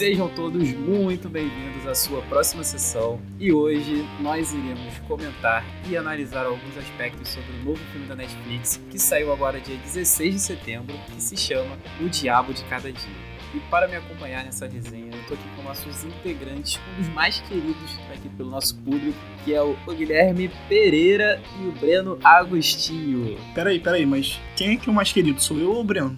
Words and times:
Sejam 0.00 0.30
todos 0.30 0.66
muito 0.72 1.28
bem-vindos 1.28 1.86
à 1.86 1.94
sua 1.94 2.22
próxima 2.22 2.64
sessão 2.64 3.20
e 3.38 3.52
hoje 3.52 4.02
nós 4.18 4.50
iremos 4.50 4.98
comentar 5.06 5.62
e 5.86 5.94
analisar 5.94 6.46
alguns 6.46 6.74
aspectos 6.78 7.28
sobre 7.28 7.52
o 7.52 7.64
novo 7.64 7.80
filme 7.92 8.06
da 8.06 8.16
Netflix 8.16 8.80
que 8.90 8.98
saiu 8.98 9.30
agora 9.30 9.60
dia 9.60 9.76
16 9.76 10.34
de 10.36 10.40
setembro, 10.40 10.96
que 11.12 11.22
se 11.22 11.36
chama 11.36 11.76
O 12.00 12.08
Diabo 12.08 12.54
de 12.54 12.64
Cada 12.64 12.90
Dia. 12.90 13.30
E 13.54 13.60
para 13.70 13.86
me 13.88 13.96
acompanhar 13.96 14.42
nessa 14.42 14.66
resenha, 14.66 15.14
eu 15.14 15.22
tô 15.28 15.34
aqui 15.34 15.44
com 15.54 15.62
nossos 15.64 16.02
integrantes, 16.02 16.80
um 16.96 17.02
dos 17.02 17.08
mais 17.10 17.38
queridos 17.40 17.98
aqui 18.10 18.30
pelo 18.30 18.48
nosso 18.48 18.78
público, 18.78 19.18
que 19.44 19.52
é 19.52 19.60
o 19.60 19.76
Guilherme 19.86 20.50
Pereira 20.66 21.42
e 21.60 21.66
o 21.66 21.72
Breno 21.72 22.18
Agostinho. 22.24 23.36
Peraí, 23.54 23.78
peraí, 23.78 24.06
mas 24.06 24.40
quem 24.56 24.72
é 24.72 24.76
que 24.76 24.88
é 24.88 24.92
o 24.92 24.94
mais 24.94 25.12
querido? 25.12 25.42
Sou 25.42 25.58
eu 25.58 25.74
ou 25.74 25.82
o 25.82 25.84
Breno? 25.84 26.16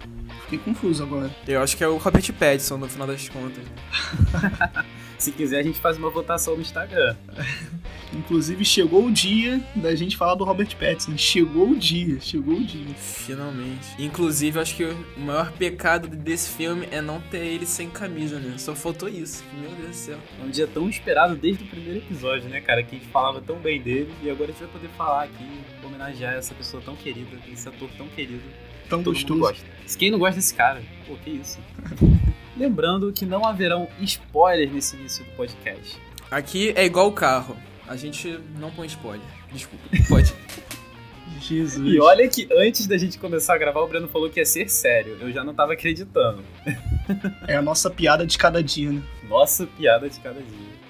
Fiquei 0.52 0.59
confuso 0.59 1.02
agora. 1.02 1.34
Eu 1.48 1.62
acho 1.62 1.74
que 1.74 1.83
é 1.83 1.88
o 1.88 1.97
Robert 1.97 2.30
Pattinson 2.34 2.77
no 2.77 2.87
final 2.87 3.06
das 3.06 3.27
contas. 3.27 3.65
Se 5.16 5.33
quiser, 5.33 5.61
a 5.61 5.62
gente 5.62 5.78
faz 5.78 5.97
uma 5.97 6.11
votação 6.11 6.56
no 6.56 6.61
Instagram. 6.61 7.16
Inclusive, 8.12 8.62
chegou 8.62 9.06
o 9.06 9.11
dia 9.11 9.62
da 9.75 9.95
gente 9.95 10.15
falar 10.15 10.34
do 10.34 10.45
Robert 10.45 10.77
Pattinson. 10.77 11.16
Chegou 11.16 11.70
o 11.70 11.75
dia, 11.75 12.20
chegou 12.20 12.56
o 12.56 12.62
dia. 12.62 12.95
Finalmente. 12.97 13.95
Inclusive, 13.98 14.59
acho 14.59 14.77
que 14.77 14.84
o 14.84 15.20
maior 15.20 15.51
pecado 15.52 16.06
desse 16.06 16.51
filme 16.51 16.87
é 16.91 17.00
não 17.00 17.19
ter 17.19 17.47
ele 17.47 17.64
sem 17.64 17.89
camisa, 17.89 18.39
né? 18.39 18.59
Só 18.59 18.75
faltou 18.75 19.09
isso. 19.09 19.42
Meu 19.59 19.70
Deus 19.70 19.89
do 19.89 19.95
céu. 19.95 20.19
É 20.39 20.45
um 20.45 20.50
dia 20.50 20.66
tão 20.66 20.87
esperado 20.87 21.34
desde 21.34 21.64
o 21.64 21.66
primeiro 21.66 22.00
episódio, 22.00 22.50
né, 22.50 22.61
cara? 22.61 22.83
Que 22.83 22.97
a 22.97 22.98
gente 22.98 23.11
falava 23.11 23.41
tão 23.41 23.56
bem 23.56 23.81
dele. 23.81 24.12
E 24.22 24.28
agora 24.28 24.50
a 24.50 24.53
gente 24.53 24.64
vai 24.64 24.72
poder 24.72 24.91
falar 24.98 25.22
aqui, 25.22 25.62
homenagear 25.83 26.34
essa 26.34 26.55
pessoa 26.55 26.83
tão 26.84 26.94
querida, 26.94 27.39
esse 27.50 27.66
ator 27.66 27.89
tão 27.97 28.06
querido. 28.09 28.42
Tão 28.93 29.03
Todo 29.03 29.15
gostoso. 29.15 29.33
mundo 29.33 29.48
gosta. 29.48 29.65
Quem 29.98 30.11
não 30.11 30.19
gosta 30.19 30.37
desse 30.37 30.53
cara? 30.53 30.83
Pô, 31.07 31.17
que 31.25 31.31
isso. 31.31 31.59
Lembrando 32.55 33.11
que 33.11 33.25
não 33.25 33.43
haverão 33.47 33.89
spoilers 34.03 34.71
nesse 34.71 34.97
início 34.97 35.25
do 35.25 35.31
podcast. 35.31 35.99
Aqui 36.31 36.75
é 36.77 36.84
igual 36.84 37.09
o 37.09 37.12
carro. 37.12 37.57
A 37.89 37.97
gente 37.97 38.39
não 38.59 38.71
põe 38.71 38.87
spoiler. 38.87 39.27
Desculpa. 39.51 39.83
Pode. 40.11 40.34
Jesus. 41.41 41.91
E 41.91 41.99
olha 41.99 42.29
que 42.29 42.47
antes 42.53 42.87
da 42.87 42.99
gente 42.99 43.19
começar 43.19 43.55
a 43.55 43.59
gravar, 43.59 43.81
o 43.81 43.89
Breno 43.89 44.09
falou 44.09 44.29
que 44.29 44.39
ia 44.39 44.45
ser 44.45 44.69
sério. 44.69 45.17
Eu 45.19 45.33
já 45.33 45.43
não 45.43 45.55
tava 45.55 45.73
acreditando. 45.73 46.45
É 47.49 47.56
a 47.56 47.62
nossa 47.62 47.91
piada 47.91 48.27
de 48.27 48.37
cada 48.37 48.62
dia, 48.62 48.93
né? 48.93 49.03
Nossa 49.27 49.67
piada 49.67 50.06
de 50.09 50.21
cada 50.21 50.41
dia. 50.41 50.81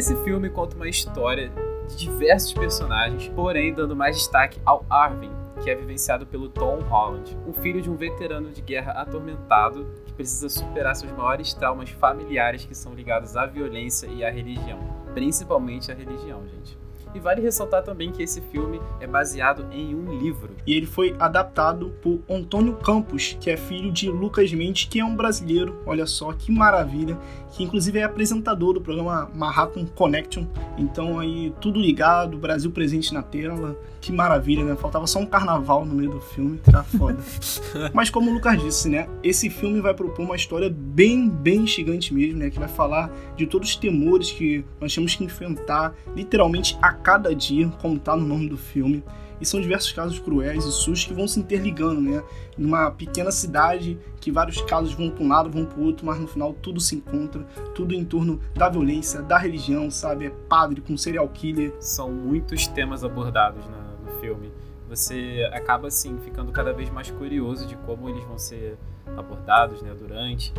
Esse 0.00 0.16
filme 0.24 0.48
conta 0.48 0.76
uma 0.76 0.88
história 0.88 1.52
de 1.86 1.94
diversos 1.94 2.54
personagens, 2.54 3.28
porém 3.36 3.74
dando 3.74 3.94
mais 3.94 4.16
destaque 4.16 4.58
ao 4.64 4.82
Arvin, 4.88 5.30
que 5.62 5.68
é 5.68 5.74
vivenciado 5.74 6.26
pelo 6.26 6.48
Tom 6.48 6.80
Holland, 6.80 7.36
um 7.46 7.52
filho 7.52 7.82
de 7.82 7.90
um 7.90 7.96
veterano 7.96 8.50
de 8.50 8.62
guerra 8.62 8.92
atormentado 8.92 9.86
que 10.06 10.12
precisa 10.14 10.48
superar 10.48 10.96
seus 10.96 11.12
maiores 11.12 11.52
traumas 11.52 11.90
familiares 11.90 12.64
que 12.64 12.74
são 12.74 12.94
ligados 12.94 13.36
à 13.36 13.44
violência 13.44 14.06
e 14.06 14.24
à 14.24 14.30
religião, 14.30 14.78
principalmente 15.12 15.92
à 15.92 15.94
religião, 15.94 16.48
gente. 16.48 16.78
E 17.14 17.18
vale 17.18 17.40
ressaltar 17.40 17.82
também 17.82 18.12
que 18.12 18.22
esse 18.22 18.40
filme 18.40 18.80
é 19.00 19.06
baseado 19.06 19.66
em 19.72 19.94
um 19.94 20.18
livro. 20.18 20.50
E 20.66 20.74
ele 20.74 20.86
foi 20.86 21.16
adaptado 21.18 21.90
por 22.00 22.20
Antônio 22.28 22.74
Campos, 22.76 23.36
que 23.40 23.50
é 23.50 23.56
filho 23.56 23.90
de 23.90 24.08
Lucas 24.08 24.52
Mendes, 24.52 24.84
que 24.84 25.00
é 25.00 25.04
um 25.04 25.16
brasileiro, 25.16 25.80
olha 25.84 26.06
só 26.06 26.32
que 26.32 26.52
maravilha, 26.52 27.18
que 27.52 27.64
inclusive 27.64 27.98
é 27.98 28.04
apresentador 28.04 28.74
do 28.74 28.80
programa 28.80 29.30
Manhattan 29.34 29.86
Connection. 29.86 30.46
Então 30.78 31.18
aí 31.18 31.52
tudo 31.60 31.80
ligado, 31.80 32.38
Brasil 32.38 32.70
presente 32.70 33.12
na 33.12 33.22
tela. 33.22 33.76
Que 34.00 34.10
maravilha, 34.10 34.64
né? 34.64 34.74
Faltava 34.76 35.06
só 35.06 35.18
um 35.18 35.26
carnaval 35.26 35.84
no 35.84 35.94
meio 35.94 36.10
do 36.10 36.20
filme, 36.20 36.58
tá 36.58 36.82
foda. 36.82 37.18
Mas 37.92 38.08
como 38.08 38.30
o 38.30 38.34
Lucas 38.34 38.58
disse, 38.58 38.88
né? 38.88 39.06
Esse 39.22 39.50
filme 39.50 39.78
vai 39.80 39.92
propor 39.92 40.22
uma 40.22 40.36
história 40.36 40.74
bem, 40.74 41.28
bem 41.28 41.64
instigante 41.64 42.14
mesmo, 42.14 42.38
né? 42.38 42.48
Que 42.48 42.58
vai 42.58 42.68
falar 42.68 43.10
de 43.36 43.46
todos 43.46 43.68
os 43.68 43.76
temores 43.76 44.30
que 44.30 44.64
nós 44.80 44.94
temos 44.94 45.14
que 45.14 45.22
enfrentar, 45.22 45.94
literalmente 46.16 46.78
a 46.80 46.94
cada 47.02 47.34
dia, 47.34 47.68
como 47.80 47.98
tá 47.98 48.16
no 48.16 48.26
nome 48.26 48.48
do 48.48 48.56
filme. 48.56 49.02
E 49.40 49.46
são 49.46 49.58
diversos 49.58 49.90
casos 49.92 50.18
cruéis 50.18 50.66
e 50.66 50.70
sustos 50.70 51.06
que 51.06 51.14
vão 51.14 51.26
se 51.26 51.40
interligando, 51.40 51.98
né? 51.98 52.22
Numa 52.58 52.90
pequena 52.90 53.30
cidade 53.30 53.98
que 54.20 54.30
vários 54.30 54.60
casos 54.60 54.92
vão 54.92 55.08
para 55.08 55.24
um 55.24 55.28
lado, 55.28 55.48
vão 55.50 55.64
para 55.64 55.80
o 55.80 55.84
outro, 55.84 56.04
mas 56.04 56.20
no 56.20 56.26
final 56.28 56.52
tudo 56.52 56.78
se 56.78 56.94
encontra, 56.96 57.42
tudo 57.74 57.94
em 57.94 58.04
torno 58.04 58.38
da 58.54 58.68
violência, 58.68 59.22
da 59.22 59.38
religião, 59.38 59.90
sabe? 59.90 60.26
É 60.26 60.30
padre 60.46 60.82
com 60.82 60.94
serial 60.94 61.26
killer. 61.28 61.72
São 61.80 62.12
muitos 62.12 62.66
temas 62.66 63.02
abordados 63.02 63.64
na- 63.66 64.12
no 64.12 64.20
filme. 64.20 64.52
Você 64.90 65.48
acaba, 65.54 65.88
assim, 65.88 66.18
ficando 66.22 66.52
cada 66.52 66.72
vez 66.74 66.90
mais 66.90 67.10
curioso 67.10 67.66
de 67.66 67.76
como 67.76 68.10
eles 68.10 68.22
vão 68.24 68.36
ser 68.36 68.76
abordados, 69.16 69.80
né, 69.80 69.94
durante. 69.98 70.52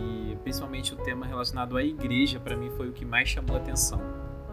E 0.00 0.36
principalmente 0.42 0.94
o 0.94 0.96
tema 0.96 1.26
relacionado 1.26 1.76
à 1.76 1.82
igreja, 1.82 2.40
para 2.40 2.56
mim, 2.56 2.70
foi 2.78 2.88
o 2.88 2.92
que 2.92 3.04
mais 3.04 3.28
chamou 3.28 3.56
a 3.56 3.58
atenção. 3.58 4.00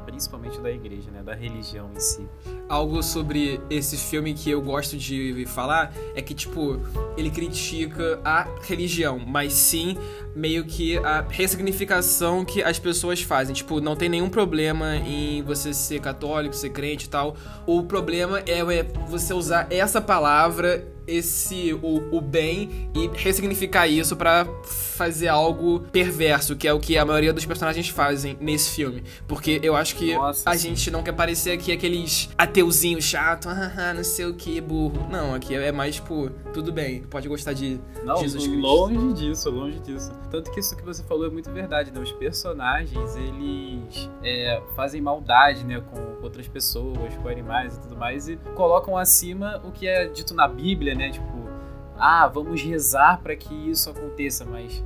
Principalmente 0.06 0.60
da 0.60 0.72
igreja, 0.72 1.12
né, 1.12 1.22
da 1.22 1.34
religião 1.34 1.90
em 1.96 2.00
si. 2.00 2.28
Algo 2.68 3.02
sobre 3.02 3.62
esse 3.70 3.98
filme 3.98 4.34
que 4.34 4.50
eu 4.50 4.62
gosto 4.62 4.98
de 4.98 5.46
falar 5.48 5.94
é 6.16 6.22
que, 6.22 6.34
tipo, 6.34 6.80
ele 7.16 7.30
critica 7.30 8.20
a 8.24 8.48
religião, 8.62 9.20
mas 9.20 9.54
sim 9.54 9.98
meio 10.36 10.66
que 10.66 10.98
a 10.98 11.26
ressignificação 11.30 12.46
que 12.46 12.62
as 12.64 12.80
pessoas 12.80 13.22
fazem. 13.22 13.54
Tipo, 13.54 13.80
não 13.82 13.96
tem 13.96 14.10
nenhum 14.10 14.30
problema 14.30 14.96
em 14.96 15.42
você 15.44 15.74
ser 15.74 16.00
católico, 16.00 16.56
ser 16.56 16.70
crente 16.70 17.06
e 17.06 17.10
tal. 17.10 17.36
O 17.66 17.84
problema 17.84 18.40
é, 18.40 18.60
é 18.60 18.84
você 19.08 19.34
usar 19.34 19.68
essa 19.70 20.02
palavra, 20.02 20.88
esse 21.10 21.74
o, 21.74 22.18
o 22.18 22.22
bem 22.22 22.90
e 22.96 23.10
ressignificar 23.14 23.88
isso 23.88 24.16
pra 24.16 24.46
fazer 24.64 25.30
algo 25.30 25.80
perverso, 25.92 26.56
que 26.56 26.68
é 26.68 26.74
o 26.74 26.80
que 26.80 26.98
a 26.98 27.06
maioria 27.06 27.32
dos 27.32 27.46
personagens 27.46 27.88
fazem 27.88 28.38
nesse 28.40 28.72
filme. 28.72 29.04
Porque 29.28 29.60
eu 29.64 29.76
acho 29.76 29.96
que 29.96 30.14
Nossa, 30.14 30.50
a 30.50 30.58
sim. 30.58 30.70
gente 30.70 30.92
não 30.92 31.02
quer 31.02 31.14
parecer 31.14 31.52
aqui 31.52 31.72
aqueles 31.72 32.30
ateuzinhos 32.38 33.06
chato, 33.06 33.48
ah, 33.50 33.94
não 33.94 34.04
sei 34.04 34.26
o 34.26 34.34
que, 34.34 34.60
burro. 34.60 35.08
Não, 35.10 35.34
aqui 35.34 35.56
é 35.56 35.72
mais, 35.72 35.96
tipo, 35.96 36.30
tudo 36.54 36.72
bem, 36.72 37.02
pode 37.04 37.28
gostar 37.30 37.54
de 37.54 37.80
Não, 38.04 38.18
Jesus 38.18 38.44
Cristo. 38.44 38.62
longe 38.62 39.14
disso, 39.14 39.50
longe 39.50 39.80
disso. 39.80 40.12
Tanto 40.30 40.52
que 40.52 40.60
isso 40.60 40.76
que 40.76 40.84
você 40.84 41.02
falou 41.04 41.26
é 41.26 41.30
muito 41.30 41.50
verdade, 41.52 41.92
né? 41.92 42.00
Os 42.00 42.12
personagens, 42.12 43.16
eles 43.16 44.10
é, 44.22 44.62
fazem 44.76 45.02
maldade, 45.02 45.64
né? 45.64 45.82
Com 45.82 46.22
outras 46.22 46.48
pessoas, 46.48 47.16
com 47.22 47.28
animais 47.30 47.78
e 47.78 47.82
tudo 47.82 47.96
mais, 47.96 48.28
e 48.28 48.36
colocam 48.54 48.98
acima 48.98 49.62
o 49.64 49.72
que 49.72 49.88
é 49.88 50.08
dito 50.08 50.34
na 50.34 50.48
Bíblia, 50.48 50.94
né? 51.00 51.10
Tipo, 51.10 51.50
ah, 51.98 52.28
vamos 52.28 52.62
rezar 52.62 53.22
para 53.22 53.36
que 53.36 53.54
isso 53.54 53.90
aconteça, 53.90 54.46
mas 54.46 54.84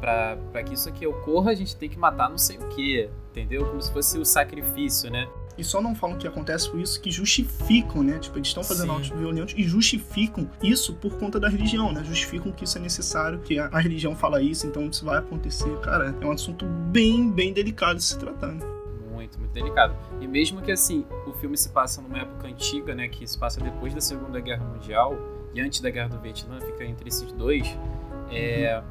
para 0.00 0.36
pra 0.52 0.62
que 0.62 0.74
isso 0.74 0.88
aqui 0.88 1.06
ocorra, 1.06 1.50
a 1.50 1.54
gente 1.54 1.74
tem 1.74 1.88
que 1.88 1.98
matar 1.98 2.28
não 2.28 2.38
sei 2.38 2.58
o 2.58 2.68
que, 2.68 3.08
entendeu? 3.30 3.66
Como 3.66 3.80
se 3.80 3.90
fosse 3.90 4.18
o 4.18 4.24
sacrifício, 4.24 5.10
né? 5.10 5.26
E 5.56 5.62
só 5.62 5.80
não 5.80 5.94
falam 5.94 6.18
que 6.18 6.26
acontece 6.26 6.68
por 6.68 6.80
isso, 6.80 7.00
que 7.00 7.10
justificam, 7.10 8.02
né? 8.02 8.18
Tipo, 8.18 8.38
eles 8.38 8.48
estão 8.48 8.64
fazendo 8.64 8.90
Sim. 8.90 8.96
atos 8.96 9.08
violentos 9.10 9.54
e 9.56 9.62
justificam 9.62 10.50
isso 10.62 10.94
por 10.94 11.16
conta 11.16 11.38
da 11.38 11.48
religião, 11.48 11.92
né? 11.92 12.02
Justificam 12.02 12.50
que 12.50 12.64
isso 12.64 12.76
é 12.76 12.80
necessário, 12.80 13.38
que 13.38 13.58
a, 13.58 13.66
a 13.66 13.78
religião 13.78 14.16
fala 14.16 14.42
isso, 14.42 14.66
então 14.66 14.86
isso 14.88 15.04
vai 15.04 15.18
acontecer. 15.18 15.70
Cara, 15.78 16.14
é 16.20 16.26
um 16.26 16.32
assunto 16.32 16.66
bem, 16.66 17.30
bem 17.30 17.52
delicado 17.52 17.96
de 17.96 18.04
se 18.04 18.18
tratar, 18.18 18.48
né? 18.48 18.66
Muito, 19.12 19.38
muito 19.38 19.52
delicado. 19.52 19.94
E 20.20 20.26
mesmo 20.26 20.60
que 20.60 20.72
assim, 20.72 21.06
o 21.24 21.32
filme 21.34 21.56
se 21.56 21.68
passa 21.68 22.02
numa 22.02 22.18
época 22.18 22.48
antiga, 22.48 22.94
né, 22.94 23.06
que 23.06 23.24
se 23.24 23.38
passa 23.38 23.60
depois 23.60 23.94
da 23.94 24.00
Segunda 24.00 24.40
Guerra 24.40 24.64
Mundial 24.64 25.16
e 25.54 25.60
antes 25.60 25.80
da 25.80 25.90
Guerra 25.90 26.08
do 26.08 26.18
Vietnã, 26.18 26.60
fica 26.60 26.84
entre 26.84 27.08
esses 27.08 27.30
dois, 27.32 27.66
é, 28.30 28.82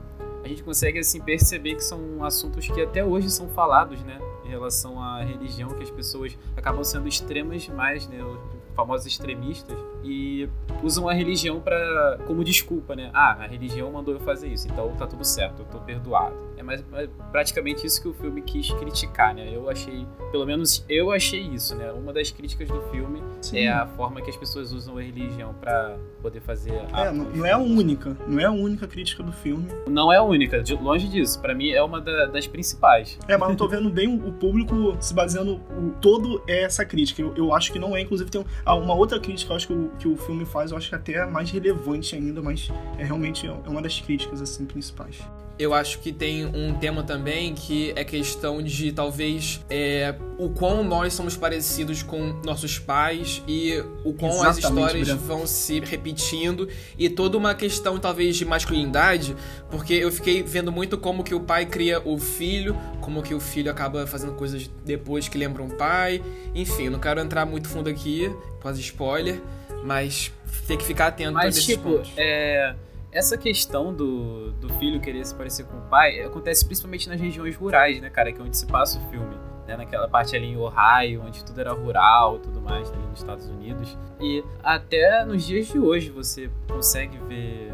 a 0.43 0.47
gente 0.47 0.63
consegue 0.63 0.99
assim 0.99 1.21
perceber 1.21 1.75
que 1.75 1.83
são 1.83 2.23
assuntos 2.23 2.67
que 2.67 2.81
até 2.81 3.03
hoje 3.03 3.29
são 3.29 3.49
falados, 3.49 4.01
né, 4.03 4.19
em 4.45 4.49
relação 4.49 5.01
à 5.01 5.21
religião, 5.23 5.69
que 5.69 5.83
as 5.83 5.91
pessoas 5.91 6.37
acabam 6.55 6.83
sendo 6.83 7.07
extremas 7.07 7.63
demais, 7.63 8.07
né, 8.07 8.23
os 8.23 8.39
famosos 8.75 9.05
extremistas 9.05 9.77
e 10.03 10.47
usam 10.83 11.07
a 11.07 11.13
religião 11.13 11.59
para 11.59 12.19
como 12.27 12.43
desculpa, 12.43 12.95
né? 12.95 13.09
Ah, 13.13 13.37
a 13.43 13.47
religião 13.47 13.91
mandou 13.91 14.13
eu 14.13 14.19
fazer 14.19 14.47
isso, 14.47 14.67
então 14.67 14.89
tá 14.95 15.07
tudo 15.07 15.23
certo, 15.23 15.61
eu 15.61 15.65
tô 15.65 15.79
perdoado. 15.79 16.35
É 16.57 16.63
mais, 16.63 16.83
praticamente 17.31 17.85
isso 17.85 18.01
que 18.01 18.07
o 18.07 18.13
filme 18.13 18.41
quis 18.41 18.71
criticar, 18.73 19.33
né? 19.33 19.49
Eu 19.53 19.69
achei, 19.69 20.05
pelo 20.31 20.45
menos 20.45 20.85
eu 20.87 21.11
achei 21.11 21.41
isso, 21.41 21.75
né? 21.75 21.91
Uma 21.91 22.13
das 22.13 22.31
críticas 22.31 22.67
do 22.67 22.81
filme 22.91 23.21
é 23.53 23.67
a 23.69 23.85
forma 23.87 24.21
que 24.21 24.29
as 24.29 24.37
pessoas 24.37 24.71
usam 24.71 24.97
a 24.97 25.01
religião 25.01 25.53
para 25.59 25.97
poder 26.21 26.41
fazer 26.41 26.71
É, 26.73 26.85
atos. 26.91 27.17
não, 27.17 27.25
não 27.31 27.45
é 27.45 27.51
a 27.51 27.57
única, 27.57 28.15
não 28.27 28.39
é 28.39 28.45
a 28.45 28.51
única 28.51 28.87
crítica 28.87 29.23
do 29.23 29.31
filme. 29.31 29.67
Não 29.89 30.11
é 30.11 30.17
a 30.17 30.23
única, 30.23 30.61
de 30.61 30.73
longe 30.75 31.07
disso. 31.07 31.41
Para 31.41 31.53
mim 31.53 31.69
é 31.71 31.81
uma 31.83 31.99
da- 31.99 32.25
das 32.27 32.47
principais. 32.47 33.17
É, 33.27 33.37
mas 33.37 33.49
eu 33.49 33.55
tô 33.55 33.67
vendo 33.67 33.89
bem 33.89 34.15
o 34.15 34.31
público 34.33 34.95
se 34.99 35.13
baseando 35.13 35.55
o, 35.77 35.91
todo 36.01 36.41
é 36.47 36.63
essa 36.63 36.85
crítica. 36.85 37.21
Eu, 37.21 37.33
eu 37.35 37.53
acho 37.53 37.71
que 37.71 37.79
não 37.79 37.95
é, 37.95 38.01
inclusive 38.01 38.29
tem 38.29 38.45
ah, 38.65 38.75
uma 38.75 38.93
outra 38.93 39.19
crítica 39.19 39.51
eu 39.51 39.55
acho 39.57 39.67
que 39.67 39.73
o, 39.73 39.91
que 39.99 40.07
o 40.07 40.17
filme 40.17 40.45
faz, 40.45 40.71
eu 40.71 40.77
acho 40.77 40.89
que 40.89 40.95
até 40.95 41.13
é 41.13 41.25
mais 41.25 41.49
relevante 41.51 42.15
ainda, 42.15 42.41
mas 42.41 42.69
é 42.97 43.03
realmente 43.03 43.47
é 43.47 43.51
uma 43.69 43.81
das 43.81 43.99
críticas 43.99 44.41
assim 44.41 44.65
principais. 44.65 45.19
eu 45.57 45.73
acho 45.73 45.99
que 45.99 46.11
tem 46.11 46.45
um 46.45 46.73
tema 46.73 47.03
também 47.03 47.53
que 47.53 47.93
é 47.95 48.03
questão 48.03 48.61
de 48.61 48.91
talvez 48.91 49.63
é, 49.69 50.15
o 50.37 50.49
quão 50.49 50.83
nós 50.83 51.13
somos 51.13 51.37
parecidos 51.37 52.01
com 52.01 52.41
nossos 52.43 52.79
pais 52.79 53.41
e 53.47 53.83
o 54.03 54.13
quão 54.13 54.31
Exatamente, 54.31 54.47
as 54.49 54.57
histórias 54.57 55.09
vão 55.09 55.45
se 55.45 55.79
repetindo 55.79 56.67
e 56.97 57.07
toda 57.07 57.37
uma 57.37 57.53
questão 57.53 57.99
talvez 57.99 58.35
de 58.35 58.45
masculinidade, 58.45 59.35
porque 59.69 59.93
eu 59.93 60.11
fiquei 60.11 60.41
vendo 60.41 60.71
muito 60.71 60.97
como 60.97 61.23
que 61.23 61.35
o 61.35 61.39
pai 61.39 61.67
cria 61.67 62.01
o 62.03 62.17
filho, 62.17 62.75
como 62.99 63.21
que 63.21 63.33
o 63.35 63.39
filho 63.39 63.69
acaba 63.69 64.07
fazendo 64.07 64.33
coisas 64.33 64.69
depois 64.83 65.27
que 65.27 65.37
lembram 65.37 65.67
o 65.67 65.75
pai, 65.75 66.21
enfim, 66.55 66.89
não 66.89 66.99
quero 66.99 67.21
entrar 67.21 67.45
muito 67.45 67.69
fundo 67.69 67.89
aqui, 67.89 68.29
pós 68.59 68.79
spoiler, 68.79 69.39
mas 69.83 70.31
tem 70.67 70.77
que 70.77 70.85
ficar 70.85 71.07
atento 71.07 71.33
mas, 71.33 71.63
tipo, 71.63 71.97
pontos. 71.97 72.13
é 72.17 72.75
essa 73.13 73.37
questão 73.37 73.93
do, 73.93 74.51
do 74.53 74.69
filho 74.73 74.99
querer 74.99 75.23
se 75.23 75.35
parecer 75.35 75.65
com 75.65 75.77
o 75.77 75.81
pai 75.81 76.21
acontece 76.21 76.65
principalmente 76.65 77.07
nas 77.07 77.19
regiões 77.19 77.55
rurais, 77.55 78.01
né, 78.01 78.09
cara? 78.09 78.31
Que 78.31 78.41
é 78.41 78.43
onde 78.43 78.57
se 78.57 78.65
passa 78.65 78.99
o 78.99 79.09
filme. 79.09 79.35
Né, 79.65 79.77
naquela 79.77 80.09
parte 80.09 80.35
ali 80.35 80.47
em 80.47 80.57
Ohio, 80.57 81.23
onde 81.25 81.41
tudo 81.45 81.61
era 81.61 81.71
rural 81.71 82.35
e 82.35 82.39
tudo 82.39 82.59
mais, 82.59 82.91
ali 82.91 83.01
nos 83.03 83.19
Estados 83.19 83.47
Unidos. 83.47 83.97
E 84.19 84.43
até 84.61 85.23
nos 85.23 85.45
dias 85.45 85.67
de 85.67 85.79
hoje 85.79 86.09
você 86.09 86.49
consegue 86.67 87.17
ver, 87.19 87.71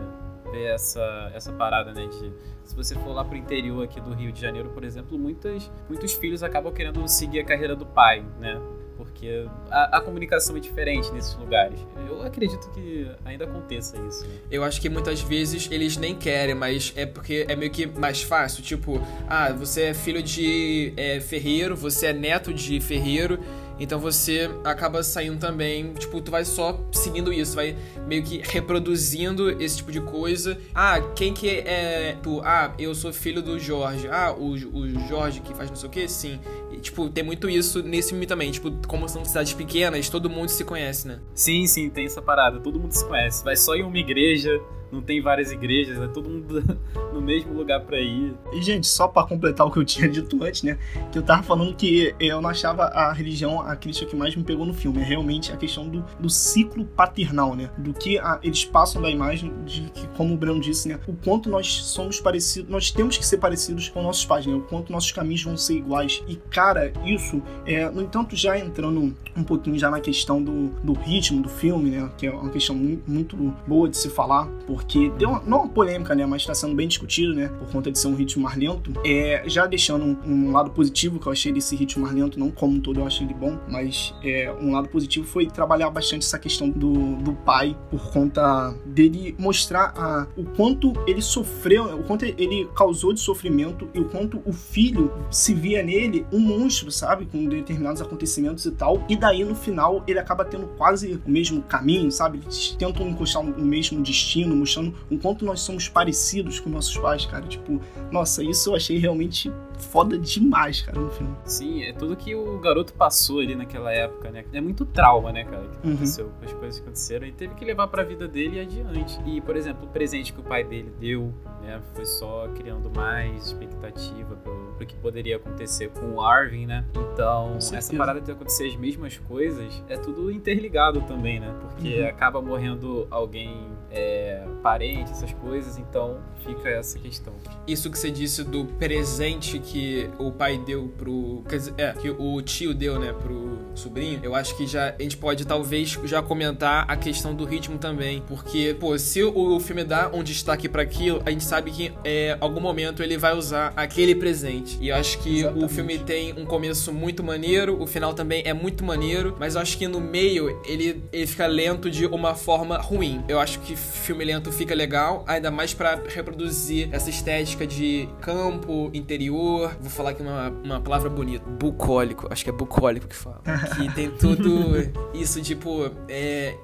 ver 0.51 0.65
essa, 0.65 1.31
essa 1.33 1.51
parada, 1.51 1.91
né? 1.91 2.05
De, 2.05 2.31
se 2.63 2.75
você 2.75 2.93
for 2.93 3.11
lá 3.11 3.25
pro 3.25 3.35
interior 3.35 3.83
aqui 3.83 3.99
do 3.99 4.13
Rio 4.13 4.31
de 4.31 4.39
Janeiro, 4.39 4.69
por 4.69 4.83
exemplo, 4.83 5.17
muitas, 5.17 5.71
muitos 5.89 6.13
filhos 6.13 6.43
acabam 6.43 6.71
querendo 6.71 7.07
seguir 7.07 7.39
a 7.39 7.43
carreira 7.43 7.75
do 7.75 7.87
pai, 7.87 8.23
né? 8.39 8.61
Porque 8.99 9.47
a, 9.71 9.97
a, 9.97 10.01
comunicação 10.01 10.57
é 10.57 10.59
diferente 10.59 11.09
nesses 11.13 11.33
lugares. 11.35 11.79
Eu 12.05 12.21
acredito 12.21 12.69
que 12.71 13.09
ainda 13.23 13.45
aconteça 13.45 13.97
isso. 14.05 14.27
Né? 14.27 14.33
Eu 14.51 14.61
acho 14.61 14.81
que 14.81 14.89
muitas 14.89 15.21
vezes 15.21 15.69
eles 15.71 15.95
nem 15.95 16.13
querem, 16.13 16.53
mas 16.53 16.91
é 16.97 17.05
porque 17.05 17.45
é 17.47 17.55
meio 17.55 17.71
que 17.71 17.87
mais 17.87 18.21
fácil. 18.21 18.61
Tipo, 18.61 19.01
ah, 19.25 19.53
você 19.53 19.83
é 19.83 19.93
filho 19.93 20.21
de 20.21 20.93
é, 20.97 21.21
ferreiro, 21.21 21.77
você 21.77 22.07
é 22.07 22.13
neto 22.13 22.53
de 22.53 22.81
ferreiro 22.81 23.39
então 23.79 23.99
você 23.99 24.49
acaba 24.63 25.01
saindo 25.03 25.39
também, 25.39 25.93
tipo, 25.93 26.19
tu 26.21 26.29
vai 26.29 26.43
só 26.43 26.79
seguindo 26.91 27.31
isso, 27.31 27.55
vai 27.55 27.75
meio 28.07 28.23
que 28.23 28.41
reproduzindo 28.43 29.49
esse 29.61 29.77
tipo 29.77 29.91
de 29.91 30.01
coisa. 30.01 30.57
Ah, 30.73 30.99
quem 31.15 31.33
que 31.33 31.49
é 31.49 32.17
tu? 32.21 32.41
Ah, 32.43 32.73
eu 32.77 32.93
sou 32.93 33.13
filho 33.13 33.41
do 33.41 33.57
Jorge. 33.57 34.07
Ah, 34.09 34.33
o, 34.33 34.51
o 34.51 35.07
Jorge 35.07 35.39
que 35.39 35.53
faz 35.53 35.69
não 35.69 35.77
sei 35.77 35.87
o 35.87 35.91
que? 35.91 36.07
Sim. 36.07 36.39
E, 36.71 36.77
tipo, 36.77 37.09
tem 37.09 37.23
muito 37.23 37.49
isso 37.49 37.81
nesse 37.81 38.09
filme 38.09 38.25
também. 38.25 38.51
Tipo, 38.51 38.71
como 38.87 39.07
são 39.07 39.23
cidades 39.23 39.53
pequenas, 39.53 40.09
todo 40.09 40.29
mundo 40.29 40.49
se 40.49 40.63
conhece, 40.63 41.07
né? 41.07 41.19
Sim, 41.33 41.65
sim, 41.67 41.89
tem 41.89 42.05
essa 42.05 42.21
parada. 42.21 42.59
Todo 42.59 42.79
mundo 42.79 42.91
se 42.91 43.05
conhece. 43.05 43.43
Vai 43.43 43.55
só 43.55 43.75
em 43.75 43.83
uma 43.83 43.97
igreja, 43.97 44.59
não 44.91 45.01
tem 45.01 45.21
várias 45.21 45.51
igrejas, 45.51 45.99
é 45.99 46.07
todo 46.07 46.29
mundo 46.29 46.63
no 47.13 47.21
mesmo 47.21 47.53
lugar 47.53 47.81
para 47.81 47.99
ir. 47.99 48.33
E, 48.53 48.61
gente, 48.61 48.87
só 48.87 49.07
para 49.07 49.27
completar 49.27 49.65
o 49.65 49.71
que 49.71 49.79
eu 49.79 49.85
tinha 49.85 50.07
dito 50.09 50.43
antes, 50.43 50.63
né? 50.63 50.77
Que 51.11 51.17
eu 51.17 51.23
tava 51.23 51.43
falando 51.43 51.75
que 51.75 52.13
eu 52.19 52.41
não 52.41 52.49
achava 52.49 52.83
a 52.85 53.13
religião 53.13 53.61
a 53.61 53.75
crítica 53.75 54.09
que 54.09 54.15
mais 54.15 54.35
me 54.35 54.43
pegou 54.43 54.65
no 54.65 54.73
filme. 54.73 54.99
É 54.99 55.03
realmente 55.03 55.51
a 55.51 55.57
questão 55.57 55.87
do, 55.87 56.03
do 56.19 56.29
ciclo 56.29 56.85
paternal, 56.85 57.55
né? 57.55 57.69
Do 57.77 57.93
que 57.93 58.17
a, 58.17 58.39
eles 58.43 58.65
passam 58.65 59.01
da 59.01 59.09
imagem 59.09 59.53
de 59.65 59.81
que, 59.89 60.07
como 60.09 60.33
o 60.33 60.37
Breno 60.37 60.59
disse, 60.59 60.87
né? 60.87 60.99
O 61.07 61.13
quanto 61.13 61.49
nós 61.49 61.67
somos 61.67 62.19
parecidos, 62.19 62.69
nós 62.69 62.91
temos 62.91 63.17
que 63.17 63.25
ser 63.25 63.37
parecidos 63.37 63.89
com 63.89 64.01
nossos 64.01 64.25
pais, 64.25 64.45
né? 64.45 64.53
O 64.53 64.61
quanto 64.61 64.91
nossos 64.91 65.11
caminhos 65.11 65.43
vão 65.43 65.57
ser 65.57 65.75
iguais. 65.75 66.23
E, 66.27 66.35
cara, 66.35 66.91
isso, 67.05 67.41
é, 67.65 67.89
no 67.89 68.01
entanto, 68.01 68.35
já 68.35 68.57
entrando 68.57 69.15
um 69.35 69.43
pouquinho 69.43 69.77
já 69.77 69.89
na 69.89 69.99
questão 69.99 70.41
do, 70.41 70.69
do 70.83 70.93
ritmo 70.93 71.41
do 71.41 71.49
filme, 71.49 71.91
né? 71.91 72.09
Que 72.17 72.27
é 72.27 72.31
uma 72.31 72.49
questão 72.49 72.75
muito, 72.75 73.09
muito 73.09 73.35
boa 73.67 73.89
de 73.89 73.97
se 73.97 74.09
falar, 74.09 74.47
porque 74.79 75.09
deu 75.17 75.29
uma, 75.29 75.41
não 75.45 75.59
uma 75.59 75.67
polêmica, 75.67 76.15
né? 76.15 76.25
Mas 76.25 76.41
está 76.41 76.55
sendo 76.55 76.73
bem 76.73 76.87
discutido, 76.87 77.35
né? 77.35 77.49
Por 77.59 77.69
conta 77.69 77.91
de 77.91 77.99
ser 77.99 78.07
um 78.07 78.15
ritmo 78.15 78.43
mais 78.43 78.57
lento. 78.57 78.93
É, 79.05 79.43
já 79.45 79.67
deixando 79.67 80.05
um, 80.05 80.17
um, 80.25 80.51
lado 80.51 80.71
positivo 80.71 81.19
que 81.19 81.27
eu 81.27 81.31
achei 81.33 81.51
desse 81.51 81.75
ritmo 81.75 82.03
mais 82.03 82.15
lento, 82.15 82.39
não 82.39 82.49
como 82.49 82.77
um 82.77 82.79
todo 82.79 83.01
eu 83.01 83.05
achei 83.05 83.25
ele 83.27 83.33
bom, 83.33 83.59
mas 83.67 84.13
é, 84.23 84.53
um 84.59 84.71
lado 84.71 84.87
positivo 84.87 85.27
foi 85.27 85.47
trabalhar 85.47 85.89
bastante 85.89 86.25
essa 86.25 86.39
questão 86.39 86.69
do, 86.69 87.17
do 87.17 87.33
pai, 87.33 87.77
por 87.91 88.09
conta 88.11 88.73
dele 88.85 89.35
mostrar 89.37 89.93
a, 89.97 90.27
o 90.37 90.45
quanto 90.45 90.93
ele 91.05 91.21
sofreu, 91.21 91.99
o 91.99 92.03
quanto 92.03 92.23
ele 92.23 92.69
causou 92.75 93.11
de 93.11 93.19
sofrimento 93.19 93.89
e 93.93 93.99
o 93.99 94.05
quanto 94.05 94.41
o 94.45 94.53
filho 94.53 95.11
se 95.29 95.53
via 95.53 95.83
nele 95.83 96.25
um 96.31 96.39
monstro, 96.39 96.89
sabe? 96.89 97.25
Com 97.25 97.45
determinados 97.45 98.01
acontecimentos 98.01 98.65
e 98.65 98.71
tal. 98.71 99.03
E 99.09 99.17
daí 99.17 99.43
no 99.43 99.55
final 99.55 100.03
ele 100.07 100.19
acaba 100.19 100.45
tendo 100.45 100.67
quase 100.77 101.19
o 101.25 101.29
mesmo 101.29 101.61
caminho, 101.63 102.09
sabe? 102.11 102.39
Eles 102.41 102.75
tentam 102.79 103.07
encostar 103.09 103.43
no 103.43 103.65
mesmo 103.65 104.01
destino, 104.01 104.55
mostrando 104.69 104.93
o 105.09 105.17
quanto 105.17 105.43
nós 105.43 105.61
somos 105.61 105.89
parecidos 105.89 106.59
com 106.59 106.69
nossos 106.69 106.97
pais, 106.97 107.25
cara. 107.25 107.45
Tipo, 107.47 107.81
nossa, 108.11 108.43
isso 108.43 108.69
eu 108.69 108.75
achei 108.75 108.97
realmente 108.97 109.51
foda 109.79 110.17
demais, 110.17 110.81
cara, 110.81 110.99
no 110.99 111.09
filme. 111.09 111.35
Sim, 111.45 111.83
é 111.83 111.93
tudo 111.93 112.15
que 112.15 112.35
o 112.35 112.59
garoto 112.59 112.93
passou 112.93 113.39
ali 113.39 113.55
naquela 113.55 113.91
época, 113.91 114.29
né? 114.29 114.43
É 114.53 114.61
muito 114.61 114.85
trauma, 114.85 115.31
né, 115.31 115.43
cara, 115.45 115.63
que 115.67 115.87
uhum. 115.87 115.93
aconteceu, 115.93 116.25
uhum. 116.25 116.31
as 116.45 116.53
coisas 116.53 116.79
que 116.79 116.83
aconteceram 116.83 117.25
e 117.25 117.31
teve 117.31 117.55
que 117.55 117.65
levar 117.65 117.87
pra 117.87 118.03
vida 118.03 118.27
dele 118.27 118.57
e 118.57 118.59
adiante. 118.59 119.19
E, 119.25 119.41
por 119.41 119.55
exemplo, 119.55 119.85
o 119.85 119.89
presente 119.89 120.33
que 120.33 120.39
o 120.39 120.43
pai 120.43 120.63
dele 120.63 120.93
deu, 120.99 121.33
né, 121.61 121.81
foi 121.93 122.05
só 122.05 122.47
criando 122.49 122.91
mais 122.93 123.47
expectativa 123.47 124.35
pro, 124.35 124.68
pro 124.79 124.85
que 124.85 124.95
poderia 124.95 125.35
acontecer 125.35 125.89
com 125.89 126.13
o 126.13 126.21
Arvin, 126.21 126.65
né? 126.65 126.85
Então, 127.13 127.57
essa 127.57 127.95
parada 127.95 128.21
de 128.21 128.31
acontecer 128.31 128.67
as 128.67 128.75
mesmas 128.75 129.17
coisas 129.17 129.83
é 129.89 129.97
tudo 129.97 130.31
interligado 130.31 131.01
também, 131.01 131.39
né? 131.39 131.53
Porque 131.59 131.99
uhum. 132.01 132.07
acaba 132.07 132.41
morrendo 132.41 133.05
alguém 133.11 133.67
é, 133.91 134.45
parente, 134.63 135.11
essas 135.11 135.33
coisas, 135.33 135.77
então 135.77 136.19
fica 136.45 136.69
essa 136.69 136.97
questão. 136.97 137.33
Isso 137.67 137.89
que 137.89 137.97
você 137.97 138.09
disse 138.09 138.43
do 138.43 138.65
presente 138.65 139.59
que 139.59 140.09
o 140.17 140.31
pai 140.31 140.57
deu 140.57 140.91
pro. 140.97 141.43
Quer 141.47 141.57
dizer, 141.57 141.73
é, 141.77 141.93
que 141.93 142.09
o 142.09 142.41
tio 142.41 142.73
deu, 142.73 142.99
né, 142.99 143.13
pro 143.13 143.59
sobrinho, 143.75 144.19
eu 144.23 144.35
acho 144.35 144.55
que 144.55 144.65
já 144.65 144.95
a 144.97 145.01
gente 145.01 145.17
pode 145.17 145.45
talvez 145.45 145.97
já 146.03 146.21
comentar 146.21 146.85
a 146.87 146.95
questão 146.95 147.33
do 147.33 147.45
ritmo 147.45 147.77
também. 147.77 148.23
Porque, 148.27 148.75
pô, 148.79 148.97
se 148.97 149.23
o 149.23 149.59
filme 149.59 149.83
dá 149.83 150.09
um 150.13 150.23
destaque 150.23 150.67
para 150.67 150.81
aquilo, 150.81 151.21
a 151.25 151.31
gente 151.31 151.43
sabe 151.43 151.71
que 151.71 151.93
é 152.03 152.37
algum 152.39 152.59
momento 152.59 153.03
ele 153.03 153.17
vai 153.17 153.35
usar 153.35 153.73
aquele 153.75 154.15
presente. 154.15 154.77
E 154.81 154.89
eu 154.89 154.95
acho 154.95 155.19
que 155.19 155.39
Exatamente. 155.39 155.65
o 155.65 155.69
filme 155.69 155.99
tem 155.99 156.33
um 156.33 156.45
começo 156.45 156.91
muito 156.93 157.23
maneiro, 157.23 157.81
o 157.81 157.87
final 157.87 158.13
também 158.13 158.43
é 158.45 158.53
muito 158.53 158.83
maneiro, 158.83 159.35
mas 159.39 159.55
eu 159.55 159.61
acho 159.61 159.77
que 159.77 159.87
no 159.87 159.99
meio 159.99 160.59
ele, 160.65 161.03
ele 161.11 161.27
fica 161.27 161.47
lento 161.47 161.89
de 161.89 162.05
uma 162.05 162.35
forma 162.35 162.77
ruim. 162.77 163.23
Eu 163.27 163.39
acho 163.39 163.59
que 163.59 163.75
filme 163.75 164.23
lento 164.25 164.51
fica 164.51 164.73
legal, 164.73 165.23
ainda 165.27 165.51
mais 165.51 165.73
para 165.73 165.97
reproduzir 166.29 166.89
essa 166.91 167.09
estética 167.09 167.65
de 167.65 168.07
campo, 168.21 168.89
interior. 168.93 169.75
Vou 169.79 169.89
falar 169.89 170.11
aqui 170.11 170.21
uma, 170.21 170.49
uma 170.49 170.81
palavra 170.81 171.09
bonita: 171.09 171.43
bucólico. 171.49 172.27
Acho 172.29 172.43
que 172.43 172.49
é 172.49 172.53
bucólico 172.53 173.07
que 173.07 173.15
fala. 173.15 173.41
que 173.75 173.93
tem 173.93 174.11
tudo 174.11 174.75
isso, 175.13 175.41
tipo, 175.41 175.91
é, 176.07 176.55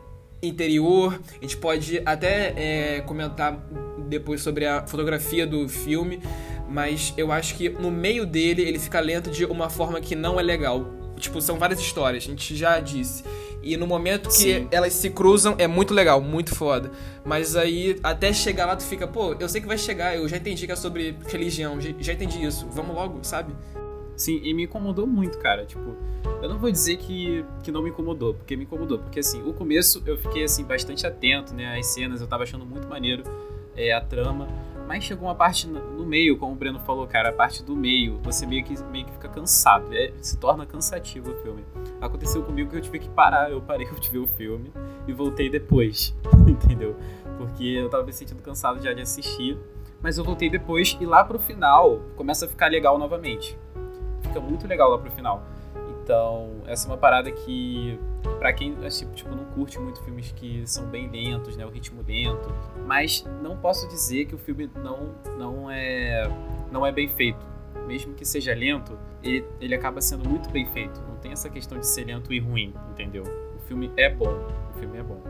interior. 0.42 1.20
A 1.30 1.42
gente 1.42 1.58
pode 1.58 2.02
até 2.06 2.54
é, 2.56 3.02
comentar 3.02 3.58
depois 4.08 4.42
sobre 4.42 4.66
a 4.66 4.86
fotografia 4.86 5.48
do 5.48 5.68
filme, 5.68 6.22
mas 6.70 7.14
eu 7.18 7.32
acho 7.32 7.56
que 7.56 7.70
no 7.70 7.92
meio 7.92 8.26
dele 8.26 8.62
ele 8.62 8.80
fica 8.80 9.00
lento 9.00 9.32
de 9.32 9.46
uma 9.46 9.70
forma 9.70 10.00
que 10.00 10.16
não 10.16 10.40
é 10.40 10.44
legal. 10.44 10.86
Tipo, 11.18 11.42
são 11.42 11.58
várias 11.58 11.80
histórias, 11.80 12.24
a 12.24 12.28
gente 12.28 12.56
já 12.56 12.80
disse. 12.80 13.24
E 13.66 13.76
no 13.76 13.88
momento 13.88 14.30
que 14.30 14.36
Sim. 14.36 14.68
elas 14.70 14.94
se 14.94 15.10
cruzam 15.10 15.56
é 15.58 15.66
muito 15.66 15.92
legal, 15.92 16.22
muito 16.22 16.54
foda. 16.54 16.92
Mas 17.26 17.56
aí, 17.56 18.00
até 18.04 18.32
chegar 18.32 18.68
lá, 18.68 18.76
tu 18.76 18.84
fica, 18.84 19.08
pô, 19.08 19.34
eu 19.40 19.50
sei 19.50 19.60
que 19.60 19.66
vai 19.66 19.78
chegar, 19.78 20.16
eu 20.16 20.28
já 20.28 20.38
entendi 20.38 20.68
que 20.68 20.72
é 20.72 20.76
sobre 20.76 21.18
religião, 21.26 21.82
já, 21.82 22.14
entendi 22.14 22.46
isso, 22.46 22.68
vamos 22.70 22.96
logo, 22.96 23.20
sabe? 23.24 23.56
Sim, 24.16 24.40
e 24.44 24.54
me 24.54 24.66
incomodou 24.66 25.08
muito, 25.08 25.40
cara. 25.40 25.66
Tipo, 25.66 25.96
eu 26.44 26.48
não 26.48 26.60
vou 26.60 26.72
dizer 26.72 26.98
que, 26.98 27.44
que 27.64 27.72
não 27.72 27.82
me 27.82 27.90
incomodou, 27.90 28.36
porque 28.36 28.56
me 28.56 28.66
incomodou. 28.66 29.00
Porque, 29.00 29.20
assim, 29.20 29.42
o 29.42 29.52
começo 29.52 30.02
eu 30.06 30.16
fiquei, 30.16 30.44
assim, 30.44 30.64
bastante 30.64 31.06
atento, 31.08 31.54
né? 31.54 31.76
As 31.78 31.88
cenas, 31.88 32.22
eu 32.22 32.28
tava 32.28 32.44
achando 32.44 32.66
muito 32.66 32.88
maneiro 32.88 33.24
é, 33.76 33.92
a 33.92 34.00
trama. 34.00 34.48
Mas 34.88 35.04
chegou 35.04 35.28
uma 35.28 35.36
parte 35.36 35.68
no 35.68 36.06
meio, 36.06 36.38
como 36.38 36.54
o 36.54 36.56
Breno 36.56 36.80
falou, 36.80 37.08
cara, 37.08 37.30
a 37.30 37.34
parte 37.34 37.64
do 37.64 37.76
meio, 37.76 38.20
você 38.22 38.46
meio 38.46 38.64
que, 38.64 38.78
meio 38.86 39.06
que 39.06 39.12
fica 39.14 39.28
cansado. 39.28 39.88
É, 39.92 40.12
se 40.22 40.38
torna 40.38 40.66
cansativo 40.66 41.32
o 41.32 41.36
filme. 41.42 41.66
Aconteceu 42.00 42.44
comigo 42.44 42.70
que 42.70 42.78
eu 42.78 42.82
tive 42.82 43.00
que 43.00 43.10
parar, 43.10 43.52
eu 43.52 43.62
parei 43.62 43.88
de 44.00 44.10
ver 44.10 44.20
o 44.20 44.28
filme 44.28 44.72
e 45.08 45.14
voltei 45.14 45.50
depois, 45.50 46.16
entendeu? 46.48 46.96
Porque 47.38 47.64
eu 47.64 47.90
tava 47.90 48.04
me 48.04 48.14
sentindo 48.14 48.42
cansado 48.42 48.82
já 48.82 48.94
de 48.94 49.02
assistir. 49.02 49.58
Mas 50.02 50.18
eu 50.18 50.24
voltei 50.24 50.50
depois 50.50 50.96
e 51.00 51.06
lá 51.06 51.24
pro 51.24 51.40
final 51.40 52.00
começa 52.16 52.46
a 52.46 52.48
ficar 52.48 52.68
legal 52.68 53.00
novamente 53.00 53.58
fica 54.36 54.42
muito 54.42 54.68
legal 54.68 54.90
lá 54.90 54.98
pro 54.98 55.12
final. 55.12 55.44
Então, 56.04 56.62
essa 56.68 56.88
é 56.88 56.92
uma 56.92 56.98
parada 56.98 57.32
que, 57.32 57.98
para 58.40 58.54
quem 58.54 58.76
tipo, 58.90 59.14
tipo, 59.14 59.36
não 59.36 59.46
curte 59.46 59.80
muito 59.80 60.02
filmes 60.04 60.32
que 60.32 60.64
são 60.66 60.86
bem 60.88 61.10
lentos, 61.10 61.56
né, 61.56 61.66
o 61.66 61.70
ritmo 61.70 62.04
lento, 62.08 62.54
mas 62.86 63.26
não 63.42 63.58
posso 63.58 63.88
dizer 63.88 64.26
que 64.26 64.36
o 64.36 64.38
filme 64.38 64.70
não, 64.76 65.16
não, 65.38 65.72
é, 65.72 66.30
não 66.72 66.86
é 66.86 66.92
bem 66.92 67.10
feito. 67.10 67.46
Mesmo 67.88 68.14
que 68.14 68.26
seja 68.26 68.54
lento, 68.54 68.98
ele, 69.22 69.46
ele 69.60 69.76
acaba 69.76 70.02
sendo 70.02 70.28
muito 70.28 70.50
bem 70.50 70.66
feito. 70.68 71.00
Não 71.08 71.18
tem 71.18 71.32
essa 71.32 71.50
questão 71.50 71.78
de 71.78 71.86
ser 71.86 72.06
lento 72.06 72.34
e 72.34 72.40
ruim, 72.40 72.74
entendeu? 72.92 73.24
O 73.56 73.68
filme 73.68 73.92
é 73.98 74.10
bom, 74.10 74.34
o 74.74 74.80
filme 74.80 74.98
é 74.98 75.04
bom. 75.04 75.22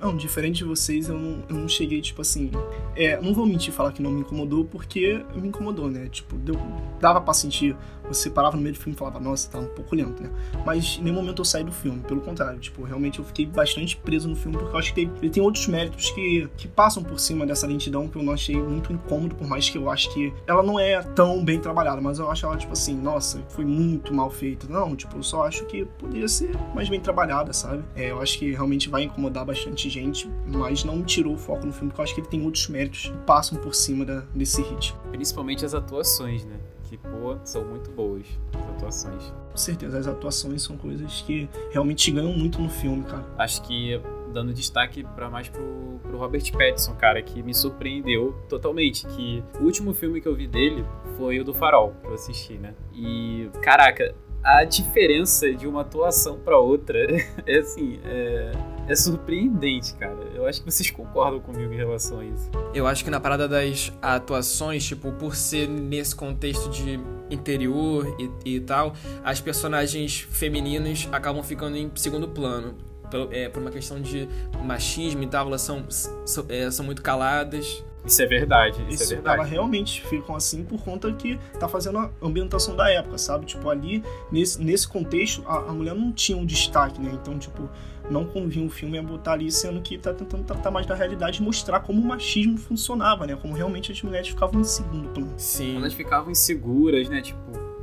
Não, 0.00 0.14
diferente 0.14 0.58
de 0.58 0.64
vocês, 0.64 1.08
eu 1.08 1.18
não, 1.18 1.42
eu 1.48 1.56
não 1.56 1.66
cheguei, 1.66 2.00
tipo 2.02 2.20
assim. 2.20 2.50
É, 2.94 3.18
não 3.20 3.32
vou 3.32 3.46
mentir 3.46 3.72
falar 3.72 3.90
que 3.90 4.02
não 4.02 4.10
me 4.10 4.20
incomodou, 4.20 4.64
porque 4.64 5.24
me 5.34 5.48
incomodou, 5.48 5.88
né? 5.88 6.08
Tipo, 6.10 6.36
deu, 6.36 6.56
dava 7.00 7.22
pra 7.22 7.32
sentir. 7.32 7.74
Você 8.08 8.30
parava 8.30 8.56
no 8.56 8.62
meio 8.62 8.74
do 8.74 8.78
filme 8.78 8.94
e 8.94 8.98
falava, 8.98 9.18
nossa, 9.20 9.50
tá 9.50 9.58
um 9.58 9.66
pouco 9.66 9.94
lento, 9.94 10.22
né? 10.22 10.30
Mas 10.64 10.98
em 10.98 11.04
nenhum 11.04 11.16
momento 11.16 11.40
eu 11.40 11.44
saí 11.44 11.64
do 11.64 11.72
filme, 11.72 12.00
pelo 12.00 12.20
contrário. 12.20 12.58
Tipo, 12.58 12.82
realmente 12.82 13.18
eu 13.18 13.24
fiquei 13.24 13.46
bastante 13.46 13.96
preso 13.96 14.28
no 14.28 14.36
filme, 14.36 14.56
porque 14.58 14.74
eu 14.74 14.78
acho 14.78 14.94
que 14.94 15.00
ele 15.00 15.30
tem 15.30 15.42
outros 15.42 15.66
méritos 15.66 16.10
que, 16.10 16.48
que 16.56 16.68
passam 16.68 17.02
por 17.02 17.18
cima 17.18 17.46
dessa 17.46 17.66
lentidão 17.66 18.08
que 18.08 18.16
eu 18.16 18.22
não 18.22 18.32
achei 18.32 18.56
muito 18.56 18.92
incômodo, 18.92 19.34
por 19.34 19.46
mais 19.46 19.68
que 19.68 19.78
eu 19.78 19.90
acho 19.90 20.12
que 20.12 20.32
ela 20.46 20.62
não 20.62 20.78
é 20.78 21.02
tão 21.02 21.44
bem 21.44 21.60
trabalhada, 21.60 22.00
mas 22.00 22.18
eu 22.18 22.30
acho 22.30 22.46
ela, 22.46 22.56
tipo 22.56 22.72
assim, 22.72 22.94
nossa, 22.94 23.42
foi 23.48 23.64
muito 23.64 24.12
mal 24.12 24.30
feita. 24.30 24.66
Não, 24.68 24.94
tipo, 24.94 25.16
eu 25.16 25.22
só 25.22 25.46
acho 25.46 25.64
que 25.66 25.84
poderia 25.98 26.28
ser 26.28 26.56
mais 26.74 26.88
bem 26.88 27.00
trabalhada, 27.00 27.52
sabe? 27.52 27.84
É, 27.94 28.10
eu 28.10 28.20
acho 28.20 28.38
que 28.38 28.50
realmente 28.50 28.88
vai 28.88 29.04
incomodar 29.04 29.44
bastante 29.44 29.88
gente, 29.88 30.28
mas 30.46 30.84
não 30.84 31.02
tirou 31.02 31.34
o 31.34 31.38
foco 31.38 31.66
no 31.66 31.72
filme, 31.72 31.88
porque 31.88 32.00
eu 32.00 32.04
acho 32.04 32.14
que 32.14 32.20
ele 32.20 32.28
tem 32.28 32.42
outros 32.42 32.68
méritos 32.68 33.06
que 33.06 33.18
passam 33.18 33.58
por 33.58 33.74
cima 33.74 34.04
da, 34.04 34.20
desse 34.34 34.62
hit. 34.62 34.94
Principalmente 35.10 35.64
as 35.64 35.74
atuações, 35.74 36.44
né? 36.44 36.56
Que, 36.94 36.98
pô, 36.98 37.36
são 37.44 37.64
muito 37.64 37.90
boas 37.90 38.24
as 38.52 38.68
atuações. 38.68 39.34
Com 39.50 39.56
certeza, 39.56 39.98
as 39.98 40.06
atuações 40.06 40.62
são 40.62 40.76
coisas 40.76 41.22
que 41.22 41.48
realmente 41.72 42.10
ganham 42.10 42.32
muito 42.32 42.60
no 42.60 42.68
filme, 42.68 43.02
cara. 43.02 43.24
Acho 43.36 43.62
que 43.62 44.00
dando 44.32 44.52
destaque 44.52 45.02
para 45.02 45.28
mais 45.28 45.48
pro, 45.48 45.98
pro 46.02 46.18
Robert 46.18 46.52
Pattinson, 46.52 46.94
cara, 46.94 47.20
que 47.20 47.42
me 47.42 47.52
surpreendeu 47.52 48.32
totalmente. 48.48 49.06
Que 49.08 49.42
o 49.60 49.64
último 49.64 49.92
filme 49.92 50.20
que 50.20 50.28
eu 50.28 50.34
vi 50.34 50.46
dele 50.46 50.84
foi 51.16 51.40
o 51.40 51.44
do 51.44 51.52
Farol, 51.52 51.94
que 52.00 52.06
eu 52.06 52.14
assisti, 52.14 52.54
né? 52.54 52.74
E, 52.92 53.48
caraca, 53.60 54.14
a 54.42 54.64
diferença 54.64 55.52
de 55.52 55.66
uma 55.66 55.80
atuação 55.80 56.38
para 56.38 56.58
outra 56.58 56.98
é 57.46 57.58
assim, 57.58 57.98
é, 58.04 58.52
é, 58.88 58.94
surpreendente, 58.94 59.94
cara. 59.94 60.16
Eu 60.34 60.46
acho 60.46 60.62
que 60.62 60.70
vocês 60.70 60.90
concordam 60.90 61.40
comigo 61.40 61.72
em 61.72 61.76
relação 61.76 62.20
a 62.20 62.24
isso. 62.24 62.50
Eu 62.74 62.86
acho 62.86 63.04
que 63.04 63.10
na 63.10 63.20
parada 63.20 63.48
das 63.48 63.92
atuações, 64.00 64.84
tipo, 64.84 65.12
por 65.12 65.34
ser 65.34 65.68
nesse 65.68 66.14
contexto 66.14 66.68
de 66.70 67.00
interior 67.30 68.14
e, 68.44 68.56
e 68.56 68.60
tal, 68.60 68.94
as 69.22 69.40
personagens 69.40 70.20
femininas 70.30 71.08
acabam 71.12 71.42
ficando 71.42 71.76
em 71.76 71.90
segundo 71.94 72.28
plano. 72.28 72.74
Por, 73.10 73.32
é, 73.32 73.48
por 73.48 73.60
uma 73.60 73.70
questão 73.70 74.00
de 74.00 74.28
machismo 74.64 75.22
e 75.22 75.26
tal, 75.26 75.46
elas 75.46 75.60
são, 75.60 75.84
são, 75.88 76.46
é, 76.48 76.70
são 76.70 76.84
muito 76.84 77.02
caladas. 77.02 77.84
Isso 78.06 78.20
é 78.20 78.26
verdade, 78.26 78.82
isso, 78.88 79.02
isso 79.02 79.12
é 79.12 79.16
verdade. 79.16 79.38
Ela 79.38 79.46
realmente 79.46 80.02
ficam 80.06 80.36
assim 80.36 80.62
por 80.62 80.82
conta 80.82 81.10
que 81.12 81.38
tá 81.58 81.66
fazendo 81.66 81.98
a 81.98 82.10
ambientação 82.20 82.76
da 82.76 82.90
época, 82.90 83.16
sabe? 83.16 83.46
Tipo, 83.46 83.70
ali, 83.70 84.04
nesse, 84.30 84.62
nesse 84.62 84.86
contexto, 84.86 85.42
a, 85.46 85.70
a 85.70 85.72
mulher 85.72 85.94
não 85.94 86.12
tinha 86.12 86.36
um 86.36 86.44
destaque, 86.44 87.00
né? 87.00 87.10
Então, 87.14 87.38
tipo, 87.38 87.68
não 88.10 88.24
convinha 88.24 88.66
o 88.66 88.70
filme 88.70 88.98
a 88.98 89.02
botar 89.02 89.32
ali, 89.32 89.50
sendo 89.50 89.80
que 89.80 89.96
tá 89.96 90.12
tentando 90.12 90.44
tratar 90.44 90.70
mais 90.70 90.86
da 90.86 90.94
realidade 90.94 91.40
e 91.40 91.42
mostrar 91.42 91.80
como 91.80 92.00
o 92.00 92.04
machismo 92.04 92.58
funcionava, 92.58 93.26
né? 93.26 93.36
Como 93.36 93.54
realmente 93.54 93.92
as 93.92 94.02
mulheres 94.02 94.28
ficavam 94.28 94.60
em 94.60 94.64
segundo 94.64 95.08
plano. 95.08 95.32
Sim. 95.36 95.76
Elas 95.76 95.94
ficavam 95.94 96.30
inseguras, 96.30 97.08
né? 97.08 97.20
Tipo, 97.22 97.38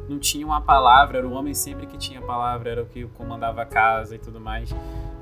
não 0.08 0.20
tinha 0.20 0.46
uma 0.46 0.62
palavra, 0.62 1.20
era 1.20 1.28
o 1.28 1.32
homem 1.32 1.54
sempre 1.54 1.88
que 1.88 1.98
tinha 1.98 2.20
a 2.20 2.24
palavra, 2.24 2.70
era 2.70 2.84
o 2.84 2.86
que 2.86 3.06
comandava 3.16 3.62
a 3.62 3.66
casa 3.66 4.16
e 4.16 4.20
tudo 4.20 4.40
mais. 4.40 4.70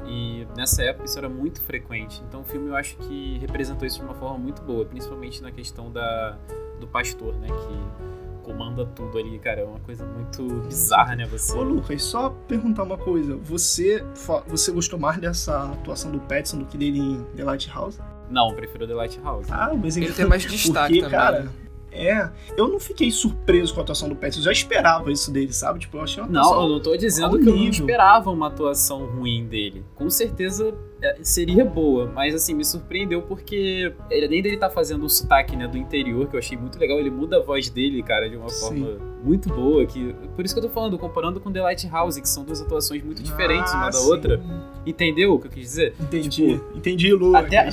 E 0.08 0.48
nessa 0.58 0.84
época 0.84 1.06
isso 1.06 1.18
era 1.18 1.30
muito 1.30 1.62
frequente. 1.62 2.22
Então 2.28 2.42
o 2.42 2.44
filme 2.44 2.70
eu 2.70 2.76
acho 2.76 2.98
que 2.98 3.38
representou 3.40 3.88
isso 3.88 4.00
de 4.00 4.04
uma 4.04 4.16
forma 4.16 4.38
muito 4.38 4.62
boa, 4.62 4.84
principalmente 4.86 5.42
na 5.42 5.52
questão 5.52 5.92
da, 5.92 6.38
do 6.80 6.88
pastor, 6.88 7.36
né? 7.36 7.48
Que 7.48 8.19
comanda 8.50 8.84
tudo 8.96 9.18
ali, 9.18 9.38
cara. 9.38 9.62
É 9.62 9.64
uma 9.64 9.80
coisa 9.80 10.04
muito 10.06 10.44
bizarra, 10.66 11.16
né? 11.16 11.26
Você. 11.28 11.56
Ô, 11.56 11.62
Lucas, 11.62 12.02
só 12.02 12.30
perguntar 12.48 12.84
uma 12.84 12.98
coisa. 12.98 13.36
Você, 13.38 14.04
você 14.48 14.72
gostou 14.72 14.98
mais 14.98 15.20
dessa 15.20 15.72
atuação 15.72 16.12
do 16.12 16.20
Petson 16.20 16.58
do 16.58 16.66
que 16.66 16.78
dele 16.78 17.00
em 17.00 17.24
The 17.36 17.44
Lighthouse? 17.44 18.00
Não, 18.30 18.54
prefiro 18.56 18.88
The 18.88 18.94
Lighthouse. 18.96 19.48
Ah, 19.52 19.72
mas 19.76 19.98
ele 19.98 20.12
tem 20.12 20.26
mais 20.26 20.44
destaque 20.50 21.00
porque, 21.00 21.02
também. 21.02 21.10
cara, 21.10 21.52
é, 21.92 22.30
eu 22.58 22.68
não 22.68 22.80
fiquei 22.80 23.12
surpreso 23.12 23.74
com 23.74 23.80
a 23.80 23.84
atuação 23.84 24.10
do 24.10 24.16
Petson, 24.16 24.40
eu 24.40 24.44
já 24.46 24.52
esperava 24.52 25.12
isso 25.12 25.32
dele, 25.32 25.52
sabe? 25.54 25.80
Tipo, 25.80 25.98
eu 25.98 26.02
achei 26.04 26.22
uma 26.24 26.32
Não, 26.32 26.62
eu 26.62 26.70
não 26.70 26.80
tô 26.80 26.96
dizendo 26.96 27.40
que 27.40 27.50
eu 27.50 27.56
não 27.56 27.64
esperava 27.64 28.30
uma 28.30 28.48
atuação 28.48 29.06
ruim 29.06 29.48
dele. 29.48 29.84
Com 29.96 30.10
certeza 30.10 30.74
seria 31.22 31.64
boa, 31.66 32.12
mas 32.14 32.34
assim, 32.36 32.54
me 32.54 32.66
surpreendeu 32.66 33.22
porque 33.22 33.94
ele, 34.10 34.26
além 34.26 34.42
dele 34.42 34.58
tá 34.58 34.70
fazendo 34.70 35.06
o 35.06 35.10
sotaque, 35.10 35.56
né, 35.56 35.68
do 35.68 35.78
interior, 35.78 36.28
que 36.28 36.36
eu 36.36 36.40
achei 36.40 36.58
muito 36.58 36.78
legal, 36.80 37.00
ele 37.00 37.10
muda 37.10 37.38
a 37.38 37.40
voz 37.42 37.70
dele, 37.70 38.02
cara, 38.04 38.30
de 38.30 38.36
uma 38.36 38.50
Sim. 38.50 38.60
forma 38.66 38.98
muito 39.24 39.50
boa, 39.50 39.86
que 39.86 40.14
por 40.36 40.46
isso 40.46 40.54
que 40.54 40.60
eu 40.60 40.64
tô 40.64 40.70
falando, 40.70 40.98
comparando 40.98 41.40
com 41.40 41.52
The 41.52 41.62
Lighthouse, 41.62 42.22
que 42.22 42.28
são 42.30 42.44
duas 42.44 42.62
atuações 42.62 43.04
muito 43.04 43.22
diferentes 43.24 43.72
Ah, 43.74 43.78
uma 43.78 43.86
da 43.88 43.92
sim. 43.94 44.10
outra. 44.10 44.42
Entendeu 44.86 45.34
o 45.34 45.40
que 45.40 45.48
eu 45.48 45.52
quis 45.52 45.64
dizer? 45.64 45.94
Entendi, 46.00 46.30
Tipo, 46.30 46.78
entendi, 46.78 47.14
Lucas. 47.14 47.46
até- 47.46 47.70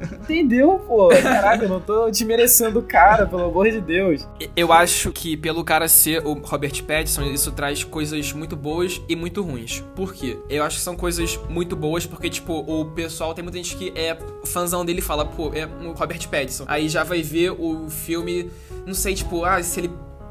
Entendeu, 0.00 0.78
pô? 0.86 1.08
Caraca, 1.08 1.64
eu 1.64 1.68
não 1.68 1.80
tô 1.80 2.10
desmerecendo 2.10 2.78
o 2.78 2.82
cara, 2.82 3.26
pelo 3.26 3.44
amor 3.44 3.70
de 3.70 3.80
Deus. 3.80 4.26
Eu 4.56 4.72
acho 4.72 5.12
que 5.12 5.36
pelo 5.36 5.62
cara 5.64 5.88
ser 5.88 6.24
o 6.26 6.34
Robert 6.34 6.82
Pattinson, 6.84 7.24
isso 7.24 7.52
traz 7.52 7.84
coisas 7.84 8.32
muito 8.32 8.56
boas 8.56 9.00
e 9.08 9.14
muito 9.14 9.42
ruins. 9.42 9.84
Por 9.94 10.14
quê? 10.14 10.38
Eu 10.48 10.64
acho 10.64 10.76
que 10.76 10.82
são 10.82 10.96
coisas 10.96 11.38
muito 11.48 11.76
boas 11.76 12.06
porque, 12.06 12.30
tipo, 12.30 12.52
o 12.52 12.84
pessoal, 12.86 13.34
tem 13.34 13.42
muita 13.42 13.58
gente 13.58 13.76
que 13.76 13.92
é 13.94 14.16
fãzão 14.44 14.84
dele 14.84 15.00
e 15.00 15.02
fala, 15.02 15.24
pô, 15.24 15.52
é 15.54 15.66
o 15.66 15.92
Robert 15.92 16.28
Pattinson. 16.28 16.64
Aí 16.66 16.88
já 16.88 17.04
vai 17.04 17.22
ver 17.22 17.50
o 17.50 17.88
filme, 17.90 18.50
não 18.86 18.94
sei, 18.94 19.14
tipo, 19.14 19.44
ah, 19.44 19.62
se 19.62 19.80
ele 19.80 19.90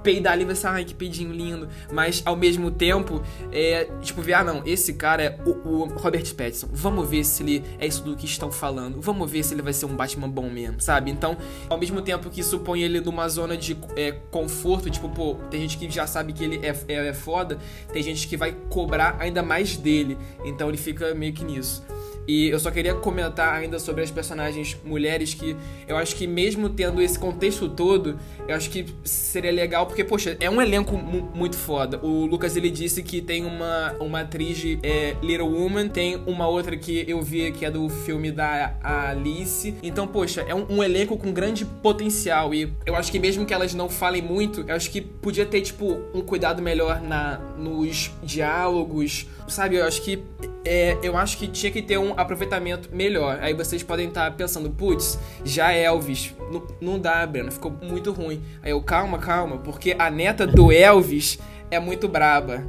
peidar 0.09 0.33
ali, 0.33 0.55
ser, 0.55 0.67
ai, 0.67 0.83
que 0.83 0.95
peidinho 0.95 1.31
lindo. 1.31 1.69
Mas, 1.91 2.23
ao 2.25 2.35
mesmo 2.35 2.71
tempo, 2.71 3.21
é, 3.51 3.87
tipo, 4.01 4.21
ver, 4.23 4.33
ah, 4.33 4.43
não, 4.43 4.63
esse 4.65 4.93
cara 4.93 5.23
é 5.23 5.39
o, 5.45 5.51
o 5.51 5.85
Robert 5.85 6.33
Pattinson. 6.33 6.67
Vamos 6.71 7.07
ver 7.07 7.23
se 7.23 7.43
ele 7.43 7.63
é 7.77 7.85
isso 7.85 8.03
do 8.03 8.15
que 8.15 8.25
estão 8.25 8.51
falando. 8.51 8.99
Vamos 8.99 9.29
ver 9.29 9.43
se 9.43 9.53
ele 9.53 9.61
vai 9.61 9.71
ser 9.71 9.85
um 9.85 9.95
Batman 9.95 10.27
bom 10.27 10.49
mesmo, 10.49 10.81
sabe? 10.81 11.11
Então, 11.11 11.37
ao 11.69 11.77
mesmo 11.77 12.01
tempo 12.01 12.27
que 12.29 12.41
isso 12.41 12.57
põe 12.59 12.81
ele 12.81 12.99
numa 13.01 13.29
zona 13.29 13.55
de 13.55 13.77
é, 13.95 14.13
conforto, 14.31 14.89
tipo, 14.89 15.09
pô, 15.09 15.35
tem 15.51 15.61
gente 15.61 15.77
que 15.77 15.89
já 15.89 16.07
sabe 16.07 16.33
que 16.33 16.43
ele 16.43 16.59
é, 16.65 16.75
é, 16.87 17.07
é 17.09 17.13
foda, 17.13 17.59
tem 17.93 18.01
gente 18.01 18.27
que 18.27 18.35
vai 18.35 18.55
cobrar 18.69 19.15
ainda 19.19 19.43
mais 19.43 19.77
dele. 19.77 20.17
Então 20.43 20.69
ele 20.69 20.77
fica 20.77 21.13
meio 21.13 21.33
que 21.33 21.43
nisso. 21.43 21.83
E 22.29 22.47
eu 22.49 22.59
só 22.59 22.69
queria 22.69 22.93
comentar 22.93 23.55
ainda 23.55 23.79
sobre 23.79 24.03
as 24.03 24.11
personagens 24.11 24.77
mulheres 24.85 25.33
que 25.33 25.55
eu 25.87 25.97
acho 25.97 26.15
que 26.15 26.27
mesmo 26.27 26.69
tendo 26.69 27.01
esse 27.01 27.17
contexto 27.17 27.67
todo, 27.67 28.19
eu 28.47 28.55
acho 28.55 28.69
que 28.69 28.85
seria 29.03 29.51
legal 29.51 29.87
porque, 29.87 30.03
poxa, 30.03 30.37
é 30.39 30.47
um 30.47 30.61
elenco 30.61 30.95
mu- 30.95 31.27
muito 31.33 31.57
foda. 31.57 31.99
O 32.03 32.27
Lucas, 32.27 32.55
ele 32.55 32.69
disse 32.69 33.01
que 33.01 33.19
tem 33.19 33.43
uma, 33.43 33.95
uma 33.99 34.19
atriz 34.21 34.59
de 34.59 34.77
é, 34.83 35.15
Little 35.23 35.47
Woman, 35.49 35.87
tem 35.87 36.17
uma 36.27 36.47
outra 36.47 36.77
que 36.77 37.03
eu 37.07 37.19
vi 37.19 37.51
que 37.51 37.65
é 37.65 37.71
do 37.71 37.89
filme 37.89 38.31
da 38.31 38.75
Alice. 38.83 39.73
Então, 39.81 40.05
poxa, 40.05 40.45
é 40.47 40.53
um, 40.53 40.67
um 40.69 40.83
elenco 40.83 41.17
com 41.17 41.31
grande 41.33 41.65
potencial 41.65 42.53
e 42.53 42.71
eu 42.85 42.95
acho 42.95 43.11
que 43.11 43.17
mesmo 43.17 43.43
que 43.43 43.55
elas 43.55 43.73
não 43.73 43.89
falem 43.89 44.21
muito, 44.21 44.63
eu 44.67 44.75
acho 44.75 44.91
que 44.91 45.01
podia 45.01 45.47
ter, 45.47 45.61
tipo, 45.61 45.97
um 46.13 46.21
cuidado 46.21 46.61
melhor 46.61 47.01
na, 47.01 47.39
nos 47.57 48.11
diálogos, 48.21 49.25
sabe? 49.47 49.77
Eu 49.77 49.85
acho 49.85 50.03
que 50.03 50.19
é, 50.65 50.97
eu 51.01 51.17
acho 51.17 51.37
que 51.37 51.47
tinha 51.47 51.71
que 51.71 51.81
ter 51.81 51.97
um 51.97 52.13
aproveitamento 52.17 52.89
melhor. 52.93 53.39
Aí 53.41 53.53
vocês 53.53 53.83
podem 53.83 54.07
estar 54.07 54.31
pensando, 54.35 54.69
putz, 54.69 55.17
já 55.43 55.71
Elvis, 55.71 56.33
não, 56.51 56.67
não 56.81 56.99
dá, 56.99 57.25
Breno, 57.25 57.51
ficou 57.51 57.71
muito 57.81 58.11
ruim. 58.11 58.41
Aí 58.61 58.71
eu, 58.71 58.81
calma, 58.81 59.17
calma, 59.17 59.57
porque 59.57 59.95
a 59.97 60.09
neta 60.09 60.45
do 60.45 60.71
Elvis 60.71 61.39
é 61.71 61.79
muito 61.79 62.07
braba. 62.07 62.63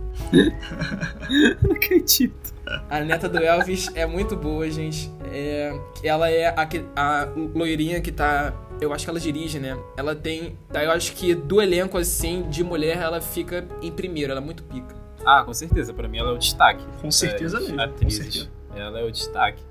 Não 1.62 1.73
acredito. 1.73 2.50
A 2.88 3.00
neta 3.00 3.28
do 3.28 3.38
Elvis 3.38 3.90
é 3.94 4.06
muito 4.06 4.37
boa, 4.37 4.70
gente. 4.70 5.11
É, 5.32 5.73
ela 6.04 6.30
é 6.30 6.47
a, 6.47 6.68
a 6.97 7.28
loirinha 7.54 8.00
que 8.00 8.12
tá. 8.12 8.54
Eu 8.80 8.92
acho 8.92 9.04
que 9.04 9.11
ela 9.11 9.20
dirige, 9.20 9.59
né? 9.59 9.76
Ela 9.97 10.14
tem. 10.14 10.56
Daí 10.70 10.87
eu 10.87 10.92
acho 10.92 11.12
que 11.14 11.35
do 11.35 11.61
elenco, 11.61 11.99
assim, 11.99 12.42
de 12.49 12.62
mulher, 12.62 12.99
ela 12.99 13.20
fica 13.20 13.66
em 13.82 13.90
primeiro. 13.90 14.30
Ela 14.30 14.40
é 14.40 14.44
muito 14.44 14.62
pica. 14.62 15.00
Ah, 15.25 15.43
com 15.45 15.53
certeza. 15.53 15.93
Pra 15.93 16.09
mim 16.09 16.19
ela 16.19 16.31
é 16.31 16.33
o 16.33 16.39
destaque. 16.39 16.85
Com 17.00 17.11
certeza 17.11 17.59
das 17.59 17.69
mesmo, 17.69 17.81
Atrizes. 17.83 18.35
certeza. 18.35 18.50
Ela 18.75 19.00
é 19.00 19.05
o 19.05 19.11
destaque. 19.11 19.62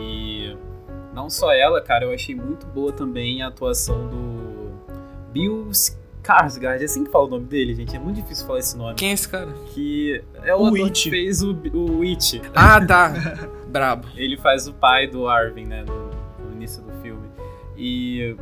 E 0.00 0.56
não 1.14 1.28
só 1.28 1.52
ela, 1.52 1.80
cara, 1.80 2.04
eu 2.04 2.12
achei 2.12 2.34
muito 2.34 2.66
boa 2.66 2.92
também 2.92 3.42
a 3.42 3.48
atuação 3.48 4.08
do 4.08 4.72
Bill 5.32 5.68
Skarsgård. 5.70 6.80
É 6.80 6.84
assim 6.84 7.04
que 7.04 7.10
fala 7.10 7.24
o 7.24 7.28
nome 7.28 7.44
dele, 7.46 7.74
gente. 7.74 7.94
É 7.96 7.98
muito 7.98 8.16
difícil 8.16 8.46
falar 8.46 8.58
esse 8.60 8.76
nome. 8.76 8.94
Quem 8.94 9.10
é 9.10 9.12
esse 9.12 9.28
cara? 9.28 9.52
Que 9.74 10.22
é 10.42 10.54
o, 10.54 10.60
O 10.62 10.66
ator 10.68 10.84
It. 10.86 11.02
que 11.04 11.10
fez 11.10 11.42
o, 11.42 11.52
o 11.74 12.02
It. 12.02 12.42
Ah, 12.54 12.84
tá. 12.84 13.12
Brabo. 13.68 14.08
Ele 14.16 14.36
faz 14.36 14.66
o 14.68 14.72
pai 14.72 15.06
do 15.06 15.28
Arvin, 15.28 15.66
né, 15.66 15.84
no, 15.84 16.10
no 16.46 16.52
início 16.54 16.82
do 16.82 16.92
filme. 17.02 17.28
E, 17.76 18.36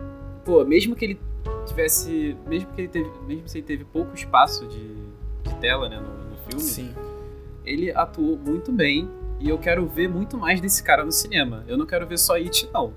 pô, 0.45 0.65
mesmo 0.65 0.95
que 0.95 1.05
ele 1.05 1.21
tivesse, 1.67 2.37
mesmo 2.47 2.71
que 2.73 2.81
ele 2.83 2.89
teve, 2.89 3.11
mesmo 3.27 3.49
se 3.49 3.59
ele 3.59 3.67
teve 3.67 3.85
pouco 3.85 4.15
espaço 4.15 4.67
de, 4.67 4.89
de 5.43 5.55
tela, 5.61 5.89
né, 5.89 5.99
no 6.01 6.16
filme, 6.49 6.63
Sim. 6.63 6.95
ele 7.65 7.91
atuou 7.93 8.37
muito 8.37 8.73
bem 8.73 9.09
e 9.41 9.49
eu 9.49 9.59
quero 9.59 9.87
ver 9.87 10.09
muito 10.09 10.37
mais 10.37 10.61
desse 10.61 10.83
cara 10.83 11.05
no 11.05 11.13
cinema. 11.13 11.65
Eu 11.69 11.77
não 11.77 11.87
quero 11.87 12.07
ver 12.07 12.19
só 12.19 12.35
It, 12.35 12.69
não. 12.73 12.93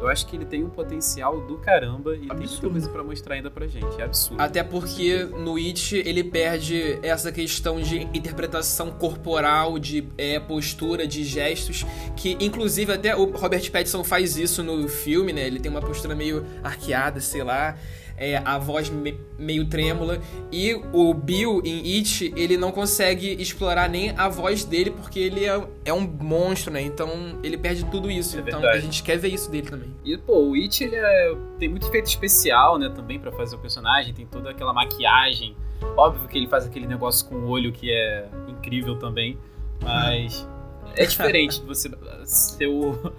Eu 0.00 0.08
acho 0.08 0.26
que 0.26 0.34
ele 0.34 0.44
tem 0.44 0.64
um 0.64 0.68
potencial 0.68 1.40
do 1.42 1.58
caramba 1.58 2.12
e 2.14 2.18
tem 2.18 2.26
muita 2.26 2.42
Absurdo. 2.44 2.70
coisa 2.72 2.88
pra 2.88 3.04
mostrar 3.04 3.36
ainda 3.36 3.50
pra 3.52 3.68
gente. 3.68 4.00
É 4.00 4.04
absurdo. 4.04 4.40
Até 4.42 4.62
porque 4.62 5.24
no 5.24 5.54
It 5.56 5.96
ele 5.96 6.24
perde 6.24 6.98
essa 7.04 7.30
questão 7.30 7.80
de 7.80 8.02
interpretação 8.12 8.90
corporal, 8.90 9.78
de 9.78 10.08
é, 10.18 10.40
postura, 10.40 11.06
de 11.06 11.22
gestos, 11.22 11.86
que 12.16 12.36
inclusive 12.40 12.92
até 12.92 13.14
o 13.14 13.26
Robert 13.30 13.70
Pattinson 13.70 14.02
faz 14.02 14.36
isso 14.36 14.62
no 14.64 14.88
filme, 14.88 15.32
né? 15.32 15.46
Ele 15.46 15.60
tem 15.60 15.70
uma 15.70 15.80
postura 15.80 16.16
meio 16.16 16.44
arqueada, 16.64 17.20
sei 17.20 17.44
lá. 17.44 17.76
É, 18.16 18.36
a 18.44 18.58
voz 18.58 18.88
me- 18.90 19.18
meio 19.38 19.66
trêmula. 19.66 20.20
E 20.50 20.74
o 20.92 21.12
Bill 21.14 21.60
em 21.64 21.96
It, 21.98 22.32
ele 22.36 22.56
não 22.56 22.70
consegue 22.72 23.32
explorar 23.40 23.88
nem 23.88 24.10
a 24.10 24.28
voz 24.28 24.64
dele, 24.64 24.90
porque 24.90 25.18
ele 25.18 25.44
é, 25.44 25.60
é 25.84 25.92
um 25.92 26.00
monstro, 26.00 26.72
né? 26.72 26.82
Então 26.82 27.10
ele 27.42 27.56
perde 27.56 27.84
tudo 27.86 28.10
isso. 28.10 28.36
É 28.36 28.40
então 28.40 28.60
verdade. 28.60 28.78
a 28.78 28.80
gente 28.80 29.02
quer 29.02 29.18
ver 29.18 29.28
isso 29.28 29.50
dele 29.50 29.68
também. 29.68 29.88
E, 30.04 30.16
pô, 30.18 30.38
o 30.50 30.54
It, 30.54 30.82
ele 30.84 30.96
é- 30.96 31.36
tem 31.58 31.68
muito 31.68 31.86
efeito 31.88 32.06
especial, 32.06 32.78
né, 32.78 32.88
também 32.94 33.18
pra 33.18 33.32
fazer 33.32 33.56
o 33.56 33.58
personagem, 33.58 34.12
tem 34.14 34.26
toda 34.26 34.50
aquela 34.50 34.72
maquiagem. 34.72 35.56
Óbvio 35.96 36.28
que 36.28 36.38
ele 36.38 36.46
faz 36.48 36.64
aquele 36.66 36.86
negócio 36.86 37.26
com 37.28 37.34
o 37.36 37.48
olho 37.48 37.72
que 37.72 37.90
é 37.90 38.28
incrível 38.48 38.96
também, 38.98 39.36
mas 39.80 40.48
é 40.96 41.04
diferente 41.06 41.60
de 41.60 41.66
você 41.66 41.90
ser 42.24 42.66
o... 42.66 43.12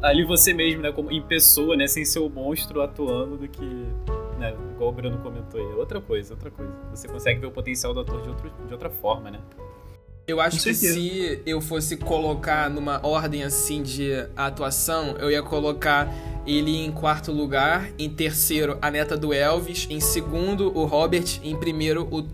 Ali 0.00 0.24
você 0.24 0.54
mesmo, 0.54 0.80
né, 0.80 0.92
como, 0.92 1.10
em 1.10 1.20
pessoa, 1.20 1.76
né, 1.76 1.88
sem 1.88 2.04
ser 2.04 2.20
o 2.20 2.28
monstro 2.30 2.80
atuando 2.80 3.36
do 3.36 3.48
que, 3.48 3.84
né, 4.38 4.54
igual 4.74 4.90
o 4.90 4.92
Bruno 4.92 5.18
comentou 5.18 5.60
aí. 5.60 5.66
É 5.66 5.74
outra 5.74 6.00
coisa, 6.00 6.34
outra 6.34 6.50
coisa. 6.50 6.72
Você 6.90 7.08
consegue 7.08 7.40
ver 7.40 7.46
o 7.46 7.50
potencial 7.50 7.92
do 7.92 8.00
ator 8.00 8.22
de, 8.22 8.28
outro, 8.28 8.52
de 8.66 8.72
outra 8.72 8.88
forma, 8.88 9.30
né? 9.30 9.40
Eu 10.28 10.42
acho 10.42 10.62
que 10.62 10.74
se 10.74 11.40
eu 11.46 11.58
fosse 11.58 11.96
colocar 11.96 12.68
numa 12.68 13.00
ordem 13.02 13.42
assim 13.44 13.82
de 13.82 14.12
atuação, 14.36 15.16
eu 15.18 15.30
ia 15.30 15.42
colocar 15.42 16.12
ele 16.46 16.84
em 16.84 16.92
quarto 16.92 17.32
lugar, 17.32 17.90
em 17.98 18.10
terceiro 18.10 18.76
a 18.82 18.90
neta 18.90 19.16
do 19.16 19.32
Elvis, 19.32 19.86
em 19.88 20.00
segundo 20.00 20.70
o 20.76 20.84
Robert, 20.84 21.40
em 21.42 21.56
primeiro 21.56 22.06
o, 22.10 22.26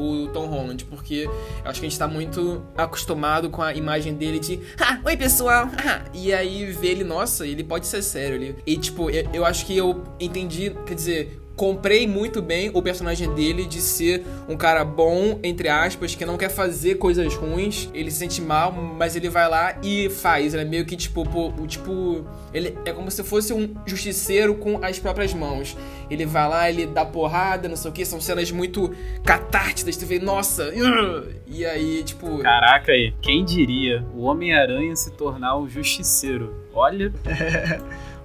o 0.00 0.28
Tom 0.28 0.46
Holland, 0.46 0.86
porque 0.86 1.28
eu 1.62 1.70
acho 1.70 1.78
que 1.78 1.86
a 1.86 1.90
gente 1.90 1.98
tá 1.98 2.08
muito 2.08 2.62
acostumado 2.74 3.50
com 3.50 3.60
a 3.60 3.74
imagem 3.74 4.14
dele 4.14 4.38
de 4.38 4.58
ah, 4.80 4.98
oi 5.04 5.14
pessoal, 5.14 5.68
ah", 5.76 6.04
e 6.14 6.32
aí 6.32 6.72
ver 6.72 6.88
ele, 6.88 7.04
nossa, 7.04 7.46
ele 7.46 7.62
pode 7.62 7.86
ser 7.86 8.00
sério 8.00 8.36
ali. 8.36 8.56
E 8.66 8.78
tipo, 8.78 9.10
eu, 9.10 9.28
eu 9.30 9.44
acho 9.44 9.66
que 9.66 9.76
eu 9.76 10.02
entendi, 10.18 10.74
quer 10.86 10.94
dizer, 10.94 11.41
comprei 11.56 12.06
muito 12.06 12.40
bem 12.40 12.70
o 12.72 12.82
personagem 12.82 13.32
dele 13.34 13.64
de 13.64 13.80
ser 13.80 14.24
um 14.48 14.56
cara 14.56 14.84
bom, 14.84 15.38
entre 15.42 15.68
aspas, 15.68 16.14
que 16.14 16.24
não 16.24 16.36
quer 16.36 16.48
fazer 16.48 16.96
coisas 16.96 17.34
ruins, 17.34 17.88
ele 17.94 18.10
se 18.10 18.18
sente 18.18 18.40
mal, 18.40 18.72
mas 18.72 19.16
ele 19.16 19.28
vai 19.28 19.48
lá 19.48 19.76
e 19.82 20.08
faz. 20.10 20.54
Ele 20.54 20.62
é 20.62 20.66
meio 20.66 20.84
que 20.84 20.96
tipo, 20.96 21.28
pô, 21.28 21.48
o 21.48 21.66
tipo. 21.66 22.24
Ele 22.52 22.76
é 22.84 22.92
como 22.92 23.10
se 23.10 23.22
fosse 23.22 23.52
um 23.52 23.74
justiceiro 23.86 24.54
com 24.54 24.84
as 24.84 24.98
próprias 24.98 25.32
mãos. 25.34 25.76
Ele 26.10 26.26
vai 26.26 26.48
lá, 26.48 26.68
ele 26.68 26.86
dá 26.86 27.04
porrada, 27.04 27.68
não 27.68 27.76
sei 27.76 27.90
o 27.90 27.94
que, 27.94 28.04
são 28.04 28.20
cenas 28.20 28.50
muito 28.50 28.92
catárticas, 29.24 29.96
tu 29.96 30.04
vê, 30.04 30.18
nossa, 30.18 30.68
uh", 30.68 31.32
e 31.46 31.64
aí, 31.64 32.02
tipo. 32.02 32.38
Caraca 32.38 32.92
aí, 32.92 33.14
quem 33.22 33.44
diria 33.44 34.04
o 34.14 34.22
Homem-Aranha 34.22 34.94
se 34.96 35.10
tornar 35.12 35.56
o 35.56 35.68
Justiceiro? 35.68 36.54
Olha, 36.74 37.12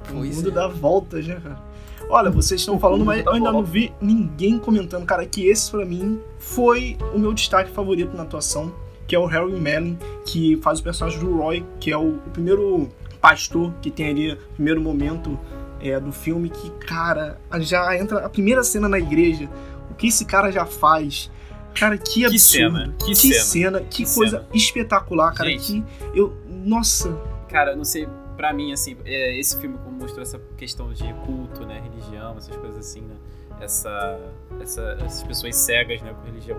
O 0.10 0.14
Pois 0.14 0.38
mundo 0.38 0.50
é. 0.50 0.52
dá 0.54 0.68
voltas, 0.68 1.28
né, 1.28 1.40
cara? 1.44 1.67
Olha, 2.10 2.30
vocês 2.32 2.62
estão 2.62 2.80
falando, 2.80 3.04
mas 3.04 3.26
eu 3.26 3.34
ainda 3.34 3.52
não 3.52 3.64
vi 3.64 3.92
ninguém 4.00 4.58
comentando, 4.58 5.06
cara, 5.06 5.26
que 5.26 5.46
esse 5.48 5.70
pra 5.70 5.86
mim 5.86 6.20
foi 6.40 6.98
o 7.14 7.20
meu 7.20 7.34
destaque 7.34 7.70
favorito 7.72 8.16
na 8.16 8.24
atuação, 8.24 8.74
que 9.06 9.16
é 9.16 9.20
o 9.20 9.26
Harry 9.26 9.60
Mellon, 9.60 9.96
que 10.26 10.58
faz 10.58 10.80
o 10.80 10.84
personagem 10.84 11.20
do 11.20 11.36
Roy, 11.36 11.66
que 11.80 11.92
é 11.92 11.98
o, 11.98 12.14
primeiro 12.32 12.90
pastor 13.20 13.74
que 13.82 13.92
tem 13.92 14.10
ali, 14.10 14.38
primeiro 14.54 14.80
momento 14.80 15.38
é, 15.82 16.00
do 16.00 16.12
filme, 16.12 16.50
que, 16.50 16.70
cara, 16.86 17.38
já 17.60 17.98
entra 17.98 18.26
a 18.26 18.30
primeira 18.30 18.64
cena 18.64 18.88
na 18.88 19.00
igreja, 19.00 19.50
o 19.92 19.94
que 19.94 20.08
esse 20.08 20.24
cara 20.24 20.52
já 20.52 20.66
faz. 20.66 21.30
Cara, 21.76 21.98
que 21.98 22.26
absurdo. 22.26 22.32
que 22.32 22.40
cena, 22.40 22.94
que, 22.98 23.06
Que 23.06 23.16
cena. 23.16 23.44
cena, 23.44 23.80
que, 23.82 24.06
Que 24.06 24.14
coisa 24.16 24.38
cena. 24.40 24.50
espetacular, 24.54 25.34
cara. 25.34 25.50
Gente. 25.50 25.84
Que 26.14 26.20
eu. 26.20 26.36
Nossa, 26.48 27.16
Cara, 27.50 27.76
não 27.76 27.84
sei, 27.86 28.08
pra 28.38 28.54
mim, 28.54 28.72
assim, 28.72 28.96
é, 29.04 29.38
esse 29.38 29.60
filme 29.60 29.78
como 29.84 29.98
mostrou 30.00 30.22
essa 30.22 30.40
questão 30.56 30.94
de 30.94 31.12
culto, 31.26 31.66
né, 31.66 31.82
religião, 31.84 32.36
essas 32.38 32.56
coisas 32.56 32.78
assim, 32.80 33.02
né, 33.02 33.16
essa, 33.60 34.20
essa- 34.62 34.98
essas 35.04 35.24
pessoas 35.24 35.56
cegas, 35.56 36.02
né, 36.02 36.14
com 36.14 36.26
religião. 36.28 36.58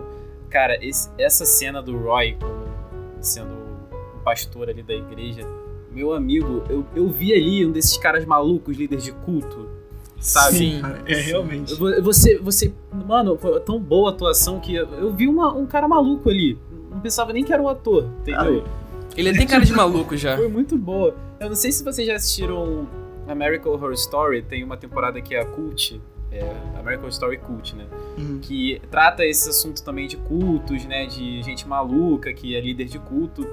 Cara, 0.50 0.76
esse- 0.84 1.08
essa 1.16 1.44
cena 1.46 1.80
do 1.80 1.96
Roy 1.96 2.36
sendo 3.20 3.50
um 3.52 4.18
pastor 4.24 4.68
ali 4.68 4.82
da 4.82 4.94
igreja, 4.94 5.42
meu 5.92 6.12
amigo, 6.12 6.62
eu, 6.68 6.84
eu 6.94 7.08
vi 7.08 7.32
ali 7.32 7.64
um 7.64 7.72
desses 7.72 7.96
caras 7.96 8.24
malucos, 8.24 8.76
líderes 8.76 9.04
de 9.04 9.12
culto, 9.12 9.68
sabe? 10.20 10.56
Sim. 10.56 10.80
cara, 10.80 11.02
é 11.06 11.14
realmente. 11.14 11.74
Você, 12.02 12.38
você, 12.38 12.72
mano, 13.06 13.36
foi 13.38 13.58
tão 13.60 13.78
boa 13.80 14.10
a 14.10 14.12
atuação 14.12 14.58
que 14.60 14.74
eu, 14.74 15.12
vi 15.12 15.26
uma- 15.28 15.52
um 15.54 15.66
cara 15.66 15.86
maluco 15.88 16.28
ali. 16.28 16.58
Não 16.90 17.00
pensava 17.00 17.32
nem 17.32 17.44
que 17.44 17.52
era 17.52 17.62
um 17.62 17.68
ator, 17.68 18.04
entendeu? 18.20 18.64
Ele 19.16 19.32
tem 19.36 19.46
cara 19.46 19.64
de 19.64 19.72
maluco 19.72 20.16
já. 20.16 20.36
Foi 20.36 20.48
muito 20.48 20.76
boa. 20.76 21.14
Eu 21.40 21.48
não 21.48 21.56
sei 21.56 21.70
se 21.70 21.84
vocês 21.84 22.06
já 22.06 22.14
assistiram 22.14 22.88
American 23.28 23.72
Horror 23.72 23.92
Story, 23.92 24.42
tem 24.42 24.64
uma 24.64 24.76
temporada 24.76 25.20
que 25.20 25.34
é 25.34 25.40
a 25.40 25.44
Cult, 25.44 26.00
é 26.32 26.40
American 26.78 27.04
Horror 27.04 27.08
Story 27.10 27.38
Cult, 27.38 27.76
né? 27.76 27.86
Uhum. 28.16 28.40
Que 28.40 28.80
trata 28.90 29.24
esse 29.24 29.48
assunto 29.48 29.82
também 29.84 30.08
de 30.08 30.16
cultos, 30.16 30.84
né? 30.84 31.06
De 31.06 31.42
gente 31.42 31.66
maluca 31.66 32.32
que 32.32 32.56
é 32.56 32.60
líder 32.60 32.86
de 32.86 32.98
culto. 32.98 33.46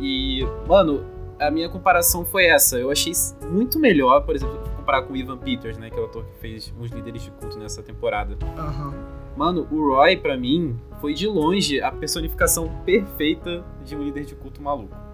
E, 0.00 0.40
mano, 0.66 1.04
a 1.38 1.50
minha 1.50 1.68
comparação 1.68 2.24
foi 2.24 2.46
essa. 2.46 2.76
Eu 2.76 2.90
achei 2.90 3.12
muito 3.48 3.78
melhor, 3.78 4.22
por 4.24 4.34
exemplo, 4.34 4.58
comparar 4.76 5.02
com 5.02 5.12
o 5.12 5.16
Ivan 5.16 5.38
Peters, 5.38 5.78
né? 5.78 5.90
Que 5.90 5.98
é 5.98 6.02
o 6.02 6.06
ator 6.06 6.24
que 6.24 6.40
fez 6.40 6.74
os 6.78 6.90
líderes 6.90 7.22
de 7.22 7.30
culto 7.30 7.58
nessa 7.58 7.82
temporada. 7.82 8.36
Aham. 8.56 8.94
Mano, 9.36 9.68
o 9.70 9.94
Roy, 9.94 10.16
pra 10.16 10.36
mim, 10.36 10.76
foi 11.00 11.14
de 11.14 11.28
longe 11.28 11.80
a 11.80 11.92
personificação 11.92 12.68
perfeita 12.84 13.64
de 13.84 13.94
um 13.94 14.02
líder 14.02 14.24
de 14.24 14.34
culto 14.34 14.60
maluco. 14.60 15.07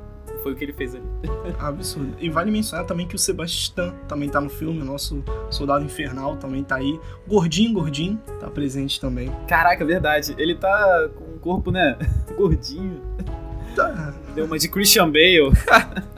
Foi 0.44 0.52
o 0.52 0.54
que 0.56 0.62
ele 0.62 0.72
fez 0.74 0.94
ali. 0.94 1.02
Absurdo. 1.58 2.14
E 2.20 2.28
vale 2.30 2.50
mencionar 2.50 2.84
também 2.86 3.06
que 3.08 3.16
o 3.16 3.18
Sebastian 3.18 3.92
também 4.06 4.28
tá 4.28 4.40
no 4.40 4.48
filme, 4.50 4.80
o 4.80 4.84
nosso 4.84 5.24
soldado 5.50 5.84
infernal 5.84 6.36
também 6.36 6.62
tá 6.62 6.76
aí. 6.76 7.00
Gordinho, 7.26 7.72
gordinho, 7.72 8.20
tá 8.38 8.48
presente 8.48 9.00
também. 9.00 9.32
Caraca, 9.48 9.84
verdade. 9.84 10.34
Ele 10.38 10.54
tá 10.54 11.08
com 11.16 11.24
um 11.34 11.38
corpo, 11.38 11.70
né? 11.72 11.98
Gordinho. 12.36 13.00
Tá. 13.74 14.14
Deu 14.34 14.44
uma 14.44 14.58
de 14.58 14.68
Christian 14.68 15.06
Bale. 15.10 15.50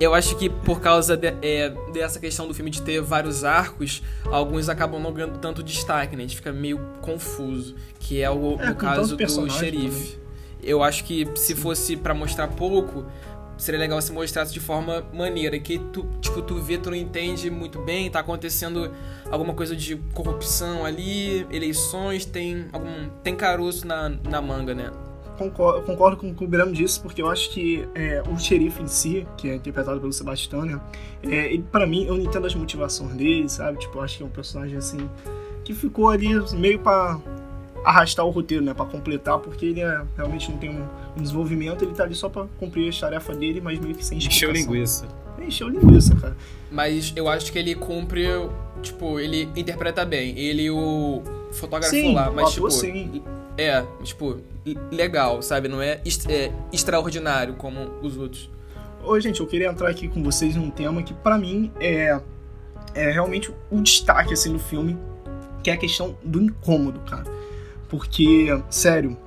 Eu 0.00 0.14
acho 0.14 0.36
que 0.36 0.48
por 0.48 0.80
causa 0.80 1.16
de- 1.16 1.34
é, 1.42 1.70
dessa 1.92 2.18
questão 2.18 2.48
do 2.48 2.54
filme 2.54 2.70
de 2.70 2.82
ter 2.82 3.00
vários 3.00 3.44
arcos, 3.44 4.02
alguns 4.26 4.68
acabam 4.68 5.00
não 5.00 5.12
ganhando 5.12 5.38
tanto 5.38 5.62
destaque, 5.62 6.16
né? 6.16 6.24
A 6.24 6.26
gente 6.26 6.36
fica 6.36 6.52
meio 6.52 6.80
confuso. 7.00 7.74
Que 8.00 8.20
é 8.20 8.28
o, 8.30 8.56
É, 8.60 8.72
caso 8.74 9.16
do 9.16 9.50
xerife. 9.50 10.18
Eu 10.60 10.82
acho 10.82 11.04
que 11.04 11.28
se 11.36 11.54
fosse 11.54 11.96
pra 11.96 12.14
mostrar 12.14 12.48
pouco, 12.48 13.04
seria 13.56 13.78
legal 13.78 14.00
se 14.00 14.12
mostrasse 14.12 14.52
de 14.52 14.60
forma 14.60 15.04
maneira. 15.12 15.58
Que 15.58 15.78
tu, 15.78 16.08
tipo, 16.20 16.42
tu 16.42 16.56
vê, 16.56 16.78
tu 16.78 16.90
não 16.90 16.96
entende 16.96 17.50
muito 17.50 17.78
bem, 17.80 18.10
tá 18.10 18.20
acontecendo 18.20 18.90
alguma 19.30 19.54
coisa 19.54 19.74
de 19.76 19.96
corrupção 20.14 20.84
ali, 20.84 21.46
eleições, 21.50 22.24
tem 22.24 22.66
algum. 22.72 23.08
tem 23.22 23.34
caroço 23.34 23.86
na, 23.86 24.08
na 24.08 24.40
manga, 24.40 24.74
né? 24.74 24.90
Concordo, 25.38 25.82
concordo 25.82 26.16
com 26.18 26.30
o 26.30 26.34
que 26.34 26.44
o 26.44 26.46
Biramo 26.46 26.72
disse, 26.72 27.00
porque 27.00 27.22
eu 27.22 27.28
acho 27.28 27.50
que 27.50 27.88
é, 27.94 28.22
o 28.30 28.38
xerife 28.38 28.82
em 28.82 28.86
si, 28.86 29.26
que 29.36 29.48
é 29.48 29.54
interpretado 29.54 29.98
pelo 29.98 30.12
Sebastian, 30.12 30.66
né, 30.66 30.80
é, 31.22 31.52
ele, 31.52 31.64
pra 31.72 31.86
mim, 31.86 32.04
eu 32.04 32.14
não 32.14 32.22
entendo 32.22 32.46
as 32.46 32.54
motivações 32.54 33.14
dele, 33.14 33.48
sabe? 33.48 33.78
Tipo, 33.78 33.98
eu 33.98 34.02
acho 34.02 34.18
que 34.18 34.22
é 34.22 34.26
um 34.26 34.30
personagem 34.30 34.76
assim 34.76 35.08
que 35.64 35.74
ficou 35.74 36.10
ali 36.10 36.28
meio 36.54 36.78
pra 36.80 37.18
arrastar 37.84 38.24
o 38.24 38.30
roteiro, 38.30 38.64
né? 38.64 38.74
Pra 38.74 38.84
completar, 38.84 39.38
porque 39.38 39.66
ele 39.66 39.80
é, 39.80 40.02
realmente 40.16 40.50
não 40.50 40.58
tem 40.58 40.70
um, 40.70 40.86
um 41.16 41.22
desenvolvimento, 41.22 41.84
ele 41.84 41.92
tá 41.94 42.04
ali 42.04 42.14
só 42.14 42.28
pra 42.28 42.46
cumprir 42.58 42.88
as 42.88 42.98
tarefas 42.98 43.36
dele, 43.36 43.60
mas 43.60 43.78
meio 43.78 43.94
que 43.94 44.04
sem 44.04 44.18
Encheu 44.18 44.50
explicação. 44.50 44.72
linguiça. 44.72 45.08
Encheu 45.40 45.68
linguiça, 45.68 46.14
cara. 46.16 46.36
Mas 46.70 47.12
eu 47.16 47.28
acho 47.28 47.50
que 47.50 47.58
ele 47.58 47.74
cumpre, 47.74 48.26
tipo, 48.82 49.18
ele 49.18 49.48
interpreta 49.56 50.04
bem. 50.04 50.38
Ele 50.38 50.70
o 50.70 51.22
fotógrafo 51.52 51.94
Sim, 51.94 52.14
lá, 52.14 52.30
mas 52.30 52.52
tipo, 52.52 52.70
sim. 52.70 53.22
é, 53.58 53.84
tipo, 54.02 54.38
legal, 54.90 55.42
sabe? 55.42 55.68
Não 55.68 55.82
é, 55.82 56.00
é 56.28 56.52
extraordinário 56.72 57.54
como 57.54 57.80
os 58.02 58.16
outros. 58.16 58.50
Oi, 59.04 59.20
gente, 59.20 59.40
eu 59.40 59.46
queria 59.46 59.68
entrar 59.68 59.88
aqui 59.88 60.06
com 60.06 60.22
vocês 60.22 60.54
num 60.54 60.70
tema 60.70 61.02
que 61.02 61.12
pra 61.12 61.36
mim 61.36 61.72
é, 61.80 62.20
é 62.94 63.10
realmente 63.10 63.52
o 63.70 63.80
destaque 63.80 64.32
assim 64.32 64.52
do 64.52 64.60
filme, 64.60 64.96
que 65.62 65.70
é 65.70 65.74
a 65.74 65.76
questão 65.76 66.16
do 66.22 66.40
incômodo, 66.40 67.00
cara. 67.00 67.24
Porque, 67.92 68.46
sério, 68.70 69.18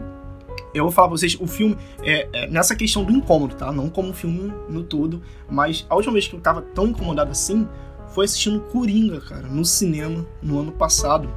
eu 0.74 0.86
vou 0.86 0.92
falar 0.92 1.08
pra 1.08 1.18
vocês, 1.18 1.38
o 1.40 1.46
filme 1.46 1.78
é, 2.02 2.28
é 2.34 2.48
nessa 2.50 2.76
questão 2.76 3.04
do 3.04 3.14
incômodo, 3.14 3.56
tá? 3.56 3.72
Não 3.72 3.92
como 3.92 4.12
filme 4.12 4.52
no 4.68 4.82
todo, 4.84 5.22
mas 5.48 5.86
a 5.88 5.94
última 5.96 6.14
vez 6.14 6.28
que 6.28 6.36
eu 6.36 6.42
tava 6.42 6.64
tão 6.64 6.88
incomodado 6.88 7.30
assim 7.30 7.68
foi 8.08 8.26
assistindo 8.26 8.60
Coringa, 8.62 9.22
cara, 9.22 9.48
no 9.48 9.64
cinema 9.64 10.26
no 10.42 10.60
ano 10.60 10.72
passado. 10.72 11.30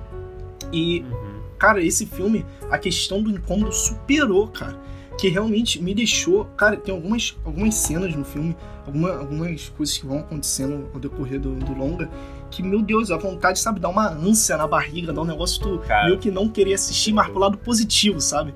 E 0.73 1.01
Uhum. 1.01 1.39
Cara, 1.59 1.83
esse 1.83 2.07
filme, 2.07 2.47
a 2.71 2.79
questão 2.79 3.21
do 3.21 3.31
incômodo 3.31 3.73
superou, 3.73 4.47
cara. 4.49 4.79
que 5.19 5.29
realmente 5.29 5.83
me 5.83 5.93
deixou. 5.93 6.45
Cara, 6.57 6.77
tem 6.77 6.95
algumas, 6.95 7.37
algumas 7.45 7.75
cenas 7.75 8.15
no 8.15 8.25
filme, 8.25 8.57
alguma, 8.87 9.19
algumas 9.19 9.69
coisas 9.71 9.99
que 9.99 10.07
vão 10.07 10.21
acontecendo 10.21 10.89
ao 10.95 11.01
decorrer 11.01 11.41
do, 11.41 11.57
do 11.57 11.75
longa, 11.77 12.09
que, 12.51 12.63
meu 12.63 12.83
Deus, 12.83 13.11
a 13.11 13.17
vontade, 13.17 13.59
sabe, 13.59 13.81
dá 13.81 13.89
uma 13.89 14.09
ânsia 14.09 14.57
na 14.57 14.67
barriga, 14.67 15.13
dá 15.13 15.21
um 15.21 15.25
negócio 15.25 15.61
tu 15.61 15.79
Cara. 15.87 16.07
meio 16.07 16.19
que 16.19 16.31
não 16.31 16.49
querer 16.49 16.75
assistir, 16.75 17.13
mas 17.13 17.29
pro 17.29 17.39
lado 17.39 17.59
positivo, 17.59 18.21
sabe? 18.21 18.55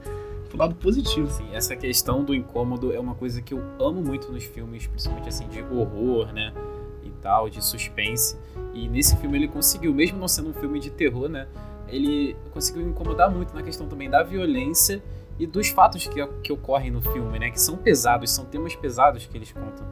Pro 0.49 0.59
lado 0.59 0.75
positivo. 0.75 1.31
Sim, 1.31 1.49
essa 1.53 1.77
questão 1.77 2.25
do 2.25 2.35
incômodo 2.35 2.93
é 2.93 2.99
uma 2.99 3.15
coisa 3.15 3.41
que 3.41 3.55
eu 3.55 3.63
amo 3.81 4.03
muito 4.03 4.31
nos 4.31 4.45
filmes, 4.45 4.87
principalmente 4.87 5.29
assim 5.29 5.49
de 5.49 5.63
horror, 5.63 6.33
né? 6.33 6.53
E 7.05 7.11
tal, 7.23 7.49
de 7.49 7.65
suspense. 7.65 8.37
E 8.75 8.89
nesse 8.89 9.17
filme 9.17 9.39
ele 9.39 9.49
conseguiu, 9.49 9.93
mesmo 9.93 10.19
não 10.19 10.29
sendo 10.29 10.51
um 10.51 10.55
filme 10.55 10.81
de 10.81 10.91
terror, 10.91 11.29
né? 11.29 11.47
Ele 11.89 12.37
conseguiu 12.53 12.83
incomodar 12.83 13.31
muito 13.31 13.55
na 13.55 13.63
questão 13.63 13.87
também 13.87 14.09
da 14.09 14.23
violência 14.23 15.03
e 15.39 15.47
dos 15.47 15.69
fatos 15.69 16.07
que, 16.07 16.27
que 16.43 16.53
ocorrem 16.53 16.91
no 16.91 17.03
filme, 17.03 17.39
né? 17.39 17.51
Que 17.51 17.61
são 17.61 17.77
pesados, 17.77 18.31
são 18.31 18.45
temas 18.45 18.75
pesados 18.75 19.27
que 19.27 19.37
eles 19.37 19.53
contam. 19.53 19.87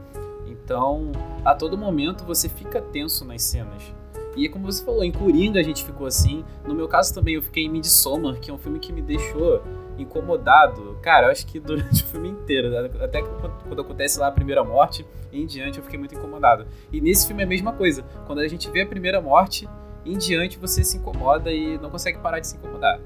Então, 0.71 1.11
a 1.43 1.53
todo 1.53 1.77
momento 1.77 2.23
você 2.23 2.47
fica 2.47 2.81
tenso 2.81 3.25
nas 3.25 3.41
cenas. 3.43 3.93
E 4.37 4.47
como 4.47 4.71
você 4.71 4.81
falou, 4.85 5.03
em 5.03 5.11
Coringa 5.11 5.59
a 5.59 5.63
gente 5.63 5.83
ficou 5.83 6.07
assim. 6.07 6.45
No 6.65 6.73
meu 6.73 6.87
caso 6.87 7.13
também 7.13 7.35
eu 7.35 7.41
fiquei 7.41 7.65
em 7.65 7.69
Midsommar, 7.69 8.39
que 8.39 8.49
é 8.49 8.53
um 8.53 8.57
filme 8.57 8.79
que 8.79 8.93
me 8.93 9.01
deixou 9.01 9.61
incomodado. 9.97 10.97
Cara, 11.01 11.27
eu 11.27 11.31
acho 11.31 11.45
que 11.45 11.59
durante 11.59 12.03
o 12.03 12.07
filme 12.07 12.29
inteiro, 12.29 12.69
né? 12.69 12.89
até 13.01 13.21
quando 13.21 13.81
acontece 13.81 14.17
lá 14.17 14.27
a 14.27 14.31
primeira 14.31 14.63
morte, 14.63 15.05
em 15.33 15.45
diante 15.45 15.77
eu 15.77 15.83
fiquei 15.83 15.99
muito 15.99 16.15
incomodado. 16.15 16.65
E 16.89 17.01
nesse 17.01 17.27
filme 17.27 17.43
é 17.43 17.45
a 17.45 17.49
mesma 17.49 17.73
coisa. 17.73 18.03
Quando 18.25 18.39
a 18.39 18.47
gente 18.47 18.71
vê 18.71 18.83
a 18.83 18.87
primeira 18.87 19.19
morte, 19.19 19.67
em 20.05 20.17
diante 20.17 20.57
você 20.57 20.85
se 20.85 20.95
incomoda 20.95 21.51
e 21.51 21.77
não 21.79 21.89
consegue 21.89 22.19
parar 22.19 22.39
de 22.39 22.47
se 22.47 22.55
incomodar. 22.55 22.97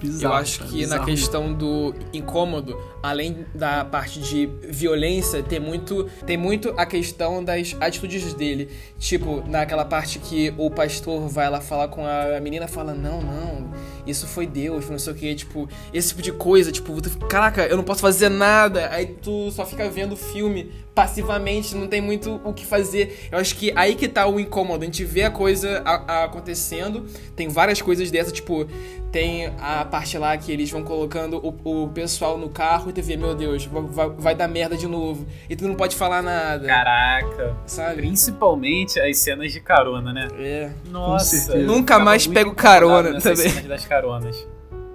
Bizarro, 0.00 0.34
Eu 0.34 0.38
acho 0.40 0.58
cara, 0.60 0.70
que 0.70 0.76
na 0.76 0.82
bizarro. 0.82 1.04
questão 1.06 1.52
do 1.52 1.94
incômodo, 2.12 2.78
além 3.02 3.44
da 3.54 3.84
parte 3.84 4.20
de 4.20 4.46
violência, 4.68 5.42
tem 5.42 5.58
muito, 5.58 6.04
tem 6.24 6.36
muito 6.36 6.72
a 6.76 6.86
questão 6.86 7.42
das 7.42 7.76
atitudes 7.80 8.32
dele. 8.34 8.68
Tipo, 8.98 9.42
naquela 9.48 9.84
parte 9.84 10.18
que 10.18 10.54
o 10.56 10.70
pastor 10.70 11.28
vai 11.28 11.50
lá 11.50 11.60
falar 11.60 11.88
com 11.88 12.04
a 12.06 12.40
menina, 12.40 12.68
fala: 12.68 12.94
Não, 12.94 13.20
não, 13.20 13.70
isso 14.06 14.26
foi 14.26 14.46
Deus, 14.46 14.88
não 14.88 14.98
sei 14.98 15.12
o 15.12 15.16
que. 15.16 15.34
Tipo, 15.34 15.68
esse 15.92 16.08
tipo 16.08 16.22
de 16.22 16.32
coisa. 16.32 16.70
Tipo, 16.70 17.00
tu, 17.00 17.10
caraca, 17.26 17.66
eu 17.66 17.76
não 17.76 17.84
posso 17.84 18.00
fazer 18.00 18.28
nada. 18.28 18.88
Aí 18.90 19.06
tu 19.06 19.50
só 19.50 19.66
fica 19.66 19.88
vendo 19.90 20.12
o 20.12 20.16
filme 20.16 20.70
passivamente, 20.98 21.76
não 21.76 21.86
tem 21.86 22.00
muito 22.00 22.40
o 22.44 22.52
que 22.52 22.66
fazer. 22.66 23.28
Eu 23.30 23.38
acho 23.38 23.54
que 23.54 23.72
aí 23.76 23.94
que 23.94 24.08
tá 24.08 24.26
o 24.26 24.40
incômodo. 24.40 24.82
A 24.82 24.86
gente 24.86 25.04
vê 25.04 25.22
a 25.22 25.30
coisa 25.30 25.80
a- 25.84 26.22
a 26.22 26.24
acontecendo, 26.24 27.06
tem 27.36 27.46
várias 27.48 27.80
coisas 27.80 28.10
dessas, 28.10 28.32
tipo, 28.32 28.66
tem 29.12 29.46
a 29.60 29.84
parte 29.84 30.18
lá 30.18 30.36
que 30.36 30.50
eles 30.50 30.68
vão 30.70 30.82
colocando 30.82 31.38
o, 31.64 31.84
o 31.84 31.88
pessoal 31.90 32.36
no 32.36 32.48
carro 32.48 32.90
e 32.90 32.92
tu 32.92 33.00
vê, 33.00 33.16
meu 33.16 33.32
Deus, 33.34 33.64
vai, 33.66 34.08
vai- 34.18 34.34
dar 34.34 34.48
merda 34.48 34.76
de 34.76 34.88
novo. 34.88 35.24
E 35.48 35.54
tu 35.54 35.68
não 35.68 35.76
pode 35.76 35.94
falar 35.94 36.20
nada, 36.20 36.66
Caraca. 36.66 37.56
sabe? 37.64 37.96
Principalmente 38.02 38.98
as 39.00 39.18
cenas 39.18 39.52
de 39.52 39.60
carona, 39.60 40.12
né? 40.12 40.28
É. 40.36 40.70
Nossa. 40.90 41.56
Nunca 41.58 41.98
mais 42.00 42.26
pego 42.26 42.54
carona 42.54 43.20
também. 43.20 43.48
cenas 43.50 43.64
das 43.66 43.84
caronas. 43.86 44.46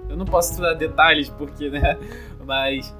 Eu 0.08 0.16
não 0.18 0.26
posso 0.26 0.60
dar 0.60 0.74
detalhes 0.74 1.28
porque, 1.30 1.70
né? 1.70 1.96
Mas, 2.46 2.94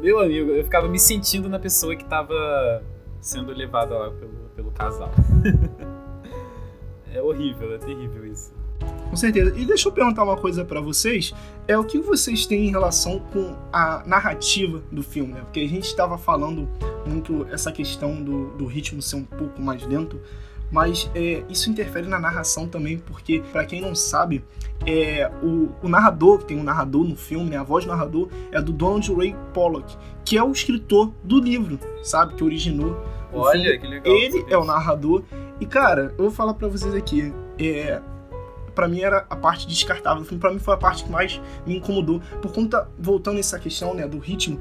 meu 0.00 0.20
amigo, 0.20 0.50
eu 0.50 0.64
ficava 0.64 0.88
me 0.88 0.98
sentindo 0.98 1.48
na 1.48 1.58
pessoa 1.58 1.94
que 1.96 2.04
tava 2.04 2.82
sendo 3.20 3.52
levada 3.52 3.96
lá 3.96 4.10
pelo, 4.10 4.50
pelo 4.54 4.70
casal. 4.70 5.10
é 7.12 7.20
horrível, 7.22 7.74
é 7.74 7.78
terrível 7.78 8.26
isso. 8.26 8.52
Com 9.10 9.16
certeza. 9.16 9.58
E 9.58 9.64
deixa 9.64 9.88
eu 9.88 9.92
perguntar 9.92 10.22
uma 10.22 10.36
coisa 10.36 10.64
pra 10.64 10.80
vocês. 10.80 11.34
É 11.66 11.76
o 11.76 11.84
que 11.84 11.98
vocês 11.98 12.46
têm 12.46 12.68
em 12.68 12.70
relação 12.70 13.18
com 13.32 13.56
a 13.72 14.02
narrativa 14.06 14.82
do 14.92 15.02
filme, 15.02 15.32
né? 15.32 15.40
Porque 15.40 15.60
a 15.60 15.68
gente 15.68 15.86
estava 15.86 16.16
falando 16.18 16.68
muito 17.06 17.46
essa 17.50 17.72
questão 17.72 18.22
do, 18.22 18.50
do 18.50 18.66
ritmo 18.66 19.00
ser 19.00 19.16
um 19.16 19.24
pouco 19.24 19.60
mais 19.60 19.84
lento, 19.86 20.20
mas 20.70 21.10
é, 21.14 21.42
isso 21.48 21.70
interfere 21.70 22.06
na 22.06 22.18
narração 22.18 22.66
também, 22.68 22.98
porque, 22.98 23.42
pra 23.52 23.64
quem 23.64 23.80
não 23.80 23.94
sabe, 23.94 24.44
é, 24.86 25.30
o, 25.42 25.70
o 25.82 25.88
narrador, 25.88 26.38
que 26.38 26.46
tem 26.46 26.58
um 26.58 26.62
narrador 26.62 27.04
no 27.04 27.16
filme, 27.16 27.50
né, 27.50 27.56
a 27.56 27.62
voz 27.62 27.84
do 27.84 27.90
narrador, 27.90 28.28
é 28.52 28.60
do 28.60 28.72
Donald 28.72 29.12
Ray 29.14 29.34
Pollock, 29.52 29.96
que 30.24 30.36
é 30.36 30.42
o 30.42 30.52
escritor 30.52 31.12
do 31.24 31.40
livro, 31.40 31.78
sabe? 32.02 32.34
Que 32.34 32.44
originou. 32.44 32.96
Olha, 33.32 33.78
que 33.78 33.86
legal. 33.86 34.14
Ele 34.14 34.44
é 34.48 34.56
o 34.56 34.64
narrador. 34.64 35.22
E, 35.60 35.66
cara, 35.66 36.14
eu 36.16 36.24
vou 36.24 36.30
falar 36.30 36.54
pra 36.54 36.68
vocês 36.68 36.94
aqui. 36.94 37.32
É, 37.58 38.00
para 38.74 38.88
mim 38.88 39.00
era 39.00 39.26
a 39.28 39.36
parte 39.36 39.66
descartável 39.66 40.22
do 40.22 40.26
filme. 40.26 40.40
Pra 40.40 40.52
mim 40.52 40.58
foi 40.58 40.74
a 40.74 40.76
parte 40.76 41.04
que 41.04 41.10
mais 41.10 41.40
me 41.66 41.76
incomodou. 41.76 42.20
Por 42.40 42.52
conta, 42.52 42.88
voltando 42.98 43.36
a 43.36 43.40
essa 43.40 43.58
questão, 43.58 43.94
né, 43.94 44.06
do 44.06 44.18
ritmo. 44.18 44.58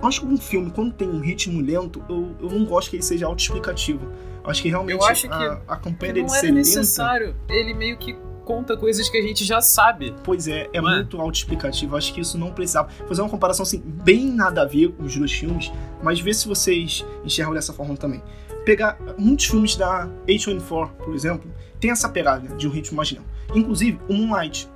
Eu 0.00 0.08
acho 0.08 0.20
que 0.20 0.26
um 0.26 0.36
filme, 0.36 0.70
quando 0.70 0.92
tem 0.92 1.08
um 1.08 1.20
ritmo 1.20 1.60
lento, 1.60 2.02
eu, 2.08 2.34
eu 2.40 2.50
não 2.50 2.66
gosto 2.66 2.90
que 2.90 2.96
ele 2.96 3.02
seja 3.02 3.26
autoexplicativo. 3.26 4.06
Acho 4.46 4.62
que 4.62 4.68
realmente 4.68 5.04
acho 5.04 5.28
que- 5.28 5.34
a, 5.34 5.60
a 5.68 5.76
campanha 5.76 6.12
dele 6.14 6.28
ser 6.28 6.46
lenta, 6.46 6.58
necessário. 6.58 7.34
Ele 7.48 7.74
meio 7.74 7.96
que 7.98 8.16
conta 8.44 8.76
coisas 8.76 9.08
que 9.08 9.18
a 9.18 9.22
gente 9.22 9.44
já 9.44 9.60
sabe. 9.60 10.14
pois 10.22 10.46
é, 10.46 10.68
é 10.72 10.78
é? 10.78 10.80
muito 10.80 11.20
autoexplicativo. 11.20 11.96
Acho 11.96 12.14
que 12.14 12.20
isso 12.20 12.38
não 12.38 12.52
precisava. 12.52 12.88
Vou 13.00 13.08
fazer 13.08 13.20
uma 13.20 13.28
comparação 13.28 13.64
assim, 13.64 13.82
bem 13.84 14.26
nada 14.30 14.62
a 14.62 14.64
ver 14.64 14.92
com 14.92 15.02
os 15.02 15.16
dois 15.16 15.32
filmes, 15.32 15.72
mas 16.02 16.20
ver 16.20 16.32
se 16.34 16.46
vocês 16.46 17.04
enxergam 17.24 17.52
dessa 17.52 17.72
forma 17.72 17.96
também. 17.96 18.22
Pegar 18.64 18.98
muitos 19.18 19.46
filmes 19.46 19.76
da 19.76 20.08
A24, 20.28 20.90
por 20.90 21.14
exemplo, 21.14 21.50
tem 21.80 21.90
essa 21.90 22.08
pegada 22.08 22.54
de 22.56 22.66
um 22.68 22.70
ritmo 22.70 22.96
mais 22.96 23.10
lento. 23.10 23.24
Inclusive, 23.54 23.98
o 24.08 24.14
Moonlight. 24.14 24.68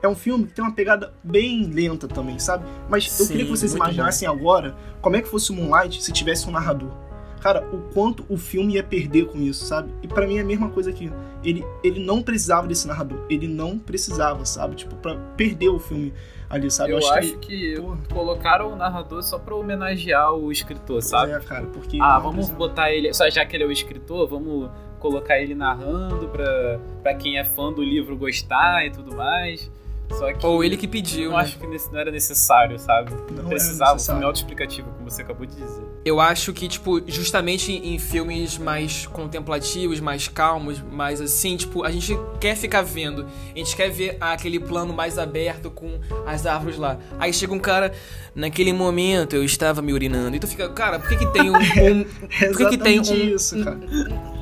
É 0.00 0.06
um 0.08 0.14
filme 0.14 0.46
que 0.46 0.54
tem 0.54 0.64
uma 0.64 0.72
pegada 0.72 1.12
bem 1.24 1.64
lenta 1.64 2.06
também, 2.06 2.38
sabe? 2.38 2.64
Mas 2.88 3.06
eu 3.18 3.26
Sim, 3.26 3.32
queria 3.32 3.44
que 3.46 3.50
vocês 3.50 3.74
imaginassem 3.74 4.28
agora 4.28 4.76
como 5.00 5.16
é 5.16 5.22
que 5.22 5.28
fosse 5.28 5.50
o 5.50 5.54
Moonlight 5.54 6.02
se 6.02 6.12
tivesse 6.12 6.48
um 6.48 6.52
narrador. 6.52 6.90
Cara, 7.40 7.66
o 7.72 7.78
quanto 7.92 8.24
o 8.28 8.36
filme 8.36 8.74
ia 8.74 8.82
perder 8.82 9.26
com 9.26 9.38
isso, 9.38 9.64
sabe? 9.64 9.92
E 10.02 10.08
pra 10.08 10.26
mim 10.26 10.38
é 10.38 10.40
a 10.40 10.44
mesma 10.44 10.68
coisa 10.70 10.90
aqui. 10.90 11.10
Ele, 11.44 11.64
ele 11.82 12.00
não 12.00 12.22
precisava 12.22 12.66
desse 12.66 12.86
narrador. 12.86 13.24
Ele 13.30 13.46
não 13.46 13.78
precisava, 13.78 14.44
sabe? 14.44 14.74
Tipo, 14.76 14.96
pra 14.96 15.14
perder 15.36 15.68
o 15.68 15.78
filme 15.78 16.12
ali, 16.50 16.70
sabe? 16.70 16.92
eu 16.92 16.98
acho, 17.12 17.38
que. 17.38 17.74
que 17.74 17.80
Porra. 17.80 17.98
colocaram 18.12 18.72
o 18.72 18.76
narrador 18.76 19.22
só 19.22 19.38
pra 19.38 19.54
homenagear 19.54 20.32
o 20.34 20.50
escritor, 20.50 21.02
sabe? 21.02 21.32
É, 21.32 21.40
cara, 21.40 21.66
porque. 21.66 21.98
Ah, 22.00 22.18
vamos 22.18 22.46
precisava. 22.46 22.58
botar 22.58 22.92
ele. 22.92 23.12
Só 23.14 23.28
já 23.30 23.44
que 23.44 23.56
ele 23.56 23.64
é 23.64 23.66
o 23.66 23.72
escritor, 23.72 24.28
vamos 24.28 24.70
colocar 24.98 25.38
ele 25.38 25.54
narrando 25.54 26.28
pra, 26.28 26.80
pra 27.02 27.14
quem 27.14 27.38
é 27.38 27.44
fã 27.44 27.72
do 27.72 27.82
livro 27.82 28.16
gostar 28.16 28.84
e 28.86 28.90
tudo 28.90 29.14
mais. 29.16 29.70
Só 30.10 30.32
que. 30.32 30.44
Ou 30.46 30.64
ele 30.64 30.76
que 30.76 30.88
pediu, 30.88 31.24
Eu 31.24 31.30
né? 31.32 31.36
acho 31.42 31.58
que 31.58 31.66
nesse- 31.66 31.92
não 31.92 31.98
era 32.00 32.10
necessário, 32.10 32.78
sabe? 32.78 33.10
Não 33.10 33.18
Não 33.30 33.40
era 33.40 33.48
precisava, 33.50 33.92
o 33.92 33.94
necessário. 33.94 34.00
filme 34.04 34.22
é 34.22 34.26
autoexplicativo, 34.26 34.90
como 34.96 35.10
você 35.10 35.22
acabou 35.22 35.46
de 35.46 35.54
dizer. 35.54 35.82
Eu 36.04 36.20
acho 36.20 36.52
que, 36.52 36.66
tipo, 36.68 37.00
justamente 37.06 37.72
em 37.72 37.98
filmes 37.98 38.56
mais 38.56 39.06
contemplativos, 39.06 40.00
mais 40.00 40.26
calmos, 40.28 40.80
mais 40.80 41.20
assim, 41.20 41.56
tipo, 41.56 41.84
a 41.84 41.90
gente 41.90 42.18
quer 42.40 42.56
ficar 42.56 42.82
vendo. 42.82 43.26
A 43.54 43.58
gente 43.58 43.76
quer 43.76 43.90
ver 43.90 44.16
aquele 44.20 44.58
plano 44.58 44.92
mais 44.94 45.18
aberto 45.18 45.70
com 45.70 45.98
as 46.26 46.46
árvores 46.46 46.78
lá. 46.78 46.98
Aí 47.18 47.32
chega 47.32 47.52
um 47.52 47.58
cara, 47.58 47.92
naquele 48.34 48.72
momento 48.72 49.36
eu 49.36 49.44
estava 49.44 49.82
me 49.82 49.92
urinando. 49.92 50.34
E 50.36 50.40
tu 50.40 50.46
fica, 50.46 50.68
cara, 50.70 50.98
por 50.98 51.08
que 51.08 51.16
que 51.16 51.26
tem 51.32 51.50
um. 51.50 51.54
um- 51.92 52.04
por 52.48 52.56
que 52.56 52.66
que 52.70 52.78
tem 52.78 52.98
um- 53.00 53.34
isso, 53.34 53.62
cara. 53.62 53.78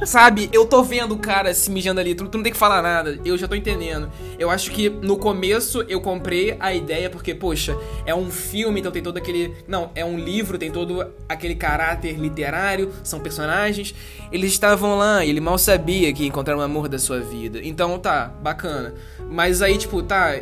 sabe, 0.04 0.48
eu 0.52 0.64
tô 0.66 0.82
vendo 0.82 1.12
o 1.14 1.18
cara 1.18 1.52
se 1.54 1.70
mijando 1.70 2.00
ali, 2.00 2.14
tu, 2.14 2.28
tu 2.28 2.36
não 2.38 2.44
tem 2.44 2.52
que 2.52 2.58
falar 2.58 2.82
nada, 2.82 3.18
eu 3.24 3.36
já 3.36 3.48
tô 3.48 3.54
entendendo. 3.54 4.08
Eu 4.38 4.50
acho 4.50 4.70
que 4.70 4.88
no 4.88 5.16
começo 5.16 5.55
eu 5.88 6.00
comprei 6.00 6.56
a 6.58 6.74
ideia, 6.74 7.10
porque, 7.10 7.34
poxa, 7.34 7.76
é 8.04 8.14
um 8.14 8.30
filme, 8.30 8.80
então 8.80 8.92
tem 8.92 9.02
todo 9.02 9.16
aquele. 9.16 9.54
Não, 9.66 9.90
é 9.94 10.04
um 10.04 10.18
livro, 10.18 10.58
tem 10.58 10.70
todo 10.70 11.06
aquele 11.28 11.54
caráter 11.54 12.18
literário, 12.18 12.90
são 13.02 13.20
personagens. 13.20 13.94
Eles 14.30 14.52
estavam 14.52 14.96
lá 14.96 15.24
e 15.24 15.30
ele 15.30 15.40
mal 15.40 15.58
sabia 15.58 16.12
que 16.12 16.26
encontraram 16.26 16.60
o 16.60 16.62
amor 16.62 16.88
da 16.88 16.98
sua 16.98 17.20
vida. 17.20 17.60
Então 17.62 17.98
tá, 17.98 18.26
bacana. 18.42 18.94
Mas 19.30 19.62
aí, 19.62 19.76
tipo, 19.78 20.02
tá. 20.02 20.38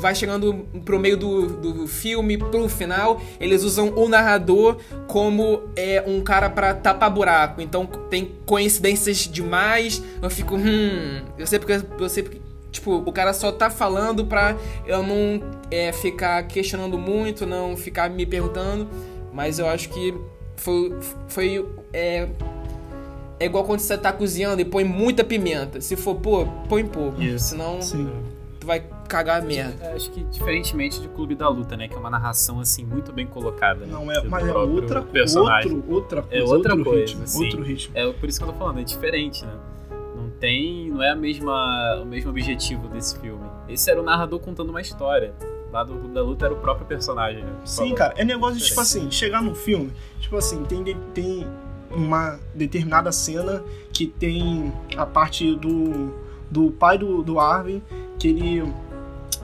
Vai 0.00 0.14
chegando 0.14 0.66
pro 0.84 0.98
meio 0.98 1.16
do, 1.16 1.46
do 1.46 1.88
filme, 1.88 2.36
pro 2.36 2.68
final, 2.68 3.22
eles 3.40 3.62
usam 3.64 3.94
o 3.96 4.06
narrador 4.06 4.76
como 5.06 5.62
é, 5.74 6.04
um 6.06 6.20
cara 6.20 6.50
pra 6.50 6.74
tapar 6.74 7.10
buraco. 7.10 7.62
Então 7.62 7.86
tem 7.86 8.32
coincidências 8.44 9.20
demais. 9.20 10.02
Eu 10.22 10.28
fico, 10.28 10.56
hum. 10.56 11.22
Eu 11.38 11.46
sei 11.46 11.58
porque. 11.58 11.80
Eu 11.98 12.08
sei 12.08 12.22
porque. 12.22 12.47
Tipo, 12.70 12.96
o 12.96 13.12
cara 13.12 13.32
só 13.32 13.50
tá 13.50 13.70
falando 13.70 14.26
pra 14.26 14.56
eu 14.86 15.02
não 15.02 15.40
é, 15.70 15.90
ficar 15.92 16.42
questionando 16.44 16.98
muito, 16.98 17.46
não 17.46 17.76
ficar 17.76 18.10
me 18.10 18.26
perguntando. 18.26 18.86
Mas 19.32 19.58
eu 19.58 19.66
acho 19.66 19.88
que 19.88 20.14
foi. 20.56 20.94
Foi. 21.28 21.66
É, 21.92 22.28
é 23.40 23.46
igual 23.46 23.64
quando 23.64 23.80
você 23.80 23.96
tá 23.96 24.12
cozinhando 24.12 24.60
e 24.60 24.64
põe 24.64 24.84
muita 24.84 25.24
pimenta. 25.24 25.80
Se 25.80 25.96
for 25.96 26.16
pô, 26.16 26.46
põe 26.68 26.84
pouco. 26.84 27.16
Senão 27.38 27.80
Sim. 27.80 28.10
tu 28.60 28.66
vai 28.66 28.84
cagar 29.08 29.40
a 29.40 29.44
merda. 29.44 29.82
É, 29.84 29.92
acho 29.94 30.10
que 30.10 30.22
diferentemente 30.24 31.00
de 31.00 31.08
Clube 31.08 31.34
da 31.34 31.48
Luta, 31.48 31.76
né? 31.76 31.88
Que 31.88 31.94
é 31.94 31.98
uma 31.98 32.10
narração, 32.10 32.60
assim, 32.60 32.84
muito 32.84 33.12
bem 33.12 33.26
colocada. 33.26 33.86
né, 33.86 33.92
Não, 33.92 34.10
é, 34.10 34.22
mas 34.24 34.46
é 34.46 34.52
outra, 34.52 35.02
personagem. 35.02 35.72
outro, 35.72 35.94
outra 35.94 36.22
coisa. 36.22 36.36
É 36.36 36.42
outra 36.42 36.72
outro 36.74 36.84
coisa, 36.84 37.00
ritmo, 37.06 37.26
sim. 37.26 37.44
Outro 37.44 37.62
ritmo. 37.62 37.96
É 37.96 38.12
por 38.12 38.28
isso 38.28 38.38
que 38.38 38.44
eu 38.44 38.52
tô 38.52 38.58
falando, 38.58 38.80
é 38.80 38.82
diferente, 38.84 39.44
né? 39.46 39.52
Não 40.38 40.40
tem. 40.40 40.90
Não 40.90 41.02
é 41.02 41.10
a 41.10 41.16
mesma, 41.16 42.00
o 42.00 42.04
mesmo 42.06 42.30
objetivo 42.30 42.88
desse 42.88 43.18
filme. 43.18 43.44
Esse 43.68 43.90
era 43.90 44.00
o 44.00 44.04
narrador 44.04 44.38
contando 44.38 44.70
uma 44.70 44.80
história. 44.80 45.34
Lá 45.72 45.84
do 45.84 45.94
Clube 45.94 46.14
da 46.14 46.22
Luta 46.22 46.46
era 46.46 46.54
o 46.54 46.58
próprio 46.58 46.86
personagem, 46.86 47.44
né? 47.44 47.52
Sim, 47.64 47.76
Falou. 47.76 47.94
cara, 47.94 48.14
é 48.16 48.24
negócio 48.24 48.56
de, 48.56 48.64
tipo 48.64 48.80
assim, 48.80 49.10
chegar 49.10 49.42
no 49.42 49.54
filme, 49.54 49.92
tipo 50.18 50.34
assim, 50.34 50.64
tem, 50.64 50.82
tem 51.12 51.46
uma 51.90 52.38
determinada 52.54 53.12
cena 53.12 53.62
que 53.92 54.06
tem 54.06 54.72
a 54.96 55.04
parte 55.04 55.54
do, 55.56 56.14
do 56.50 56.70
pai 56.70 56.96
do, 56.96 57.22
do 57.22 57.38
Arvin, 57.38 57.82
que 58.18 58.28
ele 58.28 58.72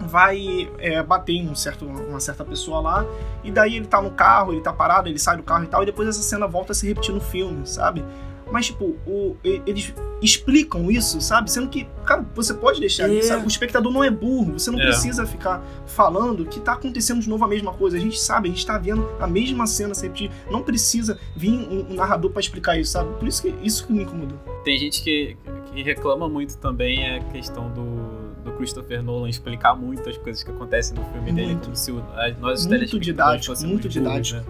vai 0.00 0.70
é, 0.78 1.02
bater 1.02 1.34
em 1.34 1.48
um 1.48 1.54
certo, 1.54 1.84
uma 1.84 2.20
certa 2.20 2.42
pessoa 2.42 2.80
lá, 2.80 3.06
e 3.42 3.50
daí 3.50 3.76
ele 3.76 3.86
tá 3.86 4.00
no 4.00 4.10
carro, 4.10 4.52
ele 4.52 4.62
tá 4.62 4.72
parado, 4.72 5.08
ele 5.08 5.18
sai 5.18 5.36
do 5.36 5.42
carro 5.42 5.64
e 5.64 5.66
tal, 5.66 5.82
e 5.82 5.86
depois 5.86 6.08
essa 6.08 6.22
cena 6.22 6.46
volta 6.46 6.72
a 6.72 6.74
se 6.74 6.86
repetir 6.86 7.14
no 7.14 7.20
filme, 7.20 7.66
sabe? 7.66 8.02
Mas, 8.50 8.66
tipo, 8.66 8.96
o, 9.06 9.36
eles 9.42 9.92
explicam 10.22 10.90
isso, 10.90 11.20
sabe? 11.20 11.50
Sendo 11.50 11.68
que, 11.68 11.86
cara, 12.04 12.24
você 12.34 12.54
pode 12.54 12.78
deixar 12.80 13.08
É. 13.10 13.14
isso? 13.14 13.34
O 13.38 13.46
espectador 13.48 13.92
não 13.92 14.02
é 14.04 14.10
burro, 14.10 14.52
você 14.58 14.70
não 14.70 14.78
É. 14.78 14.84
precisa 14.84 15.26
ficar 15.26 15.62
falando 15.86 16.44
que 16.46 16.60
tá 16.60 16.74
acontecendo 16.74 17.20
de 17.20 17.28
novo 17.28 17.44
a 17.44 17.48
mesma 17.48 17.72
coisa. 17.72 17.96
A 17.96 18.00
gente 18.00 18.18
sabe, 18.18 18.48
a 18.48 18.52
gente 18.52 18.64
tá 18.64 18.78
vendo 18.78 19.06
a 19.18 19.26
mesma 19.26 19.66
cena 19.66 19.94
se 19.94 20.02
repetir. 20.04 20.30
Não 20.50 20.62
precisa 20.62 21.18
vir 21.36 21.50
um, 21.52 21.90
um 21.90 21.94
narrador 21.94 22.30
pra 22.30 22.40
explicar 22.40 22.78
isso, 22.78 22.92
sabe? 22.92 23.12
Por 23.18 23.26
isso 23.28 23.42
que 23.42 23.54
isso 23.62 23.86
que 23.86 23.92
me 23.92 24.02
incomodou. 24.02 24.38
Tem 24.64 24.78
gente 24.78 25.02
que, 25.02 25.36
que 25.72 25.82
reclama 25.82 26.28
muito 26.28 26.56
também 26.58 27.16
a 27.16 27.20
questão 27.24 27.68
do, 27.70 28.42
do 28.44 28.52
Christopher 28.56 29.02
Nolan 29.02 29.28
explicar 29.28 29.74
muito 29.74 30.08
as 30.08 30.16
coisas 30.16 30.42
que 30.42 30.50
acontecem 30.50 30.96
no 30.96 31.04
filme 31.12 31.32
dele, 31.32 31.46
Muito. 31.48 31.64
como 31.64 31.76
se 31.76 31.90
o, 31.92 31.98
a- 31.98 32.30
nós 32.40 32.60
os 32.60 32.66
Muito 32.66 32.98
didático, 33.00 33.52
muito 33.66 33.68
burros, 33.88 33.92
didático. 33.92 34.38
né? 34.38 34.44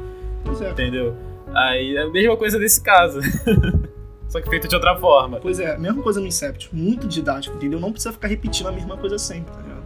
Pois 0.44 0.60
é. 0.60 0.70
Entendeu? 0.70 1.16
Aí 1.54 1.96
é 1.96 2.02
a 2.02 2.10
mesma 2.10 2.36
coisa 2.36 2.58
nesse 2.58 2.82
caso. 2.82 3.20
Só 4.28 4.40
que 4.40 4.48
feito 4.48 4.66
de 4.66 4.74
outra 4.74 4.96
forma. 4.96 5.38
Pois 5.40 5.60
é, 5.60 5.78
mesma 5.78 6.02
coisa 6.02 6.20
no 6.20 6.26
Inception. 6.26 6.70
Muito 6.72 7.06
didático, 7.06 7.56
entendeu? 7.56 7.78
Não 7.78 7.92
precisa 7.92 8.12
ficar 8.12 8.26
repetindo 8.28 8.66
a 8.68 8.72
mesma 8.72 8.96
coisa 8.96 9.16
sempre, 9.16 9.52
tá 9.52 9.60
ligado? 9.60 9.84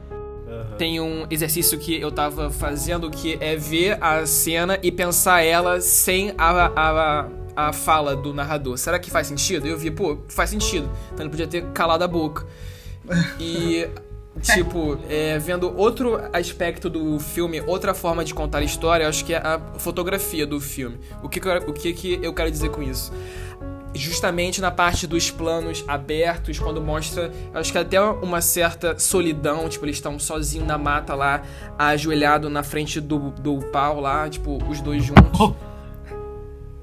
Tem 0.78 1.00
um 1.00 1.26
exercício 1.28 1.78
que 1.78 2.00
eu 2.00 2.11
tava 2.11 2.50
fazendo 2.50 3.11
que 3.11 3.37
é 3.40 3.57
ver 3.57 4.02
a 4.02 4.24
cena 4.24 4.78
e 4.83 4.90
pensar 4.90 5.42
ela 5.42 5.81
sem 5.81 6.33
a, 6.38 6.72
a, 6.74 7.28
a 7.54 7.72
fala 7.72 8.16
do 8.16 8.33
narrador. 8.33 8.78
Será 8.78 8.98
que 8.98 9.11
faz 9.11 9.26
sentido? 9.26 9.66
Eu 9.66 9.76
vi, 9.76 9.90
pô, 9.90 10.18
faz 10.28 10.50
sentido. 10.50 10.88
Então 11.12 11.24
ele 11.24 11.31
podia 11.31 11.46
ter 11.46 11.64
calado 11.72 12.04
a 12.04 12.09
boca. 12.09 12.46
E. 13.38 13.88
Tipo, 14.42 14.98
é, 15.09 15.38
vendo 15.38 15.77
outro 15.77 16.20
aspecto 16.33 16.88
do 16.88 17.18
filme, 17.18 17.61
outra 17.66 17.94
forma 17.94 18.24
de 18.24 18.35
contar 18.35 18.59
a 18.59 18.64
história, 18.64 19.09
acho 19.09 19.24
que 19.24 19.35
é 19.35 19.38
a 19.38 19.61
fotografia 19.79 20.46
do 20.46 20.61
filme. 20.61 20.98
O 21.22 21.29
que, 21.29 21.40
o 21.66 21.72
que, 21.72 21.92
que 21.92 22.18
eu 22.22 22.33
quero 22.33 22.51
dizer 22.51 22.70
com 22.70 22.83
isso? 22.83 23.12
justamente 23.94 24.61
na 24.61 24.70
parte 24.70 25.07
dos 25.07 25.31
planos 25.31 25.85
abertos, 25.87 26.59
quando 26.59 26.81
mostra, 26.81 27.33
acho 27.55 27.72
que 27.72 27.79
até 27.79 28.01
uma 28.01 28.40
certa 28.40 28.98
solidão, 28.98 29.68
tipo, 29.68 29.85
eles 29.85 29.96
estão 29.96 30.18
sozinhos 30.18 30.66
na 30.66 30.79
mata 30.79 31.14
lá, 31.14 31.42
ajoelhado 31.79 32.48
na 32.48 32.62
frente 32.62 33.01
do, 33.01 33.31
do 33.31 33.59
pau 33.72 34.01
lá, 34.01 34.29
tipo, 34.29 34.59
os 34.68 34.81
dois 34.81 35.05
juntos. 35.05 35.55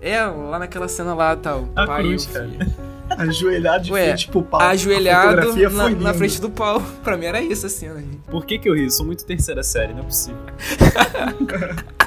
É, 0.02 0.24
lá 0.24 0.60
naquela 0.60 0.88
cena 0.88 1.15
lá, 1.15 1.36
tal. 1.36 1.68
A 1.76 1.86
pai 1.86 2.04
cruz, 2.04 2.26
e 2.26 2.30
o 2.30 2.34
cara. 2.34 2.94
Ajoelhado 3.18 3.84
de 3.86 3.91
Ué, 3.91 4.08
frente 4.08 4.28
pro 4.28 4.44
pau. 4.44 4.62
A 4.62 4.70
Ajoelhado 4.70 5.56
na, 5.56 5.70
foi 5.70 5.96
na 5.96 6.13
frente 6.13 6.41
do 6.41 6.50
pau. 6.50 6.82
Pra 7.04 7.18
mim 7.18 7.26
era 7.26 7.41
isso 7.41 7.65
a 7.65 7.70
cena, 7.70 8.00
gente. 8.00 8.18
Por 8.30 8.46
que, 8.46 8.58
que 8.60 8.70
eu 8.70 8.74
ri? 8.74 8.86
Eu 8.86 8.89
sou 8.89 9.06
muito 9.06 9.26
terceira 9.26 9.63
série, 9.63 9.94
não 9.94 10.02
é 10.02 10.04
possível. 10.04 10.39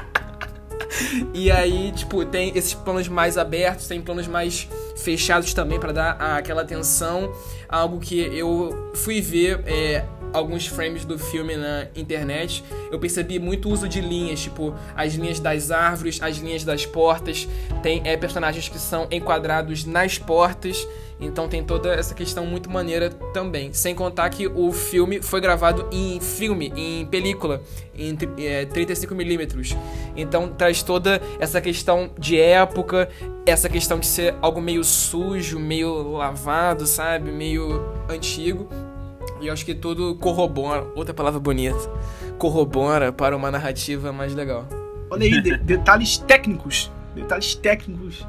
E 1.33 1.51
aí, 1.51 1.93
tipo, 1.93 2.25
tem 2.25 2.51
esses 2.57 2.75
planos 2.75 3.09
mais 3.09 3.39
abertos, 3.39 3.87
tem 3.87 4.01
planos 4.01 4.27
mais 4.27 4.69
fechados 4.97 5.55
também 5.55 5.79
pra 5.79 5.93
dar 5.93 6.13
aquela 6.37 6.63
atenção. 6.63 7.33
Algo 7.69 8.01
que 8.01 8.19
eu 8.19 8.91
fui 8.95 9.21
ver 9.21 9.63
é, 9.67 10.05
alguns 10.33 10.67
frames 10.67 11.05
do 11.05 11.19
filme 11.19 11.57
na 11.57 11.87
internet. 11.95 12.64
Eu 12.91 12.99
percebi 12.99 13.38
muito 13.38 13.69
uso 13.69 13.88
de 13.88 14.01
linhas, 14.01 14.41
tipo, 14.41 14.75
as 14.97 15.14
linhas 15.14 15.41
das 15.41 15.71
árvores, 15.71 16.21
as 16.23 16.37
linhas 16.38 16.64
das 16.64 16.87
portas. 16.87 17.49
Tem 17.83 18.03
é, 18.05 18.17
personagens 18.17 18.69
que 18.69 18.79
são 18.79 19.07
enquadrados 19.11 19.85
nas 19.85 20.19
portas. 20.19 20.87
Então 21.21 21.49
tem 21.49 21.64
toda 21.64 21.93
essa 21.93 22.14
questão 22.14 22.47
muito 22.47 22.71
maneira 22.71 23.11
também. 23.11 23.73
Sem 23.73 23.95
contar 23.95 24.31
que 24.31 24.47
o 24.47 24.71
filme 24.73 25.21
foi 25.21 25.41
gravado 25.41 25.88
em 25.91 26.21
filme, 26.21 26.73
em 26.77 27.05
película, 27.07 27.61
em 27.97 28.17
é, 28.38 28.64
35mm. 28.67 29.77
Então 30.17 30.49
traz 30.49 30.83
toda 30.83 31.21
essa 31.41 31.61
questão 31.61 32.11
de 32.17 32.38
época, 32.38 33.09
essa 33.45 33.69
questão 33.69 33.99
de 33.99 34.07
ser 34.07 34.35
algo 34.41 34.61
meio 34.61 34.85
sujo, 34.85 35.59
meio 35.59 36.12
lavado, 36.12 36.87
sabe? 36.87 37.33
Meio 37.33 37.83
antigo. 38.09 38.69
E 39.40 39.46
eu 39.46 39.53
acho 39.53 39.64
que 39.64 39.74
tudo 39.74 40.14
corrobora, 40.16 40.87
outra 40.94 41.14
palavra 41.14 41.38
bonita, 41.40 41.79
corrobora 42.38 43.12
para 43.12 43.37
uma 43.37 43.51
narrativa 43.51 44.12
mais 44.12 44.35
legal. 44.35 44.66
Olha 45.11 45.24
aí, 45.24 45.40
de- 45.42 45.57
detalhes 45.59 46.18
técnicos. 46.18 46.90
Detalhes 47.14 47.55
técnicos. 47.55 48.27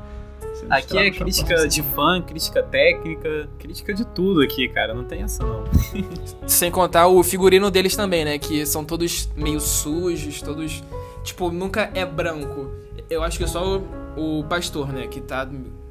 Aqui 0.69 0.97
é 0.97 1.09
crítica 1.11 1.67
de 1.67 1.81
fã, 1.81 2.21
crítica 2.21 2.61
técnica, 2.61 3.49
crítica 3.57 3.93
de 3.93 4.05
tudo 4.05 4.41
aqui, 4.41 4.67
cara. 4.67 4.93
Não 4.93 5.03
tem 5.03 5.23
essa 5.23 5.43
não. 5.43 5.63
Sem 6.45 6.69
contar 6.69 7.07
o 7.07 7.23
figurino 7.23 7.71
deles 7.71 7.95
também, 7.95 8.25
né? 8.25 8.37
Que 8.37 8.65
são 8.65 8.83
todos 8.83 9.29
meio 9.35 9.59
sujos, 9.59 10.41
todos. 10.41 10.83
Tipo, 11.23 11.49
nunca 11.49 11.89
é 11.93 12.05
branco. 12.05 12.69
Eu 13.09 13.23
acho 13.23 13.37
que 13.37 13.45
é 13.45 13.47
só 13.47 13.79
o, 14.17 14.39
o 14.39 14.43
pastor, 14.43 14.91
né? 14.91 15.07
Que 15.07 15.21
tá. 15.21 15.47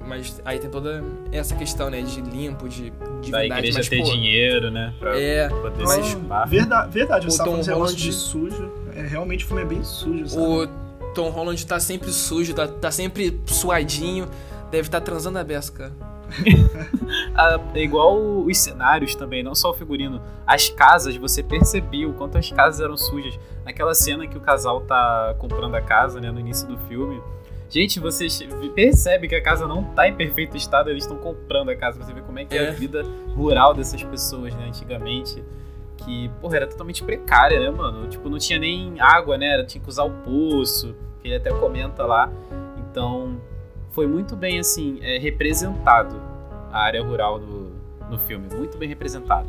Mas 0.09 0.41
aí 0.45 0.59
tem 0.59 0.71
toda 0.71 1.05
essa 1.31 1.55
questão, 1.55 1.91
né? 1.91 2.01
De 2.03 2.21
limpo, 2.21 2.69
de, 2.69 2.91
de 3.21 3.31
Da 3.31 3.39
verdade. 3.41 3.61
igreja 3.61 3.79
mas, 3.79 3.89
ter 3.89 3.99
pô, 4.03 4.11
dinheiro, 4.11 4.71
né? 4.71 4.95
Pra 4.99 5.19
É. 5.21 5.49
poder 5.49 5.85
mas- 5.85 6.07
se. 6.07 6.17
Verdade, 6.49 6.91
verdade 6.91 7.27
O 7.29 7.37
Tom 7.37 7.61
Holland- 7.63 7.95
de 7.97 8.13
sujo. 8.13 8.73
É, 8.97 9.03
realmente 9.03 9.45
o 9.45 9.49
filme 9.49 9.63
é 9.63 9.67
bem 9.67 9.85
sujo, 9.85 10.27
sabe? 10.29 10.43
O 10.43 10.67
Tom 11.15 11.31
Holland 11.31 11.65
tá 11.67 11.79
sempre 11.79 12.11
sujo, 12.11 12.55
tá, 12.55 12.67
tá 12.67 12.91
sempre 12.91 13.41
suadinho. 13.47 14.27
Deve 14.71 14.89
estar 14.89 15.01
transando 15.01 15.39
a 15.39 15.45
beça, 15.45 15.71
cara. 15.73 15.93
Ah, 17.35 17.59
é 17.75 17.83
igual 17.83 18.19
os 18.45 18.59
cenários 18.59 19.15
também, 19.15 19.43
não 19.43 19.55
só 19.55 19.71
o 19.71 19.75
figurino. 19.75 20.21
As 20.47 20.69
casas, 20.69 21.17
você 21.17 21.43
percebia 21.43 22.09
o 22.09 22.13
quanto 22.13 22.37
as 22.37 22.51
casas 22.51 22.81
eram 22.81 22.97
sujas. 22.97 23.39
Naquela 23.65 23.95
cena 23.95 24.27
que 24.27 24.37
o 24.37 24.41
casal 24.41 24.81
tá 24.83 25.35
comprando 25.39 25.75
a 25.75 25.81
casa, 25.81 26.21
né, 26.21 26.31
no 26.31 26.41
início 26.41 26.67
do 26.67 26.77
filme. 26.89 27.21
Gente, 27.71 28.01
você 28.01 28.27
percebe 28.75 29.29
que 29.29 29.35
a 29.35 29.43
casa 29.43 29.67
não 29.67 29.85
tá 29.85 30.09
em 30.09 30.15
perfeito 30.15 30.57
estado, 30.57 30.89
eles 30.89 31.05
estão 31.05 31.19
comprando 31.19 31.69
a 31.71 31.77
casa. 31.77 32.03
Você 32.03 32.13
vê 32.15 32.23
como 32.23 32.39
é 32.39 32.45
que 32.45 32.57
é, 32.57 32.65
É. 32.65 32.69
a 32.69 32.73
vida 32.73 33.03
rural 33.37 33.75
dessas 33.75 34.03
pessoas, 34.03 34.55
né, 34.55 34.67
antigamente. 34.69 35.43
Que, 35.99 36.31
porra, 36.41 36.57
era 36.57 36.67
totalmente 36.67 37.03
precária, 37.05 37.59
né, 37.61 37.71
mano? 37.71 38.07
Tipo, 38.09 38.29
não 38.31 38.39
tinha 38.39 38.59
nem 38.59 38.99
água, 39.01 39.37
né? 39.37 39.47
Era- 39.55 39.65
Tinha 39.67 39.83
que 39.83 39.89
usar 39.91 40.05
o 40.05 40.11
poço, 40.11 40.95
que 41.21 41.29
ele 41.29 41.37
até 41.37 41.51
comenta 41.51 42.07
lá. 42.07 42.31
Então, 42.91 43.39
foi 43.91 44.07
muito 44.07 44.35
bem, 44.37 44.59
assim, 44.59 44.99
é, 45.03 45.19
representado 45.19 46.17
a 46.73 46.79
área 46.81 47.03
rural 47.03 47.39
no, 47.39 47.73
no 48.09 48.19
filme. 48.19 48.47
Muito 48.55 48.79
bem 48.79 48.89
representado. 48.89 49.49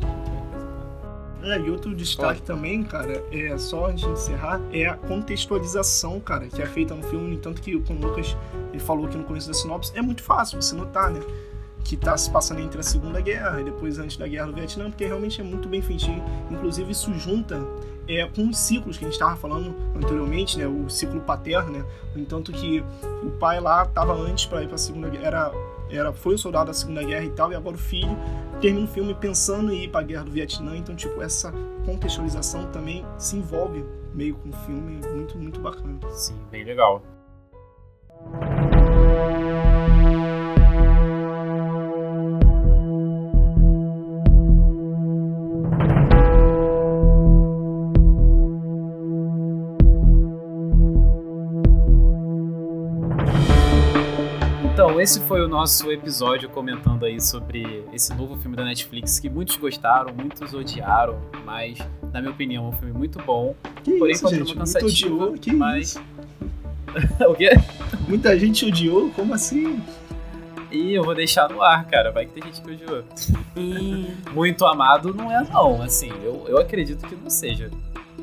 É, 1.42 1.58
e 1.58 1.70
outro 1.70 1.94
destaque 1.94 2.42
também, 2.42 2.82
cara, 2.82 3.24
é 3.32 3.56
só 3.56 3.86
antes 3.86 4.04
de 4.04 4.10
encerrar, 4.10 4.60
é 4.72 4.86
a 4.86 4.94
contextualização, 4.94 6.20
cara, 6.20 6.46
que 6.46 6.60
é 6.60 6.66
feita 6.66 6.94
no 6.94 7.02
filme. 7.02 7.28
No 7.28 7.34
entanto, 7.34 7.62
que 7.62 7.78
como 7.80 7.98
o 7.98 8.08
Lucas 8.08 8.36
ele 8.72 8.80
falou 8.80 9.06
aqui 9.06 9.16
no 9.16 9.24
começo 9.24 9.48
da 9.48 9.54
sinopse, 9.54 9.92
é 9.94 10.02
muito 10.02 10.22
fácil 10.22 10.60
você 10.60 10.74
notar, 10.74 11.10
né? 11.10 11.20
Que 11.82 11.96
tá 11.96 12.16
se 12.16 12.30
passando 12.30 12.60
entre 12.60 12.78
a 12.78 12.82
Segunda 12.82 13.20
Guerra 13.20 13.60
e 13.60 13.64
depois 13.64 13.98
antes 13.98 14.16
da 14.16 14.28
Guerra 14.28 14.46
do 14.46 14.52
Vietnã, 14.54 14.90
porque 14.90 15.06
realmente 15.06 15.40
é 15.40 15.44
muito 15.44 15.68
bem 15.68 15.80
feitinho. 15.80 16.22
Inclusive, 16.50 16.92
isso 16.92 17.12
junta 17.14 17.58
é, 18.06 18.26
com 18.26 18.48
os 18.48 18.58
ciclos 18.58 18.98
que 18.98 19.04
a 19.04 19.08
gente 19.08 19.14
estava 19.14 19.36
falando 19.36 19.74
anteriormente, 19.96 20.58
né? 20.58 20.66
O 20.66 20.90
ciclo 20.90 21.20
paterno, 21.20 21.72
né? 21.72 21.84
No 22.14 22.20
entanto, 22.20 22.52
que 22.52 22.84
o 23.22 23.30
pai 23.30 23.60
lá 23.60 23.84
estava 23.84 24.12
antes 24.12 24.44
para 24.44 24.62
ir 24.62 24.66
para 24.66 24.74
a 24.74 24.78
Segunda 24.78 25.08
Guerra, 25.08 25.26
era, 25.26 25.52
era, 25.90 26.12
foi 26.12 26.34
um 26.34 26.38
soldado 26.38 26.66
da 26.66 26.72
Segunda 26.74 27.02
Guerra 27.02 27.24
e 27.24 27.30
tal, 27.30 27.52
e 27.52 27.54
agora 27.54 27.76
o 27.76 27.78
filho 27.78 28.16
termina 28.60 28.84
o 28.84 28.88
filme 28.88 29.14
pensando 29.14 29.72
em 29.72 29.84
ir 29.84 29.88
para 29.88 30.00
a 30.00 30.04
Guerra 30.04 30.24
do 30.24 30.30
Vietnã. 30.30 30.76
Então, 30.76 30.94
tipo, 30.94 31.20
essa 31.22 31.52
contextualização 31.84 32.70
também 32.70 33.04
se 33.18 33.36
envolve 33.36 33.84
meio 34.14 34.34
com 34.36 34.50
o 34.50 34.52
filme, 34.52 35.00
muito, 35.14 35.38
muito 35.38 35.60
bacana. 35.60 35.98
Sim, 36.10 36.36
bem 36.50 36.64
legal. 36.64 37.02
Então, 55.00 55.04
esse 55.04 55.20
foi 55.20 55.40
o 55.40 55.48
nosso 55.48 55.90
episódio 55.90 56.46
comentando 56.50 57.06
aí 57.06 57.18
sobre 57.22 57.86
esse 57.90 58.12
novo 58.12 58.36
filme 58.36 58.54
da 58.54 58.64
Netflix 58.66 59.18
que 59.18 59.30
muitos 59.30 59.56
gostaram, 59.56 60.12
muitos 60.12 60.52
odiaram, 60.52 61.18
mas, 61.42 61.78
na 62.12 62.20
minha 62.20 62.30
opinião, 62.30 62.66
é 62.66 62.68
um 62.68 62.72
filme 62.72 62.92
muito 62.92 63.18
bom. 63.22 63.56
Que 63.82 63.92
Porém, 63.96 64.12
isso, 64.12 64.28
gente? 64.28 64.54
odiou, 64.84 65.32
que 65.32 65.54
mas- 65.54 65.92
isso? 65.92 66.02
o 67.26 67.34
quê? 67.34 67.52
Muita 68.06 68.38
gente 68.38 68.66
odiou, 68.66 69.10
como 69.12 69.32
assim? 69.32 69.82
E 70.70 70.92
eu 70.92 71.02
vou 71.02 71.14
deixar 71.14 71.48
no 71.48 71.62
ar, 71.62 71.86
cara. 71.86 72.12
Vai 72.12 72.26
que 72.26 72.32
tem 72.34 72.42
gente 72.42 72.60
que 72.60 72.70
odiou. 72.70 73.02
Muito 74.34 74.66
amado 74.66 75.14
não 75.14 75.32
é, 75.32 75.42
não. 75.44 75.80
Assim, 75.80 76.10
eu, 76.22 76.44
eu 76.46 76.58
acredito 76.58 77.06
que 77.06 77.16
não 77.16 77.30
seja. 77.30 77.70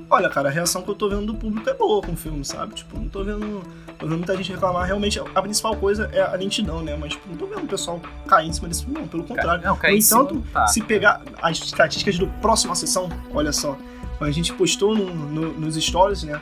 Olha, 0.10 0.30
cara, 0.30 0.50
a 0.50 0.52
reação 0.52 0.82
que 0.82 0.90
eu 0.90 0.96
tô 0.96 1.10
vendo 1.10 1.26
do 1.28 1.36
público 1.36 1.70
é 1.70 1.74
boa 1.74 2.02
com 2.02 2.14
o 2.14 2.16
filme, 2.16 2.44
sabe? 2.46 2.76
Tipo, 2.76 2.98
não 3.00 3.08
tô 3.10 3.24
vendo, 3.24 3.62
tô 4.00 4.06
vendo 4.08 4.18
muita 4.18 4.36
gente 4.38 4.52
reclamar. 4.52 4.86
Realmente, 4.86 5.20
a 5.20 5.42
principal 5.42 5.76
coisa 5.76 6.10
é 6.14 6.22
a 6.22 6.32
lentidão, 6.36 6.82
né? 6.82 6.96
Mas, 7.00 7.12
tipo, 7.14 7.28
não 7.30 7.38
tô 7.38 7.46
vendo 7.48 7.64
o 7.64 7.68
pessoal 7.68 8.02
cair 8.28 8.48
em 8.48 8.54
cima 8.54 8.68
desse 8.68 8.84
filme, 8.86 9.00
não. 9.00 9.08
Pelo 9.08 9.24
contrário. 9.24 9.64
Não, 9.64 9.72
no 9.76 9.78
cair 9.80 10.02
cima 10.02 10.22
entanto, 10.22 10.36
não 10.36 10.42
tá. 10.44 10.68
se 10.68 10.82
pegar 10.82 11.22
as 11.42 11.58
estatísticas 11.60 12.18
do 12.18 12.28
próxima 12.42 12.74
sessão, 12.76 13.10
olha 13.34 13.52
só. 13.52 13.78
A 14.20 14.32
gente 14.32 14.52
postou 14.54 14.96
no- 14.96 15.14
no- 15.14 15.54
nos 15.54 15.76
stories, 15.76 16.24
né? 16.24 16.40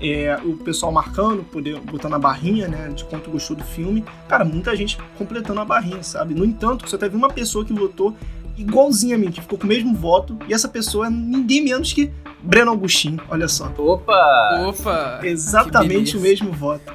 é, 0.00 0.38
o 0.44 0.56
pessoal 0.58 0.92
marcando, 0.92 1.42
poder, 1.42 1.80
botando 1.80 2.14
a 2.14 2.20
barrinha, 2.20 2.68
né, 2.68 2.88
de 2.94 3.04
quanto 3.06 3.30
gostou 3.32 3.56
do 3.56 3.64
filme. 3.64 4.04
Cara, 4.28 4.44
muita 4.44 4.76
gente 4.76 4.96
completando 5.16 5.58
a 5.60 5.64
barrinha, 5.64 6.04
sabe? 6.04 6.34
No 6.34 6.44
entanto, 6.44 6.88
só 6.88 6.96
teve 6.96 7.16
uma 7.16 7.28
pessoa 7.28 7.64
que 7.64 7.72
votou 7.72 8.16
igualzinha 8.56 9.16
a 9.16 9.18
mim, 9.18 9.28
que 9.32 9.40
ficou 9.40 9.58
com 9.58 9.64
o 9.64 9.66
mesmo 9.68 9.92
voto, 9.96 10.38
e 10.48 10.54
essa 10.54 10.68
pessoa 10.68 11.08
é 11.08 11.10
ninguém 11.10 11.64
menos 11.64 11.92
que 11.92 12.12
Breno 12.42 12.70
Augustin, 12.70 13.18
olha 13.28 13.48
só. 13.48 13.72
Opa! 13.76 14.66
Opa! 14.68 15.20
Exatamente 15.22 16.16
o 16.16 16.20
mesmo 16.20 16.52
voto. 16.52 16.92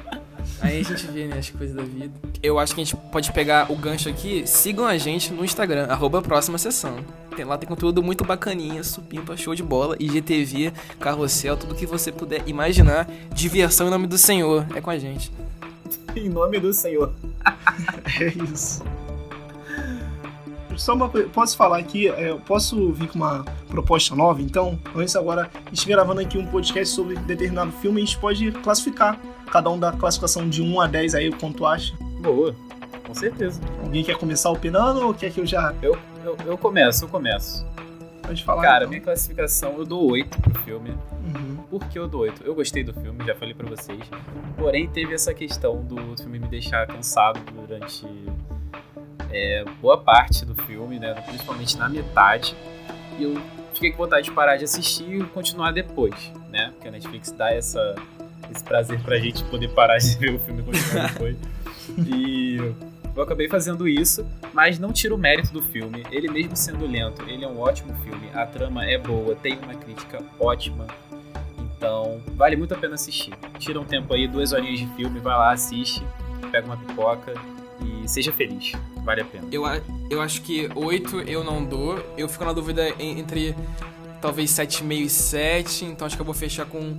Aí 0.60 0.80
a 0.80 0.82
gente 0.82 1.06
vê, 1.08 1.26
né, 1.26 1.38
as 1.38 1.50
coisas 1.50 1.76
da 1.76 1.82
vida. 1.82 2.12
Eu 2.42 2.58
acho 2.58 2.74
que 2.74 2.80
a 2.80 2.84
gente 2.84 2.96
pode 3.12 3.30
pegar 3.32 3.70
o 3.70 3.76
gancho 3.76 4.08
aqui. 4.08 4.46
Sigam 4.46 4.86
a 4.86 4.96
gente 4.96 5.32
no 5.32 5.44
Instagram, 5.44 5.86
arroba 5.86 6.22
próxima 6.22 6.56
sessão. 6.56 7.04
Tem, 7.36 7.44
lá 7.44 7.58
tem 7.58 7.68
conteúdo 7.68 8.02
muito 8.02 8.24
bacaninha, 8.24 8.82
supimpa, 8.82 9.36
show 9.36 9.54
de 9.54 9.62
bola, 9.62 9.96
IGTV, 9.98 10.72
carrossel, 10.98 11.56
tudo 11.56 11.74
que 11.74 11.84
você 11.84 12.10
puder 12.10 12.42
imaginar. 12.46 13.06
Diversão 13.34 13.88
em 13.88 13.90
nome 13.90 14.06
do 14.06 14.16
Senhor. 14.16 14.66
É 14.74 14.80
com 14.80 14.90
a 14.90 14.98
gente. 14.98 15.30
Em 16.16 16.28
nome 16.28 16.58
do 16.58 16.72
Senhor. 16.72 17.12
É 18.20 18.28
isso. 18.28 18.82
Só 20.76 20.94
uma 20.94 21.08
coisa, 21.08 21.28
posso 21.28 21.56
falar 21.56 21.78
aqui, 21.78 22.08
é, 22.08 22.34
posso 22.46 22.92
vir 22.92 23.08
com 23.08 23.16
uma 23.16 23.44
proposta 23.68 24.14
nova, 24.14 24.40
então? 24.40 24.78
Antes 24.94 25.16
agora, 25.16 25.50
a 25.66 25.68
gente 25.70 25.86
gravando 25.86 26.20
aqui 26.20 26.38
um 26.38 26.46
podcast 26.46 26.94
sobre 26.94 27.16
determinado 27.16 27.72
filme, 27.72 28.02
a 28.02 28.04
gente 28.04 28.18
pode 28.18 28.50
classificar. 28.52 29.18
Cada 29.50 29.70
um 29.70 29.78
dá 29.78 29.92
classificação 29.92 30.48
de 30.48 30.62
1 30.62 30.80
a 30.80 30.86
10 30.86 31.14
aí, 31.14 31.32
quanto 31.32 31.66
acha. 31.66 31.94
Boa. 32.20 32.54
Com 33.06 33.14
certeza. 33.14 33.60
Alguém 33.82 34.02
quer 34.02 34.16
começar 34.16 34.50
opinando 34.50 35.06
ou 35.06 35.14
quer 35.14 35.30
que 35.30 35.40
eu 35.40 35.46
já 35.46 35.74
Eu, 35.82 35.96
eu, 36.24 36.36
eu 36.46 36.58
começo, 36.58 37.04
eu 37.04 37.08
começo. 37.08 37.64
pode 38.22 38.42
falar? 38.42 38.62
Cara, 38.62 38.76
então? 38.78 38.88
minha 38.90 39.00
classificação 39.00 39.74
eu 39.78 39.84
dou 39.84 40.10
8 40.10 40.40
pro 40.40 40.54
filme. 40.62 40.90
Uhum. 40.90 41.56
Por 41.70 41.84
que 41.86 41.98
eu 41.98 42.08
dou 42.08 42.22
8? 42.22 42.42
Eu 42.44 42.54
gostei 42.54 42.82
do 42.82 42.92
filme, 42.94 43.24
já 43.24 43.34
falei 43.34 43.54
pra 43.54 43.68
vocês. 43.68 44.00
Porém, 44.56 44.88
teve 44.88 45.14
essa 45.14 45.34
questão 45.34 45.82
do 45.82 46.16
filme 46.16 46.38
me 46.38 46.48
deixar 46.48 46.86
cansado 46.86 47.40
durante 47.52 48.06
é, 49.34 49.64
boa 49.82 49.98
parte 49.98 50.46
do 50.46 50.54
filme, 50.54 51.00
né? 51.00 51.12
Principalmente 51.26 51.76
na 51.76 51.88
metade. 51.88 52.54
E 53.18 53.24
eu 53.24 53.42
fiquei 53.72 53.90
com 53.90 53.98
vontade 53.98 54.26
de 54.26 54.30
parar 54.30 54.56
de 54.56 54.64
assistir 54.64 55.20
e 55.20 55.24
continuar 55.24 55.72
depois, 55.72 56.14
né? 56.50 56.70
Porque 56.74 56.86
a 56.86 56.90
Netflix 56.92 57.32
dá 57.32 57.52
essa, 57.52 57.96
esse 58.54 58.62
prazer 58.62 59.00
pra 59.00 59.18
gente 59.18 59.42
poder 59.44 59.68
parar 59.70 59.98
de 59.98 60.14
ver 60.16 60.34
o 60.34 60.38
filme 60.38 60.62
e 60.62 60.64
continuar 60.64 61.12
depois. 61.12 61.36
E 61.98 62.58
eu 63.16 63.22
acabei 63.22 63.48
fazendo 63.48 63.88
isso, 63.88 64.24
mas 64.52 64.78
não 64.78 64.92
tira 64.92 65.12
o 65.12 65.18
mérito 65.18 65.52
do 65.52 65.62
filme. 65.62 66.04
Ele 66.12 66.30
mesmo 66.30 66.54
sendo 66.54 66.86
lento, 66.86 67.22
ele 67.28 67.44
é 67.44 67.48
um 67.48 67.58
ótimo 67.58 67.92
filme. 68.04 68.30
A 68.32 68.46
trama 68.46 68.84
é 68.84 68.96
boa, 68.96 69.34
tem 69.34 69.58
uma 69.58 69.74
crítica 69.74 70.22
ótima. 70.38 70.86
Então, 71.76 72.20
vale 72.36 72.54
muito 72.54 72.72
a 72.72 72.76
pena 72.76 72.94
assistir. 72.94 73.34
Tira 73.58 73.80
um 73.80 73.84
tempo 73.84 74.14
aí, 74.14 74.28
duas 74.28 74.52
horinhas 74.52 74.78
de 74.78 74.86
filme, 74.94 75.18
vai 75.18 75.36
lá, 75.36 75.50
assiste, 75.50 76.02
pega 76.52 76.66
uma 76.66 76.76
pipoca 76.76 77.34
e 77.84 78.08
seja 78.08 78.32
feliz. 78.32 78.72
Vale 79.04 79.20
a 79.22 79.24
pena. 79.24 79.44
Eu, 79.52 79.62
eu 80.10 80.20
acho 80.22 80.42
que 80.42 80.68
8 80.74 81.20
eu 81.22 81.44
não 81.44 81.64
dou. 81.64 81.98
Eu 82.16 82.28
fico 82.28 82.44
na 82.44 82.52
dúvida 82.52 82.88
en- 82.98 83.18
entre 83.18 83.54
talvez 84.20 84.50
7,5 84.50 84.92
e 85.04 85.08
7. 85.10 85.84
Então 85.84 86.06
acho 86.06 86.16
que 86.16 86.22
eu 86.22 86.26
vou 86.26 86.34
fechar 86.34 86.64
com 86.66 86.96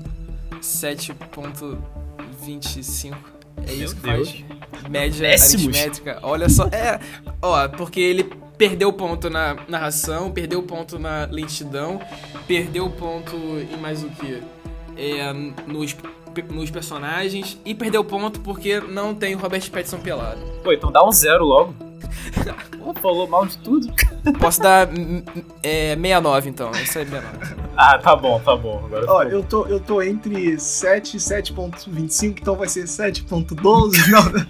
7,25. 0.62 3.16
É 3.58 3.62
Meu 3.76 3.86
isso 3.86 3.96
que 3.96 4.02
Deus. 4.02 4.30
faz. 4.32 4.44
Média 4.90 5.30
Péssimos. 5.30 5.66
aritmétrica. 5.78 6.20
Olha 6.24 6.50
só. 6.50 6.66
É, 6.68 7.00
ó, 7.42 7.68
porque 7.70 8.00
ele 8.00 8.24
perdeu 8.58 8.92
ponto 8.94 9.30
na 9.30 9.56
narração, 9.68 10.32
perdeu 10.32 10.62
ponto 10.64 10.98
na 11.00 11.26
lentidão, 11.26 12.00
perdeu 12.48 12.90
ponto 12.90 13.36
em 13.36 13.78
mais 13.78 14.04
o 14.04 14.10
que? 14.10 14.42
É, 14.98 15.34
nos, 15.68 15.96
nos 16.42 16.72
personagens 16.72 17.60
e 17.66 17.74
perdeu 17.74 18.04
ponto 18.04 18.40
porque 18.40 18.80
não 18.80 19.14
tem 19.14 19.36
o 19.36 19.38
Robert 19.38 19.70
Pattinson 19.70 20.00
pelado. 20.00 20.40
Pô, 20.64 20.72
então 20.72 20.92
dá 20.92 21.06
um 21.06 21.12
zero 21.12 21.46
logo. 21.46 21.74
Pô, 22.78 22.94
falou 22.94 23.28
mal 23.28 23.46
de 23.46 23.58
tudo. 23.58 23.88
Posso 24.40 24.62
dar 24.62 24.88
mm, 24.88 25.24
é, 25.64 25.96
69 25.96 26.50
então, 26.50 26.72
isso 26.72 27.00
é 27.00 27.06
69. 27.06 27.56
Ah, 27.78 27.98
tá 27.98 28.16
bom, 28.16 28.40
tá 28.40 28.56
bom. 28.56 28.84
Agora 28.86 29.06
Ó, 29.08 29.20
ficou. 29.24 29.32
eu 29.32 29.44
tô, 29.44 29.66
eu 29.68 29.80
tô 29.80 30.02
entre 30.02 30.60
7 30.60 31.18
e 31.18 31.20
7.25, 31.20 32.40
então 32.42 32.56
vai 32.56 32.68
ser 32.68 32.86
7.12. 32.86 33.98
Não. 34.10 34.46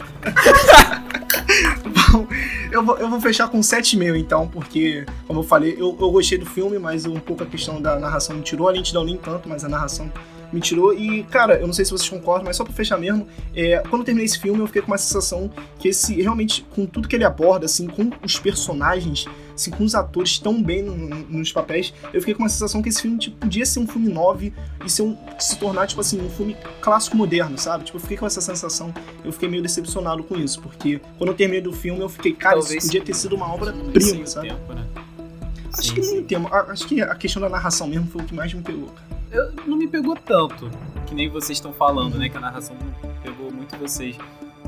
Bom, 2.11 2.27
eu 2.71 2.83
vou, 2.83 2.97
eu 2.97 3.09
vou 3.09 3.19
fechar 3.21 3.47
com 3.47 3.59
7,5 3.59 4.17
então, 4.17 4.47
porque, 4.47 5.05
como 5.27 5.39
eu 5.39 5.43
falei, 5.43 5.73
eu, 5.73 5.97
eu 5.99 6.11
gostei 6.11 6.37
do 6.37 6.45
filme, 6.45 6.77
mas 6.77 7.05
um 7.05 7.19
pouco 7.19 7.43
a 7.43 7.45
questão 7.45 7.81
da 7.81 7.97
narração 7.99 8.35
me 8.35 8.41
tirou. 8.41 8.67
A 8.67 8.71
lentidão 8.71 9.03
nem 9.03 9.17
tanto, 9.17 9.47
mas 9.49 9.63
a 9.63 9.69
narração 9.69 10.11
me 10.51 10.59
tirou. 10.61 10.93
E, 10.93 11.23
cara, 11.23 11.55
eu 11.59 11.67
não 11.67 11.73
sei 11.73 11.85
se 11.85 11.91
vocês 11.91 12.09
concordam, 12.09 12.45
mas 12.45 12.55
só 12.57 12.63
pra 12.63 12.73
fechar 12.73 12.97
mesmo, 12.97 13.27
é, 13.55 13.79
quando 13.89 14.01
eu 14.01 14.05
terminei 14.05 14.25
esse 14.25 14.39
filme, 14.39 14.59
eu 14.59 14.67
fiquei 14.67 14.81
com 14.81 14.87
uma 14.91 14.97
sensação 14.97 15.51
que 15.79 15.89
esse, 15.89 16.21
realmente, 16.21 16.65
com 16.75 16.85
tudo 16.85 17.07
que 17.07 17.15
ele 17.15 17.23
aborda, 17.25 17.65
assim, 17.65 17.87
com 17.87 18.09
os 18.23 18.37
personagens, 18.39 19.25
assim, 19.53 19.71
com 19.71 19.83
os 19.83 19.95
atores 19.95 20.37
tão 20.39 20.61
bem 20.61 20.83
no- 20.83 20.95
no- 20.95 21.25
nos 21.29 21.51
papéis, 21.51 21.93
eu 22.13 22.19
fiquei 22.19 22.33
com 22.33 22.43
uma 22.43 22.49
sensação 22.49 22.81
que 22.81 22.89
esse 22.89 23.01
filme 23.01 23.17
tipo, 23.17 23.37
podia 23.37 23.65
ser 23.65 23.79
um 23.79 23.87
filme 23.87 24.09
9 24.09 24.53
e 24.85 24.89
ser 24.89 25.01
um, 25.03 25.17
se 25.39 25.57
tornar, 25.57 25.87
tipo 25.87 26.01
assim, 26.01 26.19
um 26.21 26.29
filme 26.29 26.55
clássico 26.81 27.15
moderno, 27.15 27.57
sabe? 27.57 27.85
Tipo, 27.85 27.97
eu 27.97 28.01
fiquei 28.01 28.17
com 28.17 28.25
essa 28.25 28.41
sensação, 28.41 28.93
eu 29.23 29.31
fiquei 29.31 29.47
meio 29.49 29.63
decepcionado 29.63 30.23
com 30.23 30.35
isso, 30.37 30.61
porque 30.61 30.99
quando 31.17 31.29
eu 31.29 31.35
terminei 31.35 31.61
do 31.61 31.71
filme, 31.73 32.01
eu 32.01 32.09
fiquei, 32.09 32.33
cara, 32.33 32.55
Talvez 32.59 32.83
isso 32.83 32.87
podia 32.87 33.01
ter 33.01 33.13
sido 33.15 33.35
uma 33.35 33.51
obra-prima, 33.53 34.25
sabe? 34.25 34.49
tempo, 34.49 34.73
né? 34.73 34.85
Acho 35.77 35.89
Sim, 35.89 35.93
que 35.95 36.01
nem 36.01 36.19
o 36.19 36.23
tema, 36.23 36.49
acho 36.69 36.87
que 36.87 37.01
a 37.01 37.15
questão 37.15 37.41
da 37.41 37.49
narração 37.49 37.87
mesmo 37.87 38.07
foi 38.07 38.21
o 38.21 38.25
que 38.25 38.33
mais 38.33 38.53
me 38.53 38.61
pegou, 38.61 38.87
cara. 38.87 39.14
Eu, 39.35 39.51
não 39.67 39.75
me 39.75 39.85
pegou 39.85 40.15
tanto, 40.15 40.69
que 41.05 41.13
nem 41.13 41.27
vocês 41.27 41.57
estão 41.57 41.73
falando, 41.73 42.17
né? 42.17 42.29
Que 42.29 42.37
a 42.37 42.39
narração 42.39 42.77
pegou 43.21 43.51
muito 43.51 43.75
vocês. 43.77 44.17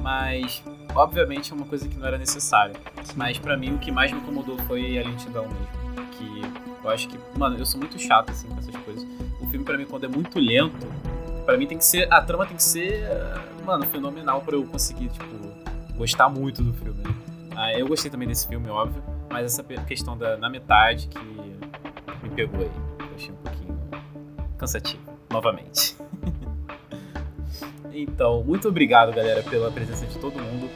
Mas, 0.02 0.62
obviamente, 0.94 1.54
é 1.54 1.56
uma 1.56 1.66
coisa 1.66 1.88
que 1.88 1.98
não 1.98 2.06
era 2.06 2.18
necessária. 2.18 2.76
Mas 3.16 3.40
pra 3.40 3.56
mim, 3.56 3.76
o 3.76 3.78
que 3.78 3.90
mais 3.94 4.12
me 4.12 4.20
incomodou 4.20 4.58
foi 4.68 5.00
a 5.00 5.04
lentidão 5.04 5.48
mesmo. 5.48 6.12
Que 6.12 6.42
eu 6.84 6.90
acho 6.90 7.08
que, 7.08 7.18
mano, 7.38 7.58
eu 7.58 7.66
sou 7.66 7.80
muito 7.80 7.98
chato, 7.98 8.30
assim, 8.32 8.50
com 8.50 8.58
essas 8.58 8.76
coisas. 8.76 9.08
O 9.40 9.48
filme, 9.48 9.64
pra 9.64 9.78
mim, 9.78 9.86
quando 9.86 10.04
é 10.04 10.10
muito 10.10 10.38
lento, 10.38 10.86
pra 11.46 11.58
mim 11.58 11.66
tem 11.66 11.78
que 11.78 11.86
ser. 11.86 12.12
A 12.12 12.22
trama 12.22 12.46
tem 12.46 12.58
que 12.58 12.64
ser, 12.64 13.08
mano, 13.66 13.86
fenomenal 13.88 14.42
pra 14.42 14.56
eu 14.56 14.66
conseguir, 14.66 15.08
tipo, 15.08 15.34
gostar 15.96 16.28
muito 16.28 16.62
do 16.62 16.74
filme. 16.74 17.04
Ah, 17.56 17.74
eu 17.74 17.88
gostei 17.88 18.12
também 18.12 18.28
desse 18.28 18.46
filme, 18.46 18.68
óbvio. 18.70 19.02
Mas 19.30 19.46
essa 19.46 19.64
questão 19.64 20.18
da 20.18 20.36
na 20.36 20.50
metade 20.50 21.08
que 21.08 21.20
me 22.22 22.30
pegou 22.36 22.60
aí. 22.60 22.72
Eu 23.00 23.16
achei 23.16 23.32
um 23.32 23.36
pouquinho 23.38 23.57
cansativo, 24.58 25.02
novamente. 25.30 25.96
então, 27.94 28.44
muito 28.44 28.68
obrigado, 28.68 29.14
galera, 29.14 29.42
pela 29.44 29.72
presença 29.72 30.06
de 30.06 30.18
todo 30.20 30.38
mundo. 30.42 30.70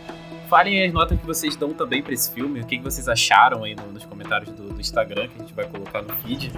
Falem 0.49 0.85
as 0.85 0.91
notas 0.91 1.17
que 1.19 1.25
vocês 1.25 1.55
dão 1.55 1.73
também 1.73 2.01
pra 2.03 2.13
esse 2.13 2.29
filme, 2.31 2.59
o 2.59 2.65
que 2.65 2.77
vocês 2.79 3.07
acharam 3.07 3.63
aí 3.63 3.73
no- 3.73 3.91
nos 3.93 4.03
comentários 4.05 4.51
do, 4.51 4.69
do 4.73 4.81
Instagram, 4.81 5.27
que 5.29 5.35
a 5.37 5.39
gente 5.39 5.53
vai 5.53 5.65
colocar 5.65 6.01
no 6.01 6.13
feed. 6.17 6.51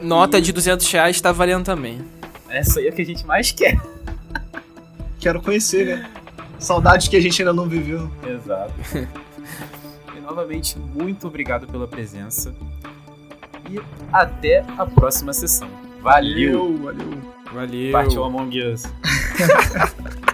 Nota 0.00 0.40
de 0.40 0.52
200 0.52 0.88
reais 0.92 1.20
tá 1.20 1.32
valendo 1.32 1.64
também. 1.64 2.04
Essa 2.48 2.78
aí 2.80 2.86
é 2.86 2.90
o 2.90 2.92
que 2.92 3.02
a 3.02 3.06
gente 3.06 3.26
mais 3.26 3.50
quer. 3.50 3.80
Quero 5.18 5.42
conhecer, 5.42 5.86
né? 5.86 6.10
Saudades 6.58 7.08
que 7.08 7.16
a 7.16 7.20
gente 7.20 7.42
ainda 7.42 7.52
não 7.52 7.68
viveu. 7.68 8.08
Exato. 8.24 8.74
e 10.16 10.20
novamente, 10.20 10.78
muito 10.78 11.26
obrigado 11.26 11.66
pela 11.66 11.88
presença. 11.88 12.54
E 13.68 13.80
até 14.12 14.64
a 14.78 14.86
próxima 14.86 15.32
sessão. 15.32 15.68
Valeu! 16.02 16.76
Valeu, 16.78 17.22
valeu. 17.52 17.92
Partiu 17.92 18.24
Among 18.24 18.50
Us. 18.50 18.82